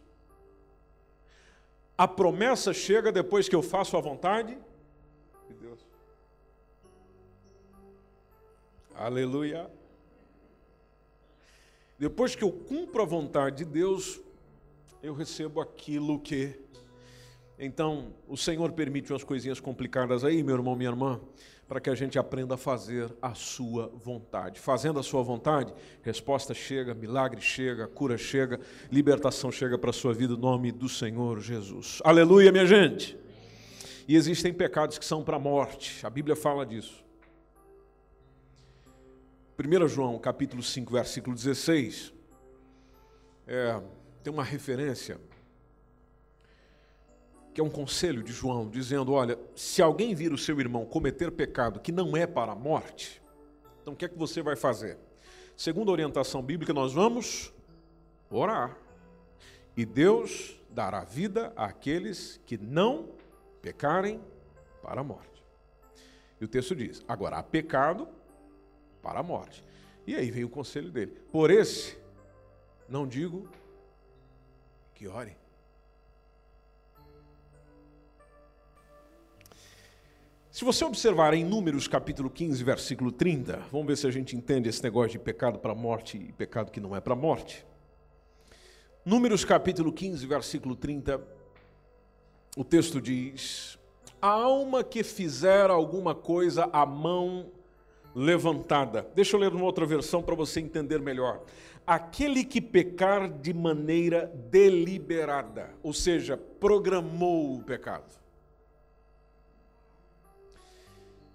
A 1.99 2.09
promessa 2.09 2.73
chega 2.73 3.13
depois 3.13 3.47
que 3.47 3.55
eu 3.55 3.63
faço 3.63 3.95
a 3.99 4.01
vontade 4.01 4.57
de 5.47 5.55
Deus. 5.55 5.87
Aleluia. 8.95 9.71
Depois 11.99 12.35
que 12.35 12.43
eu 12.43 12.51
cumpro 12.51 13.03
a 13.03 13.05
vontade 13.05 13.59
de 13.59 13.65
Deus, 13.67 14.22
eu 15.03 15.13
recebo 15.13 15.61
aquilo 15.61 16.19
que. 16.21 16.59
Então, 17.59 18.15
o 18.27 18.37
Senhor 18.37 18.73
permite 18.73 19.13
umas 19.13 19.25
coisinhas 19.25 19.61
complicadas 19.61 20.25
aí, 20.25 20.43
meu 20.43 20.57
irmão, 20.57 20.75
minha 20.75 20.91
irmã, 20.91 21.21
para 21.69 21.81
que 21.81 21.91
a 21.91 21.95
gente 21.95 22.19
aprenda 22.19 22.55
a 22.55 22.57
fazer 22.57 23.13
a 23.21 23.35
sua 23.35 23.89
vontade. 23.89 24.59
Fazendo 24.59 24.99
a 24.99 25.03
sua 25.03 25.23
vontade, 25.23 25.73
resposta 26.03 26.55
chega, 26.55 26.95
milagre 26.95 27.41
chega, 27.41 27.87
cura 27.87 28.17
chega, 28.17 28.61
libertação 28.91 29.51
chega 29.51 29.77
para 29.77 29.91
a 29.91 29.93
sua 29.93 30.15
vida, 30.15 30.35
em 30.35 30.39
nome 30.39 30.73
do 30.73 30.89
Senhor 30.89 31.41
Jesus. 31.41 32.01
Aleluia, 32.05 32.51
minha 32.51 32.67
gente! 32.67 33.19
E 34.09 34.17
existem 34.17 34.53
pecados 34.53 34.99
que 34.99 35.05
são 35.05 35.23
para 35.23 35.37
a 35.37 35.41
morte, 35.41 36.05
a 36.05 36.11
Bíblia 36.11 36.35
fala 36.35 36.67
disso. 36.67 37.03
1 39.59 39.89
João 39.89 40.19
capítulo 40.19 40.63
5, 40.63 40.93
versículo 40.93 41.37
16. 41.37 42.13
É, 43.47 43.81
tem 44.23 44.33
uma 44.33 44.45
referência 44.45 45.19
que 47.53 47.61
é 47.61 47.65
um 47.65 47.71
conselho 47.71 48.23
de 48.23 48.33
João, 48.33 48.69
dizendo: 48.69 49.13
Olha, 49.13 49.39
se 49.55 49.83
alguém 49.83 50.15
vir 50.15 50.33
o 50.33 50.39
seu 50.39 50.59
irmão 50.61 50.87
cometer 50.87 51.31
pecado 51.31 51.81
que 51.81 51.93
não 51.93 52.17
é 52.17 52.27
para 52.27 52.53
a 52.53 52.57
morte, 52.57 53.21
então 53.83 53.95
o 53.95 53.97
que 53.97 54.05
é 54.05 54.09
que 54.09 54.19
você 54.19 54.43
vai 54.43 54.57
fazer? 54.57 54.99
Segundo 55.57 55.91
a 55.91 55.93
orientação 55.93 56.43
bíblica, 56.43 56.73
nós 56.73 56.93
vamos 56.93 57.53
orar. 58.31 58.77
E 59.77 59.85
Deus 59.85 60.59
dará 60.71 61.05
vida 61.05 61.53
àqueles 61.57 62.41
que 62.47 62.57
não 62.57 63.11
pecarem 63.61 64.21
para 64.83 65.01
a 65.01 65.05
morte. 65.05 65.45
E 66.41 66.45
o 66.45 66.49
texto 66.49 66.75
diz: 66.75 67.03
agora 67.07 67.37
há 67.37 67.43
pecado 67.43 68.09
para 69.03 69.21
a 69.21 69.23
morte. 69.23 69.63
E 70.07 70.15
aí 70.15 70.31
vem 70.31 70.45
o 70.45 70.49
conselho 70.49 70.91
dele: 70.91 71.13
por 71.31 71.51
esse 71.51 71.99
não 72.89 73.07
digo 73.07 73.49
que 75.03 75.09
ore. 75.09 75.37
Se 80.49 80.65
você 80.65 80.85
observar 80.85 81.35
em 81.35 81.45
Números 81.45 81.89
capítulo 81.89 82.31
15, 82.31 82.63
versículo 82.63 83.11
30, 83.11 83.65
vamos 83.73 83.89
ver 83.89 83.97
se 83.97 84.07
a 84.07 84.13
gente 84.13 84.37
entende 84.37 84.69
esse 84.69 84.81
negócio 84.81 85.11
de 85.11 85.19
pecado 85.19 85.59
para 85.59 85.73
a 85.73 85.75
morte 85.75 86.19
e 86.19 86.33
pecado 86.33 86.71
que 86.71 86.79
não 86.79 86.95
é 86.95 87.01
para 87.01 87.15
a 87.15 87.17
morte. 87.17 87.67
Números 89.05 89.45
capítulo 89.45 89.93
15, 89.93 90.25
versículo 90.25 90.77
30, 90.77 91.21
o 92.57 92.63
texto 92.63 93.01
diz: 93.01 93.77
A 94.21 94.29
alma 94.29 94.85
que 94.85 95.03
fizer 95.03 95.69
alguma 95.69 96.15
coisa 96.15 96.71
à 96.73 96.87
mão 96.87 97.51
levantada. 98.15 99.11
Deixa 99.17 99.35
eu 99.35 99.41
ler 99.41 99.53
uma 99.53 99.65
outra 99.65 99.85
versão 99.85 100.23
para 100.23 100.37
você 100.37 100.61
entender 100.61 101.01
melhor 101.01 101.43
aquele 101.87 102.45
que 102.45 102.61
pecar 102.61 103.29
de 103.29 103.53
maneira 103.53 104.27
deliberada, 104.51 105.75
ou 105.83 105.93
seja, 105.93 106.37
programou 106.37 107.57
o 107.57 107.63
pecado. 107.63 108.21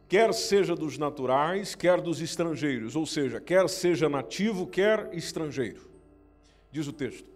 Quer 0.07 0.33
seja 0.33 0.73
dos 0.73 0.97
naturais, 0.97 1.75
quer 1.75 1.99
dos 1.99 2.21
estrangeiros, 2.21 2.95
ou 2.95 3.05
seja, 3.05 3.41
quer 3.41 3.67
seja 3.67 4.07
nativo, 4.07 4.65
quer 4.65 5.13
estrangeiro. 5.13 5.89
Diz 6.71 6.87
o 6.87 6.93
texto. 6.93 7.29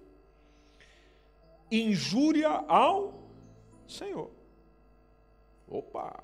Injúria 1.70 2.49
ao 2.68 3.14
Senhor. 3.86 4.32
Opa! 5.68 6.24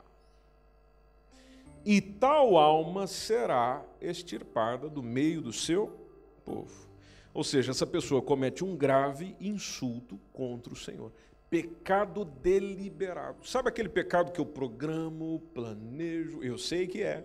E 1.86 2.02
tal 2.02 2.58
alma 2.58 3.08
será 3.08 3.84
extirpada 4.02 4.90
do 4.90 5.04
meio 5.04 5.42
do 5.42 5.54
seu 5.54 6.07
povo. 6.48 6.88
Ou 7.34 7.44
seja, 7.44 7.72
essa 7.72 7.86
pessoa 7.86 8.22
comete 8.22 8.64
um 8.64 8.76
grave 8.76 9.36
insulto 9.40 10.20
contra 10.34 10.74
o 10.74 10.76
Senhor. 10.76 11.12
Pecado 11.50 12.26
deliberado. 12.26 13.46
Sabe 13.46 13.70
aquele 13.70 13.90
pecado 13.90 14.32
que 14.32 14.40
eu 14.40 14.46
programo, 14.46 15.42
planejo? 15.54 16.42
Eu 16.42 16.58
sei 16.58 16.88
que 16.88 17.04
é. 17.04 17.24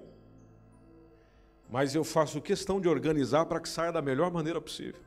Mas 1.71 1.95
eu 1.95 2.05
faço 2.05 2.41
questão 2.41 2.81
de 2.81 2.89
organizar 2.89 3.47
para 3.47 3.61
que 3.61 3.69
saia 3.69 3.91
da 3.91 4.03
melhor 4.03 4.31
maneira 4.31 4.61
possível. 4.61 5.01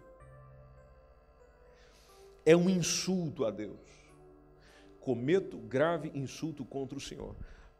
É 2.45 2.55
um 2.55 2.70
insulto 2.70 3.45
a 3.45 3.51
Deus. 3.51 3.80
Cometo 4.99 5.57
grave 5.57 6.11
insulto 6.16 6.66
contra 6.66 6.97
o 6.97 7.01
Senhor. 7.01 7.36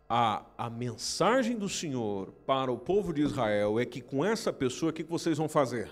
A, 0.08 0.46
a 0.56 0.70
mensagem 0.70 1.58
do 1.58 1.68
Senhor 1.68 2.32
para 2.46 2.72
o 2.72 2.78
povo 2.78 3.12
de 3.12 3.24
Israel 3.24 3.80
é 3.80 3.86
que 3.86 4.00
com 4.00 4.24
essa 4.24 4.54
pessoa, 4.54 4.92
o 4.92 4.94
que 4.94 5.04
vocês 5.04 5.40
vão 5.40 5.50
fazer? 5.50 5.92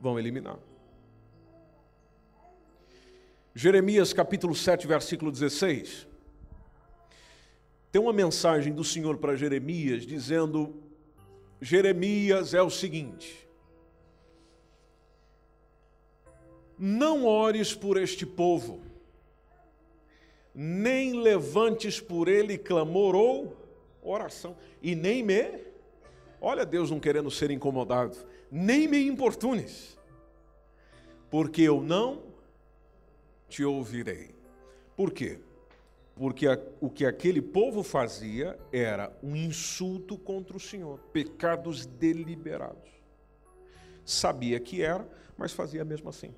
Vão 0.00 0.18
eliminar. 0.18 0.58
Jeremias 3.54 4.12
capítulo 4.12 4.54
7, 4.54 4.86
versículo 4.86 5.30
16. 5.30 6.08
Tem 7.92 8.00
uma 8.00 8.12
mensagem 8.12 8.72
do 8.72 8.84
Senhor 8.84 9.18
para 9.18 9.36
Jeremias 9.36 10.06
dizendo: 10.06 10.74
Jeremias 11.60 12.54
é 12.54 12.62
o 12.62 12.70
seguinte: 12.70 13.46
Não 16.78 17.26
ores 17.26 17.74
por 17.74 17.96
este 17.98 18.24
povo, 18.24 18.80
nem 20.54 21.20
levantes 21.20 22.00
por 22.00 22.28
ele 22.28 22.56
clamor 22.56 23.14
ou 23.14 23.56
oração, 24.02 24.56
e 24.80 24.94
nem 24.94 25.22
me, 25.22 25.60
olha 26.40 26.64
Deus 26.64 26.90
não 26.90 27.00
querendo 27.00 27.30
ser 27.30 27.50
incomodado, 27.50 28.16
nem 28.50 28.88
me 28.88 29.06
importunes, 29.06 29.98
porque 31.30 31.62
eu 31.62 31.80
não 31.80 32.22
te 33.48 33.64
ouvirei. 33.64 34.34
Por 34.96 35.12
quê? 35.12 35.38
Porque 36.14 36.46
a, 36.46 36.58
o 36.80 36.90
que 36.90 37.06
aquele 37.06 37.40
povo 37.40 37.82
fazia 37.82 38.58
era 38.72 39.16
um 39.22 39.34
insulto 39.36 40.18
contra 40.18 40.56
o 40.56 40.60
Senhor, 40.60 40.98
pecados 41.12 41.86
deliberados. 41.86 42.90
Sabia 44.04 44.58
que 44.58 44.82
era, 44.82 45.08
mas 45.36 45.52
fazia 45.52 45.84
mesmo 45.84 46.10
assim. 46.10 46.34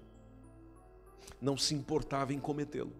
Não 1.40 1.56
se 1.56 1.74
importava 1.74 2.32
em 2.32 2.38
cometê-lo. 2.38 2.92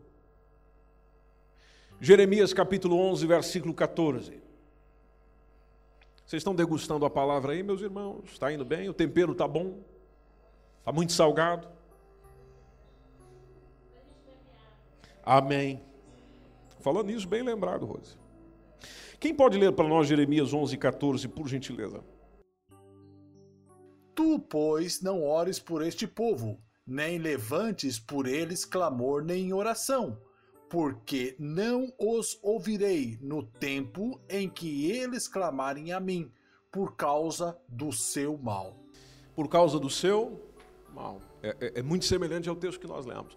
Jeremias 2.00 2.52
capítulo 2.52 2.96
11, 2.96 3.26
versículo 3.26 3.72
14. 3.72 4.42
Vocês 6.33 6.41
estão 6.41 6.55
degustando 6.55 7.05
a 7.05 7.11
palavra 7.11 7.53
aí, 7.53 7.62
meus 7.62 7.83
irmãos? 7.83 8.24
Está 8.24 8.51
indo 8.51 8.64
bem? 8.64 8.89
O 8.89 8.95
tempero 8.95 9.33
está 9.33 9.47
bom? 9.47 9.83
Está 10.78 10.91
muito 10.91 11.12
salgado? 11.12 11.68
Amém. 15.22 15.83
Falando 16.80 17.09
nisso, 17.09 17.28
bem 17.28 17.43
lembrado, 17.43 17.85
Rose. 17.85 18.16
Quem 19.20 19.35
pode 19.35 19.59
ler 19.59 19.72
para 19.72 19.87
nós 19.87 20.09
Jeremias 20.09 20.55
11, 20.55 20.74
14, 20.78 21.28
por 21.28 21.47
gentileza? 21.49 22.03
Tu, 24.14 24.39
pois, 24.39 25.03
não 25.03 25.22
ores 25.22 25.59
por 25.59 25.83
este 25.83 26.07
povo, 26.07 26.59
nem 26.87 27.18
levantes 27.18 28.01
por 28.01 28.26
eles 28.26 28.64
clamor 28.64 29.22
nem 29.22 29.53
oração, 29.53 30.18
porque 30.72 31.36
não 31.38 31.92
os 31.98 32.38
ouvirei 32.42 33.18
no 33.20 33.42
tempo 33.42 34.18
em 34.26 34.48
que 34.48 34.90
eles 34.90 35.28
clamarem 35.28 35.92
a 35.92 36.00
mim, 36.00 36.32
por 36.70 36.96
causa 36.96 37.60
do 37.68 37.92
seu 37.92 38.38
mal. 38.38 38.82
Por 39.34 39.50
causa 39.50 39.78
do 39.78 39.90
seu 39.90 40.50
mal. 40.88 41.20
É, 41.42 41.50
é, 41.60 41.80
é 41.80 41.82
muito 41.82 42.06
semelhante 42.06 42.48
ao 42.48 42.56
texto 42.56 42.80
que 42.80 42.86
nós 42.86 43.04
lemos. 43.04 43.36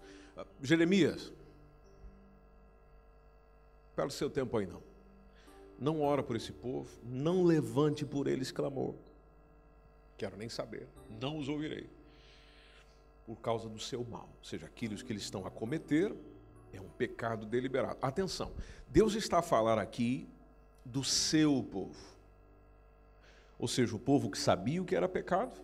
Jeremias, 0.62 1.30
Perde 3.94 4.14
seu 4.14 4.30
tempo 4.30 4.56
aí 4.56 4.66
não. 4.66 4.82
Não 5.78 6.00
ora 6.00 6.22
por 6.22 6.36
esse 6.36 6.52
povo, 6.52 6.88
não 7.02 7.44
levante 7.44 8.06
por 8.06 8.28
eles 8.28 8.50
clamor. 8.50 8.94
Quero 10.16 10.38
nem 10.38 10.48
saber, 10.48 10.88
não 11.20 11.36
os 11.36 11.50
ouvirei. 11.50 11.90
Por 13.26 13.36
causa 13.36 13.68
do 13.68 13.78
seu 13.78 14.02
mal, 14.04 14.30
ou 14.38 14.44
seja, 14.44 14.64
aquilo 14.64 14.96
que 14.96 15.12
eles 15.12 15.22
estão 15.22 15.46
a 15.46 15.50
cometer 15.50 16.14
é 16.72 16.80
um 16.80 16.88
pecado 16.88 17.46
deliberado. 17.46 17.98
Atenção, 18.02 18.52
Deus 18.88 19.14
está 19.14 19.38
a 19.38 19.42
falar 19.42 19.78
aqui 19.78 20.28
do 20.84 21.02
seu 21.02 21.62
povo. 21.62 21.96
Ou 23.58 23.66
seja, 23.66 23.96
o 23.96 23.98
povo 23.98 24.30
que 24.30 24.38
sabia 24.38 24.82
o 24.82 24.84
que 24.84 24.94
era 24.94 25.08
pecado, 25.08 25.60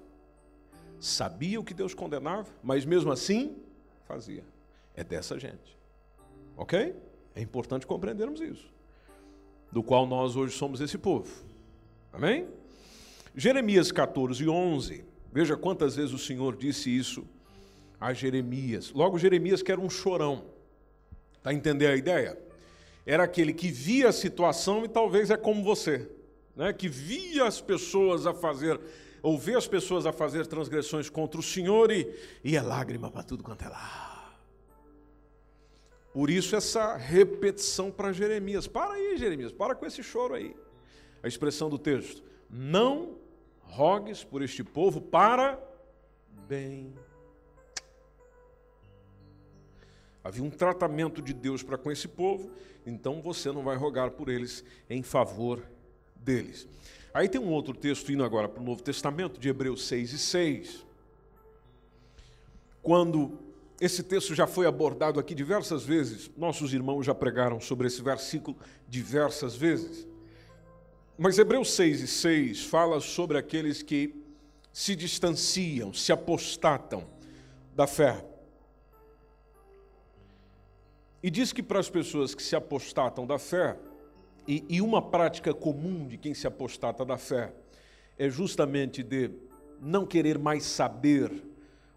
sabia 0.99 1.61
o 1.61 1.65
que 1.65 1.75
Deus 1.75 1.95
condenava, 1.95 2.51
mas 2.63 2.85
mesmo 2.85 3.13
assim 3.13 3.57
fazia. 4.07 4.45
É 4.95 5.03
dessa 5.03 5.39
gente. 5.39 5.77
Ok? 6.57 6.95
É 7.35 7.41
importante 7.41 7.87
compreendermos 7.87 8.41
isso. 8.41 8.73
Do 9.71 9.83
qual 9.83 10.07
nós 10.07 10.37
hoje 10.37 10.55
somos 10.55 10.81
esse 10.81 10.99
povo. 10.99 11.31
Amém? 12.13 12.47
Jeremias 13.35 13.91
14, 13.91 14.47
11. 14.47 15.05
Veja 15.33 15.57
quantas 15.57 15.97
vezes 15.97 16.13
o 16.13 16.19
Senhor 16.19 16.55
disse 16.57 16.95
isso 16.95 17.27
a 17.99 18.13
Jeremias. 18.13 18.93
Logo, 18.93 19.19
Jeremias 19.19 19.63
que 19.63 19.73
era 19.73 19.81
um 19.81 19.89
chorão. 19.89 20.45
Está 21.43 21.51
a 21.51 21.55
entender 21.55 21.89
a 21.89 21.97
ideia? 21.97 22.39
Era 23.05 23.25
aquele 23.25 23.53
que 23.53 23.69
via 23.69 24.11
a 24.11 24.13
situação 24.13 24.85
e 24.85 24.89
talvez 24.89 25.29
é 25.29 25.37
como 25.37 25.65
você, 25.65 26.09
né? 26.55 26.73
que 26.73 26.89
via 26.89 27.47
as 27.47 27.61
pessoas 27.61 28.29
a 28.29 28.33
fazer, 28.33 28.81
ou 29.21 29.37
vê 29.37 29.57
as 29.57 29.67
pessoas 29.67 30.07
a 30.07 30.13
fazer 30.13 30.47
transgressões 30.47 31.11
contra 31.11 31.41
o 31.41 31.43
Senhor 31.43 31.91
e, 31.91 32.09
e 32.45 32.57
é 32.57 32.63
lágrima 32.63 33.11
para 33.11 33.25
tudo 33.25 33.43
quanto 33.43 33.65
é 33.65 33.69
lá. 33.69 34.33
Por 36.13 36.31
isso 36.31 36.55
essa 36.55 36.97
repetição 36.97 37.91
para 37.91 38.13
Jeremias. 38.13 38.69
Para 38.69 38.93
aí, 38.93 39.17
Jeremias, 39.17 39.51
para 39.51 39.75
com 39.75 39.85
esse 39.85 40.01
choro 40.01 40.35
aí. 40.35 40.55
A 41.25 41.27
expressão 41.27 41.69
do 41.69 41.79
texto: 41.79 42.23
Não 42.49 43.17
rogues 43.63 44.23
por 44.23 44.43
este 44.43 44.63
povo 44.63 45.01
para 45.01 45.59
bem. 46.47 46.95
Havia 50.25 50.45
um 50.45 50.51
tratamento 50.51 51.21
de 51.21 51.33
Deus 51.33 51.63
para 51.63 51.77
com 51.77 51.91
esse 51.91 52.07
povo, 52.07 52.51
então 52.87 53.21
você 53.21 53.51
não 53.51 53.63
vai 53.63 53.77
rogar 53.77 54.13
por 54.13 54.29
eles 54.29 54.65
em 54.89 55.03
favor 55.03 55.63
deles. 56.17 56.69
Aí 57.13 57.29
tem 57.29 57.41
um 57.41 57.51
outro 57.51 57.75
texto 57.75 58.11
indo 58.13 58.25
agora 58.25 58.49
para 58.49 58.63
o 58.63 58.65
Novo 58.65 58.83
Testamento, 58.83 59.39
de 59.39 59.49
Hebreus 59.49 59.85
6 59.87 60.13
e 60.13 60.19
6. 60.19 60.87
Quando 62.83 63.39
esse 63.81 64.03
texto 64.03 64.35
já 64.35 64.47
foi 64.47 64.67
abordado 64.67 65.19
aqui 65.19 65.35
diversas 65.35 65.85
vezes, 65.85 66.31
nossos 66.37 66.73
irmãos 66.73 67.05
já 67.05 67.15
pregaram 67.15 67.61
sobre 67.61 67.87
esse 67.87 68.01
versículo 68.01 68.57
diversas 68.89 69.57
vezes. 69.57 70.07
Mas 71.19 71.39
Hebreus 71.39 71.73
6 71.73 72.01
e 72.01 72.07
6 72.07 72.65
fala 72.65 73.01
sobre 73.01 73.37
aqueles 73.37 73.83
que 73.83 74.15
se 74.73 74.97
distanciam, 74.97 75.93
se 75.93 76.13
apostatam 76.13 77.05
da 77.75 77.87
fé. 77.87 78.25
E 81.23 81.31
diz 81.31 81.53
que 81.53 81.63
para 81.63 81.79
as 81.79 81.89
pessoas 81.89 82.35
que 82.35 82.43
se 82.43 82.57
apostatam 82.57 83.27
da 83.27 83.39
fé, 83.39 83.77
e, 84.47 84.65
e 84.69 84.81
uma 84.81 85.01
prática 85.01 85.55
comum 85.55 86.07
de 86.07 86.17
quem 86.17 86.35
se 86.35 86.47
apostata 86.47 87.05
da 87.05 87.17
fé, 87.17 87.53
é 88.19 88.29
justamente 88.29 89.03
de 89.03 89.31
não 89.81 90.05
querer 90.05 90.39
mais 90.39 90.65
saber 90.65 91.31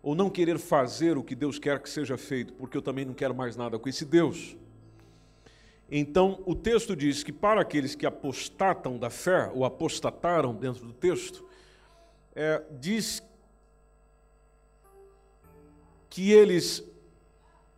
ou 0.01 0.13
não 0.13 0.29
querer 0.29 0.59
fazer 0.59 1.17
o 1.17 1.23
que 1.23 1.33
Deus 1.33 1.57
quer 1.57 1.81
que 1.81 1.89
seja 1.89 2.15
feito, 2.15 2.53
porque 2.53 2.77
eu 2.77 2.81
também 2.81 3.05
não 3.05 3.13
quero 3.13 3.33
mais 3.33 3.55
nada 3.55 3.79
com 3.79 3.89
esse 3.89 4.05
Deus. 4.05 4.55
Então, 5.89 6.41
o 6.45 6.53
texto 6.55 6.95
diz 6.95 7.23
que 7.23 7.31
para 7.31 7.61
aqueles 7.61 7.95
que 7.95 8.05
apostatam 8.05 8.97
da 8.97 9.09
fé, 9.09 9.51
ou 9.53 9.65
apostataram 9.65 10.53
dentro 10.53 10.85
do 10.85 10.93
texto, 10.93 11.43
é, 12.35 12.61
diz 12.79 13.23
que 16.09 16.31
eles, 16.31 16.83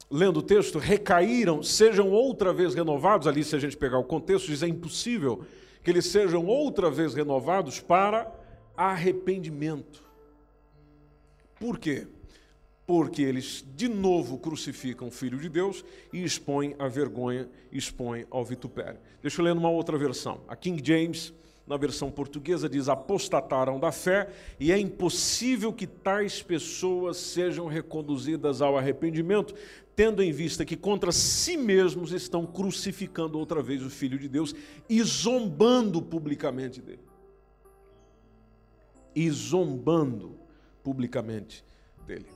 lendo 0.09 0.37
o 0.37 0.43
texto, 0.43 0.79
recaíram, 0.79 1.61
sejam 1.61 2.09
outra 2.09 2.53
vez 2.53 2.73
renovados. 2.73 3.27
Ali, 3.27 3.43
se 3.43 3.55
a 3.55 3.59
gente 3.59 3.77
pegar 3.77 3.97
o 3.97 4.03
contexto, 4.03 4.47
diz 4.47 4.63
é 4.63 4.67
impossível 4.67 5.43
que 5.83 5.89
eles 5.89 6.05
sejam 6.05 6.45
outra 6.45 6.89
vez 6.89 7.13
renovados 7.13 7.79
para 7.79 8.31
arrependimento. 8.75 10.03
Por 11.59 11.79
quê? 11.79 12.07
porque 12.87 13.21
eles 13.21 13.65
de 13.75 13.89
novo 13.89 14.39
crucificam 14.39 15.09
o 15.09 15.11
Filho 15.11 15.37
de 15.37 15.49
Deus 15.49 15.83
e 16.13 16.23
expõem 16.23 16.73
a 16.79 16.87
vergonha, 16.87 17.49
expõem 17.69 18.25
ao 18.31 18.45
vitupério. 18.45 18.97
Deixa 19.21 19.41
eu 19.41 19.45
ler 19.45 19.53
numa 19.53 19.69
outra 19.69 19.97
versão. 19.97 20.39
A 20.47 20.55
King 20.55 20.81
James, 20.83 21.33
na 21.67 21.75
versão 21.75 22.09
portuguesa, 22.09 22.69
diz: 22.69 22.87
apostataram 22.87 23.79
da 23.79 23.91
fé 23.91 24.29
e 24.59 24.71
é 24.71 24.79
impossível 24.79 25.73
que 25.73 25.85
tais 25.85 26.41
pessoas 26.41 27.17
sejam 27.17 27.67
reconduzidas 27.67 28.61
ao 28.61 28.77
arrependimento, 28.77 29.53
tendo 29.95 30.23
em 30.23 30.31
vista 30.31 30.63
que 30.63 30.77
contra 30.77 31.11
si 31.11 31.57
mesmos 31.57 32.13
estão 32.13 32.45
crucificando 32.45 33.37
outra 33.37 33.61
vez 33.61 33.83
o 33.83 33.89
Filho 33.89 34.17
de 34.17 34.29
Deus 34.29 34.55
e 34.89 35.03
zombando 35.03 36.01
publicamente 36.01 36.81
dele. 36.81 37.05
E 39.13 39.29
zombando 39.29 40.39
publicamente 40.83 41.65
dele. 42.05 42.27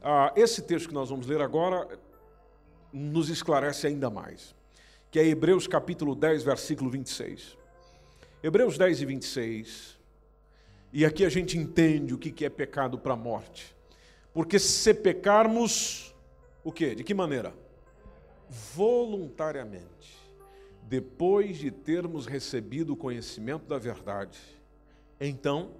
Ah, 0.00 0.32
esse 0.36 0.62
texto 0.62 0.88
que 0.88 0.94
nós 0.94 1.10
vamos 1.10 1.26
ler 1.26 1.42
agora 1.42 1.86
nos 2.92 3.28
esclarece 3.28 3.86
ainda 3.86 4.08
mais, 4.08 4.54
que 5.10 5.18
é 5.18 5.26
Hebreus 5.26 5.66
capítulo 5.66 6.14
10, 6.14 6.44
versículo 6.44 6.88
26. 6.88 7.58
Hebreus 8.42 8.78
10 8.78 9.02
e 9.02 9.04
26. 9.04 9.98
E 10.92 11.04
aqui 11.04 11.24
a 11.24 11.28
gente 11.28 11.58
entende 11.58 12.14
o 12.14 12.18
que 12.18 12.44
é 12.44 12.48
pecado 12.48 12.98
para 12.98 13.14
a 13.14 13.16
morte. 13.16 13.76
Porque 14.32 14.58
se 14.58 14.94
pecarmos, 14.94 16.14
o 16.62 16.70
quê? 16.70 16.94
De 16.94 17.02
que 17.02 17.12
maneira? 17.12 17.52
Voluntariamente. 18.74 20.16
Depois 20.84 21.58
de 21.58 21.70
termos 21.70 22.26
recebido 22.26 22.92
o 22.92 22.96
conhecimento 22.96 23.66
da 23.66 23.76
verdade, 23.76 24.38
então 25.20 25.72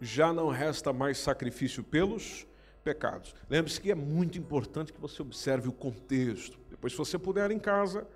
já 0.00 0.32
não 0.32 0.48
resta 0.48 0.92
mais 0.92 1.18
sacrifício 1.18 1.82
pelos 1.82 2.46
pecados. 2.84 3.34
Lembre-se 3.48 3.80
que 3.80 3.90
é 3.90 3.94
muito 3.94 4.38
importante 4.38 4.92
que 4.92 5.00
você 5.00 5.22
observe 5.22 5.68
o 5.68 5.72
contexto. 5.72 6.58
Depois, 6.68 6.92
se 6.92 6.98
você 6.98 7.18
puder 7.18 7.50
em 7.50 7.58
casa 7.58 8.06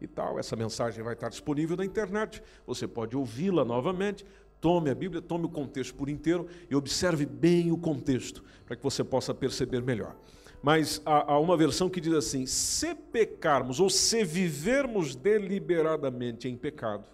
e 0.00 0.06
tal, 0.06 0.38
essa 0.38 0.54
mensagem 0.54 1.02
vai 1.02 1.14
estar 1.14 1.28
disponível 1.28 1.76
na 1.76 1.84
internet. 1.84 2.42
Você 2.66 2.86
pode 2.86 3.16
ouvi-la 3.16 3.64
novamente. 3.64 4.24
Tome 4.60 4.90
a 4.90 4.94
Bíblia, 4.94 5.20
tome 5.22 5.44
o 5.46 5.48
contexto 5.48 5.94
por 5.94 6.08
inteiro 6.08 6.46
e 6.70 6.74
observe 6.74 7.26
bem 7.26 7.70
o 7.70 7.76
contexto, 7.76 8.42
para 8.64 8.74
que 8.74 8.82
você 8.82 9.04
possa 9.04 9.34
perceber 9.34 9.82
melhor. 9.82 10.16
Mas 10.62 11.00
há, 11.04 11.32
há 11.32 11.38
uma 11.38 11.56
versão 11.56 11.88
que 11.88 12.00
diz 12.00 12.14
assim: 12.14 12.46
se 12.46 12.94
pecarmos 12.94 13.80
ou 13.80 13.90
se 13.90 14.24
vivermos 14.24 15.14
deliberadamente 15.14 16.48
em 16.48 16.56
pecado, 16.56 17.04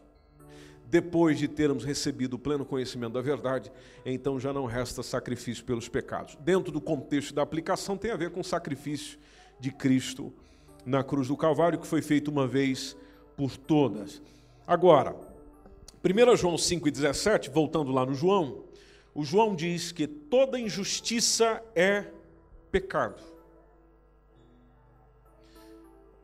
depois 0.87 1.39
de 1.39 1.49
termos 1.49 1.85
recebido 1.85 2.35
o 2.35 2.39
pleno 2.39 2.65
conhecimento 2.65 3.15
da 3.15 3.21
verdade, 3.21 3.73
então 4.05 4.39
já 4.39 4.53
não 4.53 4.67
resta 4.67 5.03
sacrifício 5.03 5.65
pelos 5.65 5.89
pecados. 5.89 6.37
Dentro 6.41 6.71
do 6.71 6.81
contexto 6.81 7.35
da 7.35 7.43
aplicação, 7.43 7.97
tem 7.97 8.11
a 8.11 8.17
ver 8.17 8.31
com 8.31 8.41
o 8.41 8.45
sacrifício 8.45 9.19
de 9.59 9.71
Cristo 9.71 10.33
na 10.85 11.03
cruz 11.03 11.29
do 11.29 11.37
Calvário, 11.37 11.79
que 11.79 11.87
foi 11.87 12.03
feito 12.03 12.31
uma 12.31 12.47
vez 12.47 12.97
por 13.37 13.57
todas. 13.57 14.21
Agora, 14.67 15.15
1 16.05 16.37
João 16.37 16.57
5,17, 16.57 17.51
voltando 17.51 17.93
lá 17.93 18.05
no 18.05 18.15
João, 18.15 18.65
o 19.15 19.25
João 19.25 19.55
diz 19.55 19.93
que 19.93 20.07
toda 20.07 20.59
injustiça 20.59 21.63
é 21.75 22.07
pecado. 22.71 23.23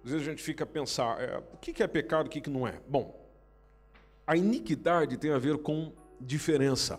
Às 0.05 0.13
vezes 0.13 0.27
a 0.27 0.31
gente 0.31 0.43
fica 0.43 0.65
a 0.65 0.67
pensar, 0.67 1.21
é, 1.21 1.39
o 1.39 1.57
que 1.59 1.83
é 1.83 1.87
pecado 1.87 2.27
o 2.27 2.31
que 2.31 2.49
não 2.49 2.67
é? 2.67 2.81
Bom, 2.89 3.15
a 4.27 4.37
iniquidade 4.37 5.17
tem 5.19 5.31
a 5.31 5.39
ver 5.39 5.59
com 5.59 5.93
diferença. 6.21 6.99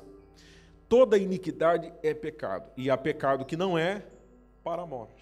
Toda 0.87 1.17
iniquidade 1.17 1.91
é 2.03 2.13
pecado, 2.13 2.71
e 2.77 2.89
há 2.89 2.97
pecado 2.97 3.45
que 3.45 3.57
não 3.57 3.77
é 3.77 4.05
para 4.63 4.83
a 4.83 4.85
morte. 4.85 5.18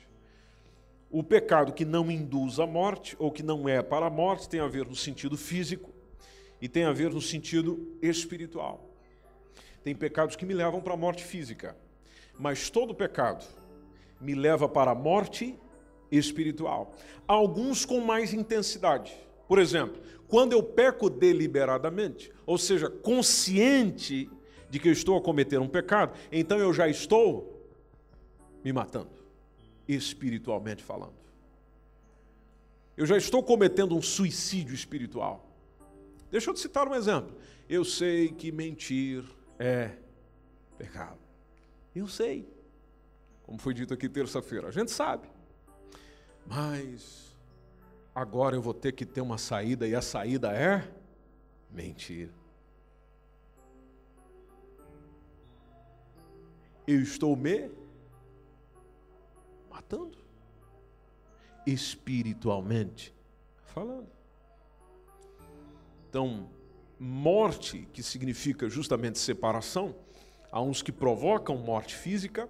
O 1.09 1.23
pecado 1.23 1.73
que 1.73 1.85
não 1.85 2.11
induz 2.11 2.59
à 2.59 2.67
morte, 2.67 3.15
ou 3.17 3.31
que 3.31 3.41
não 3.41 3.67
é 3.67 3.81
para 3.81 4.07
a 4.07 4.09
morte, 4.09 4.49
tem 4.49 4.59
a 4.59 4.67
ver 4.67 4.85
no 4.87 4.95
sentido 4.95 5.37
físico 5.37 5.91
e 6.61 6.67
tem 6.67 6.83
a 6.83 6.91
ver 6.91 7.11
no 7.11 7.21
sentido 7.21 7.97
espiritual. 8.01 8.89
Tem 9.83 9.95
pecados 9.95 10.35
que 10.35 10.45
me 10.45 10.53
levam 10.53 10.81
para 10.81 10.93
a 10.93 10.97
morte 10.97 11.23
física, 11.23 11.77
mas 12.37 12.69
todo 12.69 12.93
pecado 12.93 13.45
me 14.19 14.35
leva 14.35 14.67
para 14.67 14.91
a 14.91 14.95
morte 14.95 15.57
espiritual. 16.11 16.93
Alguns 17.27 17.85
com 17.85 18.01
mais 18.01 18.33
intensidade. 18.33 19.13
Por 19.47 19.59
exemplo, 19.59 20.01
quando 20.27 20.51
eu 20.51 20.61
peco 20.61 21.09
deliberadamente, 21.09 22.31
ou 22.45 22.57
seja, 22.57 22.89
consciente 22.89 24.29
de 24.69 24.79
que 24.79 24.89
eu 24.89 24.93
estou 24.93 25.17
a 25.17 25.21
cometer 25.21 25.59
um 25.59 25.69
pecado, 25.69 26.17
então 26.31 26.57
eu 26.57 26.73
já 26.73 26.87
estou 26.89 27.65
me 28.63 28.73
matando, 28.73 29.16
espiritualmente 29.87 30.83
falando. 30.83 31.15
Eu 32.95 33.05
já 33.05 33.15
estou 33.15 33.43
cometendo 33.43 33.95
um 33.95 34.01
suicídio 34.01 34.73
espiritual. 34.73 35.45
Deixa 36.31 36.49
eu 36.49 36.53
te 36.53 36.59
citar 36.59 36.87
um 36.87 36.95
exemplo. 36.95 37.37
Eu 37.69 37.85
sei 37.85 38.29
que 38.29 38.51
mentir 38.51 39.23
é 39.59 39.91
pecado. 40.77 41.19
Eu 41.95 42.07
sei. 42.07 42.47
Como 43.43 43.57
foi 43.59 43.73
dito 43.73 43.93
aqui 43.93 44.09
terça-feira, 44.09 44.67
a 44.67 44.71
gente 44.71 44.91
sabe. 44.91 45.27
Mas 46.45 47.35
agora 48.13 48.55
eu 48.55 48.61
vou 48.61 48.73
ter 48.73 48.91
que 48.91 49.05
ter 49.05 49.21
uma 49.21 49.37
saída 49.37 49.87
e 49.87 49.93
a 49.93 50.01
saída 50.01 50.51
é 50.51 50.87
mentira. 51.71 52.31
Eu 56.87 57.01
estou 57.01 57.35
me 57.35 57.69
matando 59.87 60.17
espiritualmente 61.65 63.13
falando. 63.73 64.07
Então, 66.09 66.49
morte, 66.99 67.87
que 67.93 68.03
significa 68.03 68.69
justamente 68.69 69.17
separação, 69.17 69.95
há 70.51 70.61
uns 70.61 70.81
que 70.81 70.91
provocam 70.91 71.57
morte 71.57 71.95
física, 71.95 72.49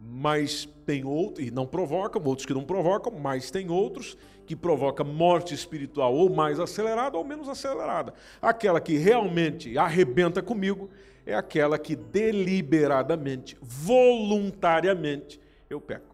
mas 0.00 0.68
tem 0.84 1.04
outros, 1.04 1.46
e 1.46 1.50
não 1.50 1.66
provocam, 1.66 2.22
outros 2.24 2.46
que 2.46 2.54
não 2.54 2.64
provocam, 2.64 3.12
mas 3.12 3.50
tem 3.50 3.70
outros 3.70 4.16
que 4.46 4.54
provocam 4.54 5.06
morte 5.06 5.54
espiritual 5.54 6.14
ou 6.14 6.28
mais 6.28 6.60
acelerada 6.60 7.16
ou 7.16 7.24
menos 7.24 7.48
acelerada. 7.48 8.12
Aquela 8.40 8.80
que 8.80 8.96
realmente 8.96 9.78
arrebenta 9.78 10.42
comigo 10.42 10.90
é 11.24 11.34
aquela 11.34 11.78
que 11.78 11.96
deliberadamente, 11.96 13.56
voluntariamente 13.62 15.40
eu 15.70 15.80
peco. 15.80 16.13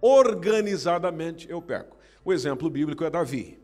Organizadamente 0.00 1.50
eu 1.50 1.60
peco. 1.60 1.96
O 2.24 2.32
exemplo 2.32 2.68
bíblico 2.68 3.04
é 3.04 3.10
Davi. 3.10 3.58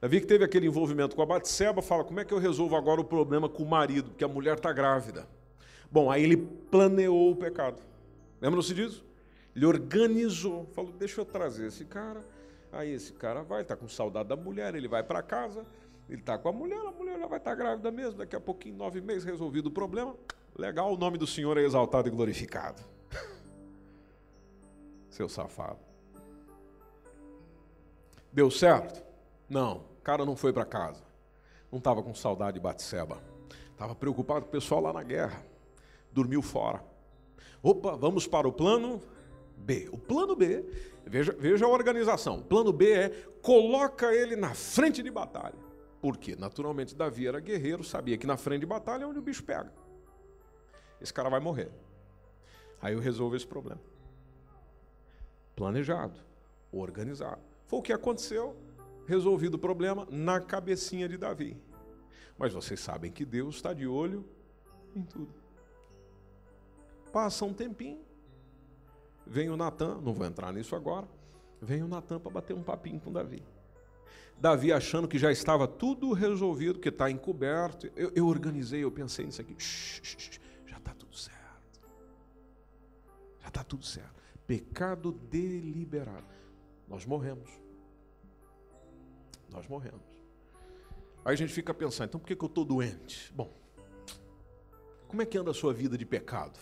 Davi 0.00 0.20
que 0.20 0.26
teve 0.26 0.44
aquele 0.44 0.66
envolvimento 0.66 1.14
com 1.14 1.22
a 1.22 1.26
Batseba, 1.26 1.80
fala: 1.80 2.04
como 2.04 2.20
é 2.20 2.24
que 2.24 2.34
eu 2.34 2.38
resolvo 2.38 2.76
agora 2.76 3.00
o 3.00 3.04
problema 3.04 3.48
com 3.48 3.62
o 3.62 3.68
marido, 3.68 4.10
porque 4.10 4.24
a 4.24 4.28
mulher 4.28 4.56
está 4.56 4.72
grávida? 4.72 5.28
Bom, 5.90 6.10
aí 6.10 6.22
ele 6.22 6.36
planeou 6.36 7.30
o 7.30 7.36
pecado. 7.36 7.80
Lembram-se 8.40 8.74
disso? 8.74 9.04
Ele 9.54 9.66
organizou, 9.66 10.66
falou: 10.72 10.92
deixa 10.92 11.20
eu 11.20 11.24
trazer 11.24 11.66
esse 11.66 11.84
cara. 11.84 12.24
Aí 12.72 12.90
esse 12.90 13.12
cara 13.12 13.42
vai, 13.42 13.62
está 13.62 13.76
com 13.76 13.86
saudade 13.86 14.30
da 14.30 14.36
mulher, 14.36 14.74
ele 14.74 14.88
vai 14.88 15.02
para 15.02 15.22
casa, 15.22 15.64
ele 16.08 16.20
está 16.20 16.38
com 16.38 16.48
a 16.48 16.52
mulher, 16.52 16.78
a 16.78 16.90
mulher 16.90 17.18
já 17.18 17.26
vai 17.26 17.38
estar 17.38 17.50
tá 17.50 17.56
grávida 17.56 17.90
mesmo, 17.90 18.14
daqui 18.18 18.34
a 18.34 18.40
pouquinho, 18.40 18.76
nove 18.76 19.00
meses, 19.02 19.24
resolvido 19.24 19.66
o 19.66 19.70
problema. 19.70 20.16
Legal, 20.56 20.92
o 20.92 20.96
nome 20.96 21.18
do 21.18 21.26
Senhor 21.26 21.56
é 21.58 21.62
exaltado 21.62 22.08
e 22.08 22.10
glorificado. 22.10 22.82
Seu 25.12 25.28
safado. 25.28 25.78
Deu 28.32 28.50
certo? 28.50 29.00
Não, 29.48 29.76
o 29.76 30.02
cara 30.02 30.24
não 30.24 30.34
foi 30.34 30.52
para 30.52 30.64
casa. 30.64 31.04
Não 31.70 31.78
estava 31.78 32.02
com 32.02 32.12
saudade 32.12 32.54
de 32.54 32.60
Batseba. 32.60 33.22
Estava 33.70 33.94
preocupado 33.94 34.42
com 34.42 34.48
o 34.48 34.50
pessoal 34.50 34.80
lá 34.80 34.92
na 34.92 35.04
guerra 35.04 35.52
dormiu 36.12 36.42
fora. 36.42 36.84
Opa, 37.62 37.96
vamos 37.96 38.26
para 38.26 38.46
o 38.46 38.52
plano 38.52 39.00
B. 39.56 39.88
O 39.92 39.98
plano 39.98 40.36
B, 40.36 40.64
veja, 41.06 41.34
veja 41.38 41.64
a 41.64 41.68
organização. 41.68 42.38
O 42.38 42.44
plano 42.44 42.72
B 42.72 42.92
é 42.92 43.08
coloca 43.40 44.14
ele 44.14 44.36
na 44.36 44.54
frente 44.54 45.02
de 45.02 45.10
batalha. 45.10 45.54
Por 46.00 46.16
quê? 46.16 46.36
Naturalmente, 46.36 46.94
Davi 46.94 47.26
era 47.26 47.40
guerreiro, 47.40 47.84
sabia 47.84 48.18
que 48.18 48.26
na 48.26 48.36
frente 48.36 48.60
de 48.60 48.66
batalha 48.66 49.04
é 49.04 49.06
onde 49.06 49.18
o 49.18 49.22
bicho 49.22 49.44
pega. 49.44 49.72
Esse 51.00 51.12
cara 51.12 51.28
vai 51.28 51.40
morrer. 51.40 51.70
Aí 52.80 52.94
eu 52.94 53.00
resolvo 53.00 53.36
esse 53.36 53.46
problema. 53.46 53.80
Planejado, 55.54 56.18
organizado. 56.70 57.40
Foi 57.66 57.78
o 57.78 57.82
que 57.82 57.92
aconteceu, 57.92 58.56
resolvido 59.06 59.54
o 59.54 59.58
problema 59.58 60.06
na 60.10 60.40
cabecinha 60.40 61.08
de 61.08 61.16
Davi. 61.16 61.56
Mas 62.38 62.52
vocês 62.52 62.80
sabem 62.80 63.10
que 63.10 63.24
Deus 63.24 63.56
está 63.56 63.72
de 63.72 63.86
olho 63.86 64.24
em 64.94 65.02
tudo. 65.02 65.34
Passa 67.12 67.44
um 67.44 67.52
tempinho, 67.52 68.00
vem 69.26 69.50
o 69.50 69.56
Natan, 69.56 70.00
não 70.00 70.14
vou 70.14 70.26
entrar 70.26 70.52
nisso 70.52 70.74
agora, 70.74 71.06
vem 71.60 71.82
o 71.82 71.88
Natan 71.88 72.18
para 72.18 72.32
bater 72.32 72.54
um 72.54 72.62
papinho 72.62 72.98
com 73.00 73.12
Davi. 73.12 73.42
Davi 74.38 74.72
achando 74.72 75.06
que 75.06 75.18
já 75.18 75.30
estava 75.30 75.68
tudo 75.68 76.12
resolvido, 76.12 76.80
que 76.80 76.88
está 76.88 77.10
encoberto. 77.10 77.90
Eu, 77.94 78.10
eu, 78.14 78.26
organizei, 78.26 78.82
eu 78.82 78.90
pensei 78.90 79.24
nisso 79.24 79.40
aqui. 79.40 79.54
Shh, 79.56 80.00
shh, 80.02 80.40
já 80.66 80.78
está 80.78 80.92
tudo 80.94 81.16
certo. 81.16 81.80
Já 83.40 83.48
está 83.48 83.62
tudo 83.62 83.84
certo. 83.84 84.21
Pecado 84.46 85.12
deliberado. 85.12 86.26
Nós 86.88 87.06
morremos. 87.06 87.50
Nós 89.50 89.66
morremos. 89.66 90.02
Aí 91.24 91.34
a 91.34 91.36
gente 91.36 91.52
fica 91.52 91.72
pensando, 91.72 92.08
então 92.08 92.20
por 92.20 92.26
que, 92.26 92.34
que 92.34 92.44
eu 92.44 92.48
estou 92.48 92.64
doente? 92.64 93.32
Bom, 93.32 93.52
como 95.06 95.22
é 95.22 95.26
que 95.26 95.38
anda 95.38 95.50
a 95.50 95.54
sua 95.54 95.72
vida 95.72 95.96
de 95.96 96.04
pecado? 96.04 96.58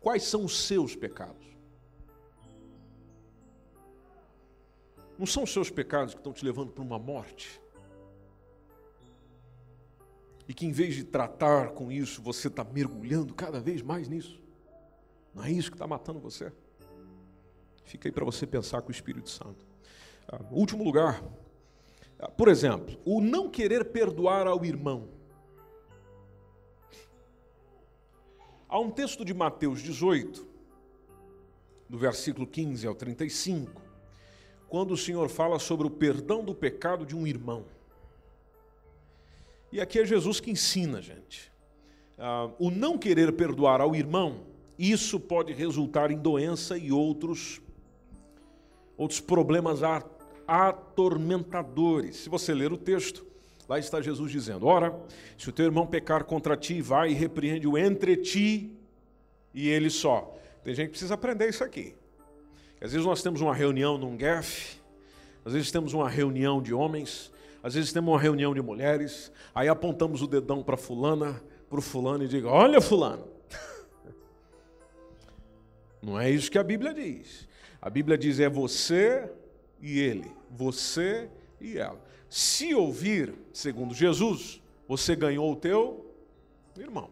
Quais 0.00 0.24
são 0.24 0.44
os 0.44 0.66
seus 0.66 0.94
pecados? 0.94 1.46
Não 5.18 5.26
são 5.26 5.44
os 5.44 5.52
seus 5.52 5.70
pecados 5.70 6.14
que 6.14 6.20
estão 6.20 6.32
te 6.32 6.44
levando 6.44 6.72
para 6.72 6.82
uma 6.82 6.98
morte? 6.98 7.60
E 10.48 10.52
que 10.52 10.66
em 10.66 10.72
vez 10.72 10.94
de 10.94 11.04
tratar 11.04 11.70
com 11.70 11.92
isso, 11.92 12.20
você 12.20 12.48
está 12.48 12.64
mergulhando 12.64 13.32
cada 13.32 13.60
vez 13.60 13.80
mais 13.80 14.08
nisso? 14.08 14.41
Não 15.34 15.44
é 15.44 15.50
isso 15.50 15.70
que 15.70 15.74
está 15.74 15.86
matando 15.86 16.20
você? 16.20 16.52
Fica 17.84 18.08
aí 18.08 18.12
para 18.12 18.24
você 18.24 18.46
pensar 18.46 18.82
com 18.82 18.88
o 18.88 18.92
Espírito 18.92 19.30
Santo. 19.30 19.66
Ah, 20.28 20.40
último 20.50 20.84
lugar, 20.84 21.22
ah, 22.18 22.28
por 22.28 22.48
exemplo, 22.48 22.98
o 23.04 23.20
não 23.20 23.50
querer 23.50 23.86
perdoar 23.86 24.46
ao 24.46 24.64
irmão. 24.64 25.08
Há 28.68 28.78
um 28.78 28.90
texto 28.90 29.24
de 29.24 29.34
Mateus 29.34 29.82
18, 29.82 30.46
do 31.88 31.98
versículo 31.98 32.46
15 32.46 32.86
ao 32.86 32.94
35, 32.94 33.82
quando 34.68 34.92
o 34.92 34.96
Senhor 34.96 35.28
fala 35.28 35.58
sobre 35.58 35.86
o 35.86 35.90
perdão 35.90 36.42
do 36.42 36.54
pecado 36.54 37.04
de 37.04 37.14
um 37.14 37.26
irmão. 37.26 37.66
E 39.70 39.80
aqui 39.80 39.98
é 39.98 40.04
Jesus 40.04 40.40
que 40.40 40.50
ensina, 40.50 41.02
gente. 41.02 41.52
ah, 42.18 42.50
o 42.58 42.70
não 42.70 42.96
querer 42.96 43.32
perdoar 43.32 43.80
ao 43.80 43.94
irmão, 43.94 44.51
isso 44.78 45.20
pode 45.20 45.52
resultar 45.52 46.10
em 46.10 46.18
doença 46.18 46.76
e 46.76 46.90
outros, 46.90 47.60
outros 48.96 49.20
problemas 49.20 49.80
atormentadores. 50.46 52.16
Se 52.16 52.28
você 52.28 52.54
ler 52.54 52.72
o 52.72 52.76
texto, 52.76 53.24
lá 53.68 53.78
está 53.78 54.00
Jesus 54.00 54.30
dizendo: 54.30 54.66
Ora, 54.66 54.98
se 55.38 55.48
o 55.48 55.52
teu 55.52 55.66
irmão 55.66 55.86
pecar 55.86 56.24
contra 56.24 56.56
ti, 56.56 56.80
vai 56.80 57.10
e 57.10 57.14
repreende-o 57.14 57.76
entre 57.76 58.16
ti 58.16 58.76
e 59.54 59.68
ele 59.68 59.90
só. 59.90 60.34
Tem 60.64 60.74
gente 60.74 60.86
que 60.86 60.92
precisa 60.92 61.14
aprender 61.14 61.48
isso 61.48 61.64
aqui. 61.64 61.94
Às 62.80 62.92
vezes 62.92 63.06
nós 63.06 63.22
temos 63.22 63.40
uma 63.40 63.54
reunião 63.54 63.96
num 63.96 64.16
GAF, 64.16 64.80
às 65.44 65.52
vezes 65.52 65.70
temos 65.70 65.92
uma 65.92 66.08
reunião 66.08 66.60
de 66.60 66.74
homens, 66.74 67.32
às 67.62 67.74
vezes 67.74 67.92
temos 67.92 68.10
uma 68.10 68.20
reunião 68.20 68.52
de 68.52 68.60
mulheres, 68.60 69.30
aí 69.54 69.68
apontamos 69.68 70.20
o 70.20 70.26
dedão 70.26 70.62
para 70.62 70.76
fulana, 70.76 71.40
para 71.70 71.78
o 71.78 71.82
fulano 71.82 72.24
e 72.24 72.28
diga: 72.28 72.48
Olha, 72.48 72.80
fulano. 72.80 73.24
Não 76.02 76.18
é 76.18 76.28
isso 76.28 76.50
que 76.50 76.58
a 76.58 76.64
Bíblia 76.64 76.92
diz. 76.92 77.48
A 77.80 77.88
Bíblia 77.88 78.18
diz: 78.18 78.40
é 78.40 78.48
você 78.48 79.30
e 79.80 80.00
ele, 80.00 80.30
você 80.50 81.30
e 81.60 81.78
ela. 81.78 82.00
Se 82.28 82.74
ouvir, 82.74 83.34
segundo 83.52 83.94
Jesus, 83.94 84.60
você 84.88 85.14
ganhou 85.14 85.52
o 85.52 85.56
teu 85.56 86.12
irmão. 86.76 87.08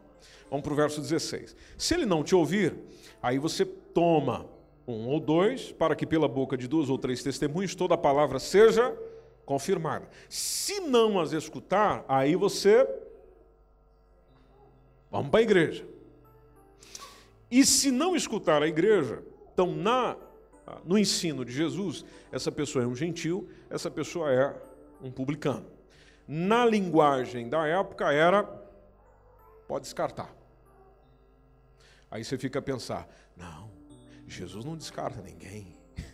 Vamos 0.51 0.64
para 0.64 0.72
o 0.72 0.76
verso 0.76 1.01
16. 1.01 1.55
Se 1.78 1.95
ele 1.95 2.05
não 2.05 2.24
te 2.24 2.34
ouvir, 2.34 2.74
aí 3.22 3.38
você 3.38 3.64
toma 3.64 4.47
um 4.86 5.07
ou 5.07 5.20
dois, 5.20 5.70
para 5.70 5.95
que 5.95 6.05
pela 6.05 6.26
boca 6.26 6.57
de 6.57 6.66
duas 6.66 6.91
ou 6.91 6.99
três 6.99 7.22
testemunhos 7.22 7.74
toda 7.76 7.95
a 7.95 7.99
palavra 7.99 8.41
seja 8.41 8.97
confirmada. 9.45 10.09
Se 10.28 10.80
não 10.80 11.20
as 11.20 11.32
escutar, 11.32 12.05
aí 12.09 12.34
você. 12.34 12.88
Vamos 15.11 15.30
para 15.30 15.41
a 15.41 15.43
igreja. 15.43 15.86
E 17.51 17.64
se 17.64 17.90
não 17.90 18.14
escutar 18.14 18.62
a 18.62 18.68
igreja, 18.68 19.22
então 19.53 19.74
na 19.74 20.16
no 20.84 20.98
ensino 20.98 21.44
de 21.44 21.53
Jesus, 21.53 22.05
essa 22.30 22.53
pessoa 22.53 22.84
é 22.84 22.86
um 22.86 22.94
gentil, 22.94 23.48
essa 23.68 23.90
pessoa 23.90 24.32
é 24.32 24.55
um 25.03 25.11
publicano. 25.11 25.66
Na 26.26 26.64
linguagem 26.64 27.48
da 27.48 27.66
época 27.66 28.12
era 28.12 28.44
pode 29.66 29.84
descartar. 29.84 30.34
Aí 32.11 32.24
você 32.24 32.38
fica 32.38 32.59
a 32.59 32.62
pensar: 32.62 33.09
não, 33.36 33.70
Jesus 34.26 34.64
não 34.64 34.76
descarta 34.76 35.20
ninguém. 35.22 35.76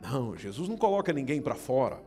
Não, 0.00 0.34
Jesus 0.34 0.66
não 0.66 0.78
coloca 0.78 1.12
ninguém 1.12 1.42
para 1.42 1.54
fora. 1.54 2.02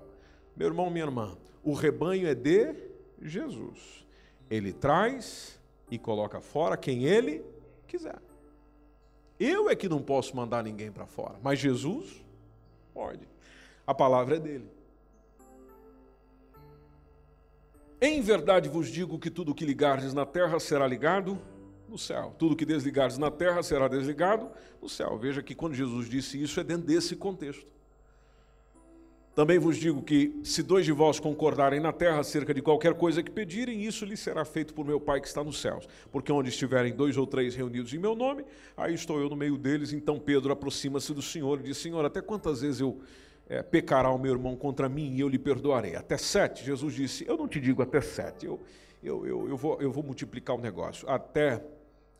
Meu 0.55 0.67
irmão, 0.67 0.89
minha 0.89 1.05
irmã, 1.05 1.37
o 1.63 1.73
rebanho 1.73 2.27
é 2.27 2.33
de 2.33 2.73
Jesus. 3.21 4.03
Ele 4.49 4.73
traz 4.73 5.59
e 5.91 5.99
coloca 5.99 6.41
fora 6.41 6.75
quem 6.75 7.03
ele 7.03 7.45
quiser. 7.93 8.19
Eu 9.39 9.69
é 9.69 9.75
que 9.75 9.87
não 9.87 10.01
posso 10.01 10.35
mandar 10.35 10.63
ninguém 10.63 10.91
para 10.91 11.05
fora, 11.05 11.35
mas 11.43 11.59
Jesus 11.59 12.25
pode. 12.91 13.27
A 13.85 13.93
palavra 13.93 14.37
é 14.37 14.39
dele. 14.39 14.67
Em 18.01 18.19
verdade 18.21 18.67
vos 18.67 18.89
digo 18.89 19.19
que 19.19 19.29
tudo 19.29 19.53
que 19.53 19.63
ligardes 19.63 20.13
na 20.13 20.25
terra 20.25 20.59
será 20.59 20.87
ligado 20.87 21.39
no 21.87 21.97
céu. 21.97 22.35
Tudo 22.39 22.55
que 22.55 22.65
desligardes 22.65 23.17
na 23.19 23.29
terra 23.29 23.61
será 23.61 23.87
desligado 23.87 24.49
no 24.81 24.89
céu. 24.89 25.17
Veja 25.17 25.43
que 25.43 25.53
quando 25.53 25.75
Jesus 25.75 26.09
disse 26.09 26.41
isso 26.41 26.59
é 26.59 26.63
dentro 26.63 26.87
desse 26.87 27.15
contexto. 27.15 27.67
Também 29.35 29.57
vos 29.57 29.77
digo 29.77 29.99
que, 30.01 30.39
se 30.43 30.61
dois 30.61 30.85
de 30.85 30.91
vós 30.91 31.19
concordarem 31.19 31.79
na 31.79 31.91
terra 31.91 32.19
acerca 32.19 32.53
de 32.53 32.61
qualquer 32.61 32.93
coisa 32.93 33.23
que 33.23 33.31
pedirem, 33.31 33.83
isso 33.83 34.05
lhes 34.05 34.19
será 34.19 34.45
feito 34.45 34.75
por 34.75 34.85
meu 34.85 34.99
Pai 34.99 35.19
que 35.19 35.27
está 35.27 35.43
nos 35.43 35.59
céus. 35.59 35.87
Porque 36.11 36.31
onde 36.31 36.49
estiverem 36.49 36.93
dois 36.93 37.17
ou 37.17 37.25
três 37.25 37.55
reunidos 37.55 37.91
em 37.93 37.97
meu 37.97 38.13
nome, 38.15 38.45
aí 38.77 38.93
estou 38.93 39.19
eu 39.19 39.29
no 39.29 39.35
meio 39.35 39.57
deles. 39.57 39.91
Então 39.91 40.19
Pedro 40.19 40.53
aproxima-se 40.53 41.11
do 41.13 41.21
Senhor 41.21 41.59
e 41.59 41.63
diz: 41.63 41.77
Senhor, 41.77 42.05
até 42.05 42.21
quantas 42.21 42.61
vezes 42.61 42.79
eu 42.79 42.99
é, 43.49 43.63
pecará 43.63 44.11
o 44.11 44.19
meu 44.19 44.33
irmão 44.33 44.55
contra 44.55 44.87
mim 44.87 45.15
e 45.15 45.21
eu 45.21 45.29
lhe 45.29 45.39
perdoarei? 45.39 45.95
Até 45.95 46.15
sete? 46.15 46.63
Jesus 46.63 46.93
disse: 46.93 47.25
Eu 47.27 47.35
não 47.35 47.47
te 47.47 47.59
digo 47.59 47.81
até 47.81 48.01
sete, 48.01 48.45
eu, 48.45 48.61
eu, 49.01 49.25
eu, 49.25 49.49
eu, 49.49 49.57
vou, 49.57 49.81
eu 49.81 49.91
vou 49.91 50.03
multiplicar 50.03 50.55
o 50.55 50.61
negócio. 50.61 51.09
Até 51.09 51.63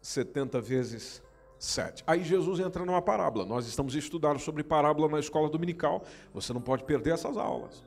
setenta 0.01 0.59
vezes 0.59 1.23
7. 1.64 2.03
Aí 2.05 2.24
Jesus 2.24 2.59
entra 2.59 2.86
numa 2.86 3.01
parábola. 3.01 3.45
Nós 3.45 3.66
estamos 3.66 3.95
estudando 3.95 4.39
sobre 4.39 4.64
parábola 4.64 5.07
na 5.07 5.20
escola 5.20 5.49
dominical. 5.49 6.03
Você 6.34 6.51
não 6.51 6.61
pode 6.61 6.84
perder 6.84 7.14
essas 7.14 7.38
aulas. 7.38 7.84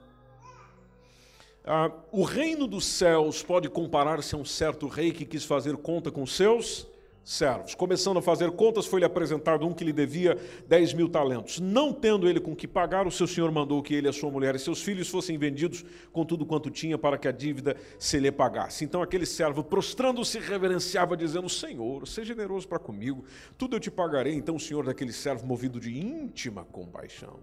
Ah, 1.64 1.90
o 2.10 2.22
reino 2.22 2.66
dos 2.66 2.86
céus 2.86 3.42
pode 3.42 3.68
comparar-se 3.68 4.34
a 4.34 4.38
um 4.38 4.44
certo 4.44 4.88
rei 4.88 5.12
que 5.12 5.26
quis 5.26 5.44
fazer 5.44 5.76
conta 5.76 6.10
com 6.10 6.24
seus 6.24 6.86
servos. 7.26 7.74
Começando 7.74 8.18
a 8.18 8.22
fazer 8.22 8.52
contas, 8.52 8.86
foi-lhe 8.86 9.04
apresentado 9.04 9.66
um 9.66 9.74
que 9.74 9.82
lhe 9.82 9.92
devia 9.92 10.38
10 10.68 10.94
mil 10.94 11.08
talentos. 11.08 11.58
Não 11.58 11.92
tendo 11.92 12.28
ele 12.28 12.38
com 12.38 12.54
que 12.54 12.68
pagar, 12.68 13.04
o 13.04 13.10
seu 13.10 13.26
senhor 13.26 13.50
mandou 13.50 13.82
que 13.82 13.92
ele, 13.92 14.08
a 14.08 14.12
sua 14.12 14.30
mulher 14.30 14.54
e 14.54 14.60
seus 14.60 14.80
filhos 14.80 15.08
fossem 15.08 15.36
vendidos 15.36 15.84
com 16.12 16.24
tudo 16.24 16.46
quanto 16.46 16.70
tinha 16.70 16.96
para 16.96 17.18
que 17.18 17.26
a 17.26 17.32
dívida 17.32 17.76
se 17.98 18.20
lhe 18.20 18.30
pagasse. 18.30 18.84
Então 18.84 19.02
aquele 19.02 19.26
servo, 19.26 19.64
prostrando-se, 19.64 20.38
reverenciava, 20.38 21.16
dizendo: 21.16 21.48
Senhor, 21.48 22.06
seja 22.06 22.32
generoso 22.32 22.68
para 22.68 22.78
comigo, 22.78 23.24
tudo 23.58 23.74
eu 23.74 23.80
te 23.80 23.90
pagarei. 23.90 24.34
Então 24.34 24.54
o 24.54 24.60
senhor 24.60 24.86
daquele 24.86 25.12
servo, 25.12 25.44
movido 25.44 25.80
de 25.80 25.98
íntima 25.98 26.64
compaixão, 26.64 27.40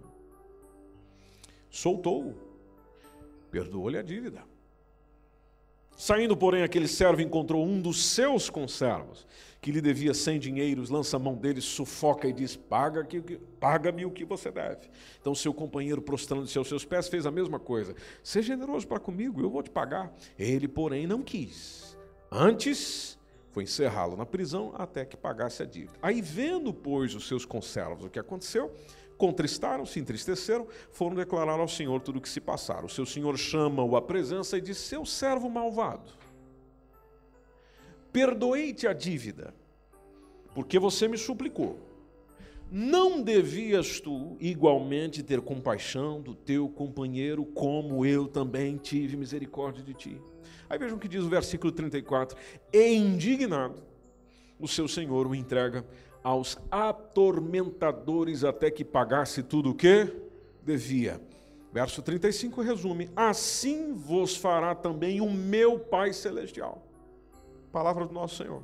soltou-o, 1.69 2.36
perdoou-lhe 3.51 3.97
a 3.97 4.01
dívida. 4.01 4.43
Saindo, 5.97 6.36
porém, 6.36 6.63
aquele 6.63 6.88
servo 6.88 7.21
encontrou 7.21 7.63
um 7.65 7.79
dos 7.79 8.03
seus 8.05 8.49
conservos 8.49 9.27
que 9.64 9.72
lhe 9.72 9.80
devia 9.80 10.14
cem 10.14 10.38
dinheiros, 10.38 10.89
lança 10.89 11.16
a 11.16 11.20
mão 11.20 11.36
dele, 11.36 11.61
sufoca 11.61 12.28
e 12.28 12.34
diz: 12.34 12.53
Paga 12.53 13.07
paga-me 13.61 14.05
o 14.05 14.11
que 14.11 14.26
você 14.26 14.51
deve. 14.51 14.89
Então 15.22 15.34
seu 15.34 15.53
companheiro, 15.53 16.01
prostrando-se 16.01 16.57
aos 16.57 16.68
seus 16.68 16.84
pés, 16.84 17.07
fez 17.07 17.26
a 17.26 17.32
mesma 17.32 17.57
coisa. 17.57 17.95
Seja 18.22 18.53
generoso 18.55 18.86
para 18.86 18.99
comigo, 18.99 19.39
eu 19.41 19.49
vou 19.49 19.64
te 19.64 19.70
pagar. 19.70 20.14
Ele, 20.38 20.68
porém, 20.68 21.07
não 21.07 21.22
quis. 21.22 21.97
Antes, 22.30 23.18
foi 23.51 23.64
encerrá-lo 23.64 24.18
na 24.18 24.26
prisão 24.26 24.74
até 24.76 25.05
que 25.05 25.16
pagasse 25.16 25.64
a 25.64 25.66
dívida. 25.66 25.93
Aí, 26.01 26.22
vendo, 26.22 26.74
pois, 26.74 27.16
os 27.16 27.26
seus 27.26 27.45
conservos 27.45 28.03
o 28.03 28.09
que 28.09 28.20
aconteceu, 28.20 28.70
contristaram, 29.18 29.86
se 29.86 29.97
entristeceram, 29.97 30.68
foram 30.91 31.16
declarar 31.16 31.61
ao 31.61 31.70
Senhor 31.70 32.01
tudo 32.01 32.20
o 32.20 32.22
que 32.22 32.28
se 32.28 32.41
passara. 32.41 32.86
O 32.86 32.89
seu 32.89 33.05
senhor 33.05 33.38
chama-o 33.38 33.95
à 33.95 34.01
presença 34.01 34.57
e 34.57 34.61
diz: 34.61 34.78
Seu 34.78 35.05
servo 35.05 35.49
malvado 35.49 36.22
perdoei-te 38.14 38.88
a 38.88 38.93
dívida, 38.93 39.53
porque 40.53 40.78
você 40.78 41.07
me 41.07 41.18
suplicou. 41.18 41.80
Não 42.72 43.22
devias 43.22 43.99
tu 43.99 44.38
igualmente 44.39 45.22
ter 45.22 45.41
compaixão 45.41 46.22
do 46.22 46.34
teu 46.34 46.70
companheiro, 46.70 47.43
como 47.45 48.05
eu 48.05 48.28
também 48.28 48.78
tive 48.78 49.18
misericórdia 49.18 49.84
de 49.84 49.93
ti? 49.93 50.22
Aí 50.70 50.78
vejam 50.78 50.97
o 50.97 50.99
que 50.99 51.07
diz 51.07 51.24
o 51.24 51.30
versículo 51.30 51.72
34: 51.72 52.38
E 52.72 52.93
indignado, 52.93 53.84
o 54.59 54.68
seu 54.68 54.88
senhor 54.88 55.28
o 55.28 55.36
entrega 55.36 55.86
aos 56.24 56.57
atormentadores 56.72 58.43
até 58.43 58.72
que 58.72 58.86
pagasse 58.86 59.43
tudo 59.43 59.72
o 59.72 59.76
que 59.76 60.11
devia. 60.64 61.22
Verso 61.72 62.01
35 62.01 62.61
resume: 62.61 63.09
Assim 63.16 63.93
vos 63.93 64.36
fará 64.36 64.74
também 64.74 65.22
o 65.22 65.30
meu 65.30 65.80
Pai 65.80 66.11
Celestial 66.11 66.82
Palavra 67.74 68.05
do 68.05 68.13
nosso 68.13 68.36
Senhor. 68.36 68.61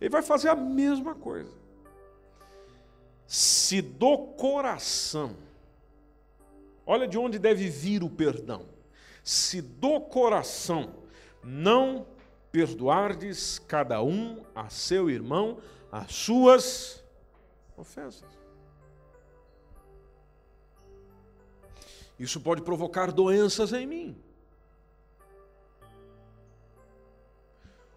Ele 0.00 0.08
vai 0.08 0.22
fazer 0.22 0.48
a 0.48 0.56
mesma 0.56 1.14
coisa. 1.14 1.52
Se 3.26 3.82
do 3.82 4.16
coração, 4.16 5.36
olha 6.86 7.06
de 7.06 7.18
onde 7.18 7.38
deve 7.38 7.68
vir 7.68 8.02
o 8.02 8.08
perdão. 8.08 8.64
Se 9.22 9.60
do 9.60 10.00
coração 10.00 10.94
não 11.44 12.06
perdoardes 12.50 13.58
cada 13.58 14.02
um 14.02 14.42
a 14.54 14.70
seu 14.70 15.10
irmão 15.10 15.58
as 15.92 16.12
suas 16.14 17.04
ofensas. 17.76 18.28
Isso 22.18 22.40
pode 22.40 22.62
provocar 22.62 23.12
doenças 23.12 23.72
em 23.74 23.86
mim. 23.86 24.29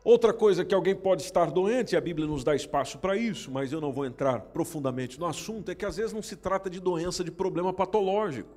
Outra 0.03 0.33
coisa 0.33 0.65
que 0.65 0.75
alguém 0.75 0.93
pode 0.93 1.21
estar 1.21 1.49
doente, 1.49 1.93
e 1.93 1.97
a 1.97 2.01
Bíblia 2.01 2.27
nos 2.27 2.43
dá 2.43 2.53
espaço 2.53 2.97
para 2.99 3.15
isso, 3.15 3.49
mas 3.49 3.71
eu 3.71 3.79
não 3.79 3.93
vou 3.93 4.05
entrar 4.05 4.39
profundamente 4.39 5.17
no 5.17 5.25
assunto, 5.25 5.71
é 5.71 5.75
que 5.75 5.85
às 5.85 5.95
vezes 5.95 6.11
não 6.11 6.21
se 6.21 6.35
trata 6.35 6.69
de 6.69 6.81
doença 6.81 7.23
de 7.23 7.31
problema 7.31 7.71
patológico, 7.71 8.49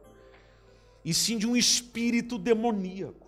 e 1.05 1.15
sim 1.15 1.39
de 1.39 1.47
um 1.47 1.57
espírito 1.57 2.37
demoníaco. 2.37 3.27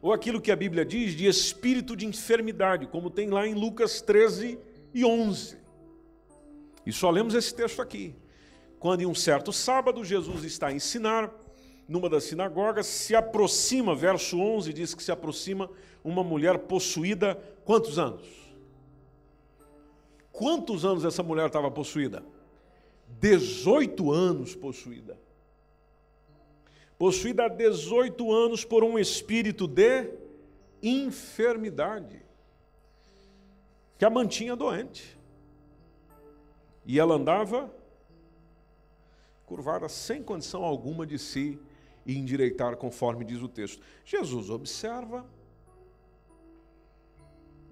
Ou 0.00 0.14
aquilo 0.14 0.40
que 0.40 0.50
a 0.50 0.56
Bíblia 0.56 0.86
diz 0.86 1.14
de 1.14 1.26
espírito 1.26 1.94
de 1.94 2.06
enfermidade, 2.06 2.86
como 2.86 3.10
tem 3.10 3.28
lá 3.28 3.46
em 3.46 3.52
Lucas 3.52 4.00
13 4.00 4.58
e 4.94 5.04
11. 5.04 5.58
E 6.86 6.92
só 6.92 7.10
lemos 7.10 7.34
esse 7.34 7.54
texto 7.54 7.82
aqui. 7.82 8.14
Quando 8.78 9.02
em 9.02 9.06
um 9.06 9.14
certo 9.14 9.52
sábado 9.52 10.02
Jesus 10.02 10.44
está 10.44 10.68
a 10.68 10.72
ensinar, 10.72 11.30
numa 11.90 12.08
das 12.08 12.22
sinagogas, 12.22 12.86
se 12.86 13.16
aproxima, 13.16 13.96
verso 13.96 14.38
11 14.38 14.72
diz 14.72 14.94
que 14.94 15.02
se 15.02 15.10
aproxima 15.10 15.68
uma 16.04 16.22
mulher 16.22 16.56
possuída, 16.56 17.34
quantos 17.64 17.98
anos? 17.98 18.28
Quantos 20.30 20.84
anos 20.84 21.04
essa 21.04 21.20
mulher 21.20 21.48
estava 21.48 21.68
possuída? 21.68 22.24
18 23.18 24.12
anos 24.12 24.54
possuída. 24.54 25.18
Possuída 26.96 27.46
há 27.46 27.48
18 27.48 28.32
anos 28.32 28.64
por 28.64 28.84
um 28.84 28.96
espírito 28.96 29.66
de 29.66 30.12
enfermidade, 30.80 32.22
que 33.98 34.04
a 34.04 34.10
mantinha 34.10 34.54
doente. 34.54 35.18
E 36.86 37.00
ela 37.00 37.16
andava 37.16 37.68
curvada 39.44 39.88
sem 39.88 40.22
condição 40.22 40.62
alguma 40.62 41.04
de 41.04 41.18
se 41.18 41.58
e 42.04 42.16
endireitar, 42.18 42.76
conforme 42.76 43.24
diz 43.24 43.42
o 43.42 43.48
texto. 43.48 43.82
Jesus 44.04 44.50
observa, 44.50 45.24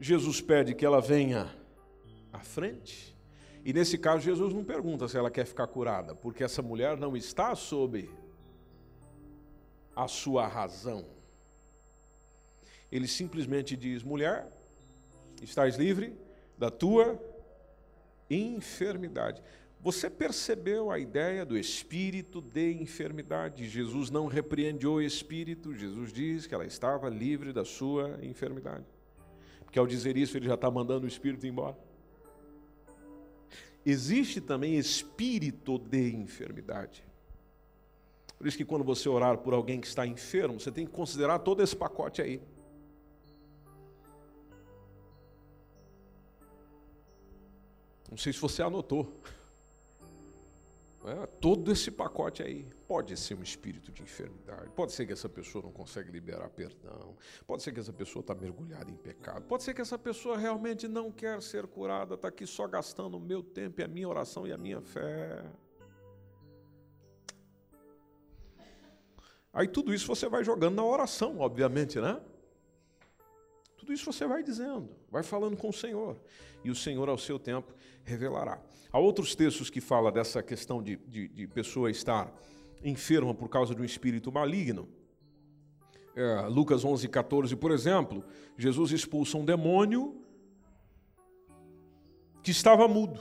Jesus 0.00 0.40
pede 0.40 0.74
que 0.74 0.84
ela 0.84 1.00
venha 1.00 1.54
à 2.32 2.40
frente, 2.40 3.16
e 3.64 3.72
nesse 3.72 3.98
caso 3.98 4.22
Jesus 4.22 4.54
não 4.54 4.64
pergunta 4.64 5.08
se 5.08 5.16
ela 5.16 5.30
quer 5.30 5.44
ficar 5.44 5.66
curada, 5.66 6.14
porque 6.14 6.44
essa 6.44 6.62
mulher 6.62 6.96
não 6.96 7.16
está 7.16 7.54
sob 7.54 8.08
a 9.94 10.06
sua 10.06 10.46
razão. 10.46 11.04
Ele 12.90 13.08
simplesmente 13.08 13.76
diz: 13.76 14.02
mulher, 14.02 14.46
estás 15.42 15.76
livre 15.76 16.16
da 16.56 16.70
tua 16.70 17.20
enfermidade. 18.30 19.42
Você 19.80 20.10
percebeu 20.10 20.90
a 20.90 20.98
ideia 20.98 21.46
do 21.46 21.56
espírito 21.56 22.40
de 22.40 22.72
enfermidade? 22.72 23.68
Jesus 23.68 24.10
não 24.10 24.26
repreende 24.26 24.86
o 24.86 25.00
espírito, 25.00 25.74
Jesus 25.74 26.12
diz 26.12 26.46
que 26.46 26.54
ela 26.54 26.66
estava 26.66 27.08
livre 27.08 27.52
da 27.52 27.64
sua 27.64 28.18
enfermidade. 28.22 28.84
Porque 29.64 29.78
ao 29.78 29.86
dizer 29.86 30.16
isso, 30.16 30.36
ele 30.36 30.46
já 30.46 30.54
está 30.54 30.70
mandando 30.70 31.04
o 31.04 31.08
espírito 31.08 31.46
embora. 31.46 31.76
Existe 33.86 34.40
também 34.40 34.76
espírito 34.76 35.78
de 35.78 36.10
enfermidade. 36.10 37.04
Por 38.36 38.46
isso 38.46 38.56
que 38.56 38.64
quando 38.64 38.84
você 38.84 39.08
orar 39.08 39.38
por 39.38 39.54
alguém 39.54 39.80
que 39.80 39.86
está 39.86 40.06
enfermo, 40.06 40.58
você 40.58 40.72
tem 40.72 40.86
que 40.86 40.92
considerar 40.92 41.38
todo 41.38 41.62
esse 41.62 41.76
pacote 41.76 42.20
aí. 42.20 42.40
Não 48.10 48.16
sei 48.16 48.32
se 48.32 48.40
você 48.40 48.62
anotou. 48.62 49.20
É, 51.04 51.26
todo 51.26 51.70
esse 51.70 51.92
pacote 51.92 52.42
aí 52.42 52.66
pode 52.88 53.16
ser 53.16 53.34
um 53.34 53.42
espírito 53.42 53.92
de 53.92 54.02
enfermidade, 54.02 54.68
pode 54.70 54.92
ser 54.92 55.06
que 55.06 55.12
essa 55.12 55.28
pessoa 55.28 55.62
não 55.62 55.70
consegue 55.70 56.10
liberar 56.10 56.50
perdão, 56.50 57.16
pode 57.46 57.62
ser 57.62 57.72
que 57.72 57.78
essa 57.78 57.92
pessoa 57.92 58.20
está 58.20 58.34
mergulhada 58.34 58.90
em 58.90 58.96
pecado, 58.96 59.44
pode 59.44 59.62
ser 59.62 59.74
que 59.74 59.80
essa 59.80 59.96
pessoa 59.96 60.36
realmente 60.36 60.88
não 60.88 61.12
quer 61.12 61.40
ser 61.40 61.68
curada, 61.68 62.14
está 62.14 62.28
aqui 62.28 62.46
só 62.46 62.66
gastando 62.66 63.16
o 63.16 63.20
meu 63.20 63.44
tempo 63.44 63.80
e 63.80 63.84
a 63.84 63.88
minha 63.88 64.08
oração 64.08 64.44
e 64.44 64.52
a 64.52 64.58
minha 64.58 64.80
fé. 64.80 65.44
Aí 69.52 69.68
tudo 69.68 69.94
isso 69.94 70.06
você 70.06 70.28
vai 70.28 70.42
jogando 70.42 70.74
na 70.74 70.84
oração, 70.84 71.38
obviamente, 71.38 72.00
né? 72.00 72.20
Tudo 73.76 73.92
isso 73.92 74.12
você 74.12 74.26
vai 74.26 74.42
dizendo, 74.42 74.90
vai 75.08 75.22
falando 75.22 75.56
com 75.56 75.68
o 75.68 75.72
Senhor, 75.72 76.20
e 76.68 76.70
o 76.70 76.74
Senhor, 76.74 77.08
ao 77.08 77.16
seu 77.16 77.38
tempo, 77.38 77.74
revelará. 78.04 78.60
Há 78.92 78.98
outros 78.98 79.34
textos 79.34 79.70
que 79.70 79.80
falam 79.80 80.12
dessa 80.12 80.42
questão 80.42 80.82
de, 80.82 80.96
de, 80.96 81.28
de 81.28 81.46
pessoa 81.46 81.90
estar 81.90 82.32
enferma 82.84 83.34
por 83.34 83.48
causa 83.48 83.74
de 83.74 83.80
um 83.80 83.84
espírito 83.84 84.30
maligno. 84.30 84.88
É, 86.14 86.42
Lucas 86.42 86.84
11, 86.84 87.08
14, 87.08 87.56
por 87.56 87.70
exemplo, 87.70 88.24
Jesus 88.56 88.92
expulsa 88.92 89.38
um 89.38 89.44
demônio 89.44 90.22
que 92.42 92.50
estava 92.50 92.86
mudo. 92.86 93.20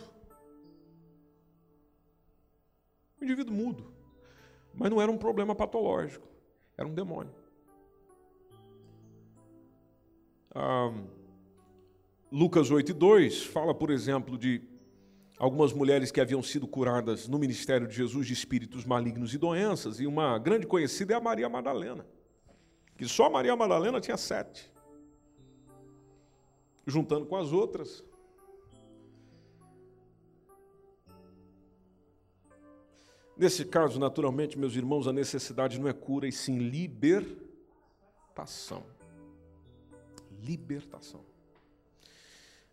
Um 3.21 3.25
indivíduo 3.25 3.55
mudo. 3.55 3.93
Mas 4.73 4.89
não 4.89 5.01
era 5.01 5.11
um 5.11 5.17
problema 5.17 5.55
patológico, 5.55 6.27
era 6.77 6.87
um 6.87 6.93
demônio. 6.93 7.33
Ah, 10.53 10.91
Lucas 12.31 12.69
8, 12.69 12.93
2 12.93 13.45
fala, 13.45 13.73
por 13.73 13.89
exemplo, 13.89 14.37
de 14.37 14.61
algumas 15.39 15.71
mulheres 15.71 16.11
que 16.11 16.19
haviam 16.19 16.43
sido 16.43 16.67
curadas 16.67 17.25
no 17.25 17.39
ministério 17.39 17.87
de 17.87 17.95
Jesus 17.95 18.27
de 18.27 18.33
espíritos 18.33 18.83
malignos 18.83 19.33
e 19.33 19.37
doenças, 19.37 20.01
e 20.01 20.07
uma 20.07 20.37
grande 20.37 20.67
conhecida 20.67 21.13
é 21.13 21.17
a 21.17 21.21
Maria 21.21 21.47
Madalena, 21.47 22.05
que 22.97 23.07
só 23.07 23.29
Maria 23.29 23.55
Madalena 23.55 24.01
tinha 24.01 24.17
sete, 24.17 24.69
juntando 26.85 27.25
com 27.25 27.37
as 27.37 27.53
outras. 27.53 28.03
Nesse 33.37 33.63
caso, 33.63 33.99
naturalmente, 33.99 34.59
meus 34.59 34.75
irmãos, 34.75 35.07
a 35.07 35.13
necessidade 35.13 35.79
não 35.79 35.87
é 35.87 35.93
cura, 35.93 36.27
e 36.27 36.31
sim 36.31 36.57
libertação. 36.57 37.37
Libertação. 40.41 41.36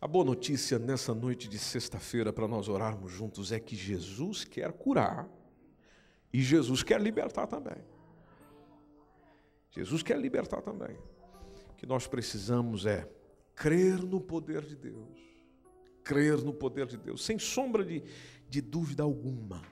A 0.05 0.07
boa 0.07 0.23
notícia 0.23 0.79
nessa 0.79 1.15
noite 1.15 1.49
de 1.49 1.59
sexta-feira 1.59 2.31
para 2.31 2.47
nós 2.47 2.69
orarmos 2.69 3.11
juntos 3.11 3.51
é 3.51 3.59
que 3.59 3.75
Jesus 3.75 4.45
quer 4.45 4.71
curar 4.71 5.27
e 6.31 6.43
Jesus 6.43 6.83
quer 6.83 7.01
libertar 7.01 7.47
também. 7.47 7.83
Jesus 9.71 10.03
quer 10.03 10.19
libertar 10.21 10.61
também. 10.61 10.95
O 11.71 11.75
que 11.75 11.87
nós 11.87 12.07
precisamos 12.07 12.85
é 12.85 13.09
crer 13.55 13.99
no 14.03 14.21
poder 14.21 14.61
de 14.61 14.77
Deus. 14.77 15.19
Crer 16.03 16.37
no 16.45 16.53
poder 16.53 16.87
de 16.87 16.99
Deus, 16.99 17.25
sem 17.25 17.39
sombra 17.39 17.83
de, 17.83 18.03
de 18.47 18.61
dúvida 18.61 19.03
alguma. 19.03 19.63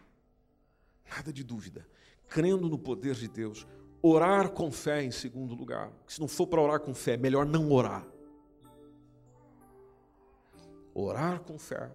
Nada 1.10 1.30
de 1.30 1.44
dúvida. 1.44 1.86
Crendo 2.26 2.70
no 2.70 2.78
poder 2.78 3.16
de 3.16 3.28
Deus. 3.28 3.66
Orar 4.00 4.48
com 4.48 4.72
fé 4.72 5.04
em 5.04 5.10
segundo 5.10 5.54
lugar. 5.54 5.92
Se 6.08 6.18
não 6.18 6.26
for 6.26 6.46
para 6.46 6.62
orar 6.62 6.80
com 6.80 6.94
fé, 6.94 7.18
melhor 7.18 7.44
não 7.44 7.70
orar 7.70 8.10
orar 10.94 11.40
com 11.40 11.58
fé, 11.58 11.90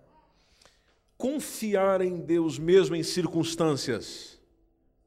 confiar 1.17 2.01
em 2.01 2.17
Deus 2.17 2.59
mesmo 2.59 2.95
em 2.95 3.03
circunstâncias 3.03 4.39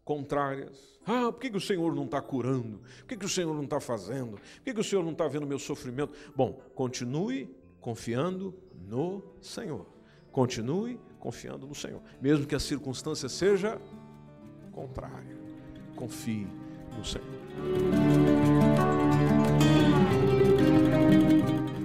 contrárias. 0.05 0.91
Ah, 1.07 1.33
por 1.33 1.41
que, 1.41 1.51
que 1.51 1.57
o 1.57 1.61
Senhor 1.61 1.95
não 1.95 2.05
está 2.05 2.21
curando? 2.21 2.81
Por 2.99 3.07
que, 3.07 3.17
que 3.17 3.25
o 3.25 3.29
Senhor 3.29 3.55
não 3.55 3.65
está 3.65 3.81
fazendo? 3.81 4.33
Por 4.33 4.65
que, 4.65 4.75
que 4.75 4.81
o 4.81 4.85
Senhor 4.85 5.03
não 5.03 5.13
está 5.13 5.27
vendo 5.29 5.47
meu 5.47 5.59
sofrimento? 5.59 6.13
Bom, 6.37 6.61
continue 6.75 7.55
confiando 7.81 8.55
no 8.87 9.23
Senhor. 9.41 9.87
Continue 10.31 11.01
confiando 11.19 11.67
no 11.67 11.75
Senhor, 11.75 12.01
mesmo 12.21 12.47
que 12.47 12.55
a 12.55 12.61
circunstância 12.61 13.29
seja 13.29 13.81
contrária. 14.73 15.37
Confie 15.97 16.47
no 16.97 17.05
Senhor. 17.05 18.40